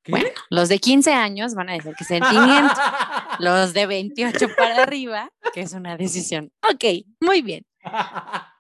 ¿Qué? 0.03 0.13
Bueno, 0.13 0.29
los 0.51 0.69
de 0.69 0.79
15 0.79 1.13
años 1.13 1.55
van 1.55 1.69
a 1.69 1.73
decir 1.73 1.95
que 1.95 2.05
es 2.05 2.09
sentimiento, 2.09 2.75
los 3.41 3.75
de 3.75 3.87
28 3.87 4.49
para 4.57 4.85
arriba, 4.85 5.31
que 5.53 5.63
es 5.63 5.73
una 5.73 5.97
decisión. 5.97 6.53
Ok, 6.63 7.05
muy 7.21 7.43
bien. 7.43 7.67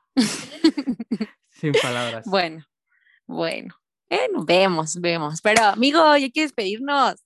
Sin 1.50 1.72
palabras. 1.72 2.26
Bueno, 2.26 2.64
bueno. 3.26 3.74
Bueno, 4.08 4.44
vemos, 4.44 5.00
vemos. 5.00 5.40
Pero, 5.40 5.64
amigo, 5.64 6.16
ya 6.16 6.30
quieres 6.30 6.50
despedirnos. 6.50 7.16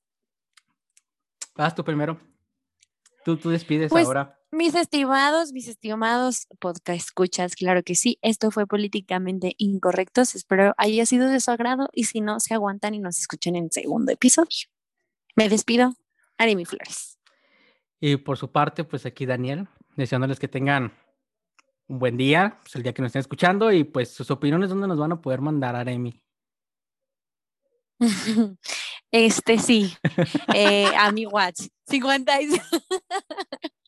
Vas 1.61 1.75
tú 1.75 1.85
primero. 1.85 2.19
Tú, 3.23 3.37
tú 3.37 3.51
despides 3.51 3.91
Pues, 3.91 4.07
ahora. 4.07 4.41
Mis 4.51 4.75
estimados, 4.75 5.53
mis 5.53 5.69
estimados 5.69 6.47
podcast 6.59 6.99
escuchas, 6.99 7.55
claro 7.55 7.83
que 7.83 7.95
sí, 7.95 8.19
esto 8.23 8.51
fue 8.51 8.67
políticamente 8.67 9.57
incorrectos. 9.59 10.35
Espero 10.35 10.73
haya 10.79 11.05
sido 11.05 11.29
de 11.29 11.39
su 11.39 11.51
agrado 11.51 11.91
y 11.93 12.05
si 12.05 12.23
no, 12.23 12.41
se 12.41 12.55
aguantan 12.55 12.95
y 12.95 12.99
nos 12.99 13.19
escuchen 13.19 13.57
en 13.57 13.65
el 13.65 13.73
segundo 13.73 14.11
episodio. 14.11 14.71
Me 15.37 15.51
despido. 15.51 15.93
Arimi 16.39 16.65
Flores. 16.65 17.19
Y 18.01 18.17
por 18.17 18.39
su 18.39 18.51
parte, 18.51 18.85
pues 18.85 19.05
aquí 19.05 19.27
Daniel, 19.27 19.69
deseándoles 19.97 20.41
que 20.41 20.49
tengan 20.49 20.95
un 21.89 21.99
buen 21.99 22.17
día, 22.17 22.59
pues 22.63 22.75
el 22.75 22.83
día 22.83 22.95
que 22.95 23.03
nos 23.03 23.11
estén 23.11 23.21
escuchando, 23.21 23.71
y 23.71 23.85
pues 23.85 24.15
sus 24.15 24.31
opiniones, 24.31 24.71
¿dónde 24.71 24.89
nos 24.89 24.99
van 24.99 25.13
a 25.13 25.21
poder 25.21 25.43
mandar, 25.43 25.77
Aremi? 25.77 26.23
Este 29.13 29.59
sí, 29.59 29.95
eh, 30.55 30.87
a 30.97 31.11
mi 31.13 31.27
watch 31.27 31.63
56. 31.87 32.61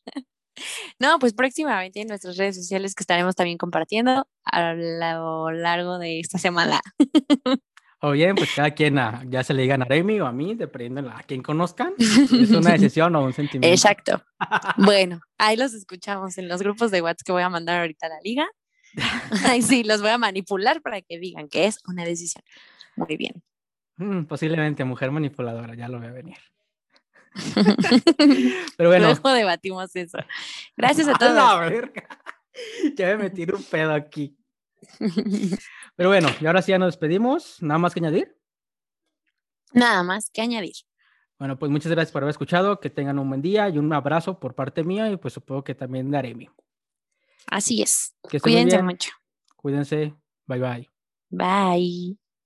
No, 0.99 1.17
pues 1.19 1.33
próximamente 1.33 1.99
en 2.01 2.07
nuestras 2.07 2.37
redes 2.37 2.55
sociales 2.55 2.93
que 2.93 3.03
estaremos 3.03 3.35
también 3.35 3.57
compartiendo 3.57 4.27
a 4.45 4.73
lo 4.73 5.51
largo 5.51 5.97
de 5.97 6.19
esta 6.19 6.37
semana. 6.37 6.79
O 8.05 8.11
bien, 8.11 8.35
pues 8.35 8.49
cada 8.53 8.71
quien, 8.71 8.99
ya 9.29 9.45
se 9.45 9.53
le 9.53 9.61
digan 9.61 9.81
a 9.81 9.85
Aremi 9.85 10.19
o 10.19 10.27
a 10.27 10.33
mí, 10.33 10.55
dependiendo 10.55 11.09
a 11.09 11.23
quien 11.23 11.41
conozcan, 11.41 11.93
es 11.97 12.51
una 12.51 12.71
decisión 12.77 13.15
o 13.15 13.23
un 13.23 13.31
sentimiento. 13.31 13.73
Exacto. 13.73 14.21
Bueno, 14.75 15.21
ahí 15.37 15.55
los 15.55 15.73
escuchamos 15.73 16.37
en 16.37 16.49
los 16.49 16.61
grupos 16.61 16.91
de 16.91 17.01
WhatsApp 17.01 17.25
que 17.25 17.31
voy 17.31 17.43
a 17.43 17.49
mandar 17.49 17.79
ahorita 17.79 18.07
a 18.07 18.09
la 18.09 18.19
liga. 18.21 18.45
Ahí 19.45 19.61
sí, 19.61 19.85
los 19.85 20.01
voy 20.01 20.09
a 20.09 20.17
manipular 20.17 20.81
para 20.81 21.01
que 21.01 21.17
digan 21.17 21.47
que 21.47 21.65
es 21.65 21.79
una 21.87 22.03
decisión. 22.03 22.43
Muy 22.97 23.15
bien. 23.15 23.41
Mm, 23.97 24.23
posiblemente 24.23 24.83
mujer 24.83 25.11
manipuladora, 25.11 25.75
ya 25.75 25.87
lo 25.87 25.99
voy 25.99 26.07
a 26.07 26.11
venir. 26.11 26.37
Pero 28.77 28.89
bueno, 28.89 29.07
Luego 29.07 29.31
debatimos 29.31 29.95
eso. 29.95 30.17
Gracias 30.77 31.07
a 31.07 31.11
¡A 31.15 31.17
todos. 31.17 31.89
Ya 32.95 33.07
me 33.07 33.17
metí 33.17 33.47
un 33.51 33.63
pedo 33.63 33.93
aquí. 33.93 34.37
Pero 35.95 36.09
bueno, 36.09 36.29
y 36.39 36.45
ahora 36.45 36.61
sí 36.61 36.69
ya 36.69 36.77
nos 36.77 36.89
despedimos. 36.89 37.57
¿Nada 37.63 37.79
más 37.79 37.95
que 37.95 37.99
añadir? 37.99 38.37
Nada 39.71 40.03
más 40.03 40.29
que 40.29 40.41
añadir. 40.41 40.75
Bueno, 41.39 41.57
pues 41.57 41.71
muchas 41.71 41.91
gracias 41.91 42.11
por 42.11 42.21
haber 42.21 42.31
escuchado. 42.31 42.79
Que 42.79 42.91
tengan 42.91 43.17
un 43.17 43.27
buen 43.27 43.41
día 43.41 43.69
y 43.69 43.79
un 43.79 43.91
abrazo 43.91 44.39
por 44.39 44.53
parte 44.53 44.83
mía 44.83 45.09
y 45.09 45.17
pues 45.17 45.33
supongo 45.33 45.63
que 45.63 45.73
también 45.73 46.11
de 46.11 46.17
Aremi. 46.19 46.49
Así 47.47 47.81
es. 47.81 48.15
Que 48.29 48.39
Cuídense 48.39 48.81
mucho. 48.83 49.11
Cuídense. 49.55 50.13
Bye 50.45 50.59
bye. 50.59 50.89
Bye. 51.29 52.22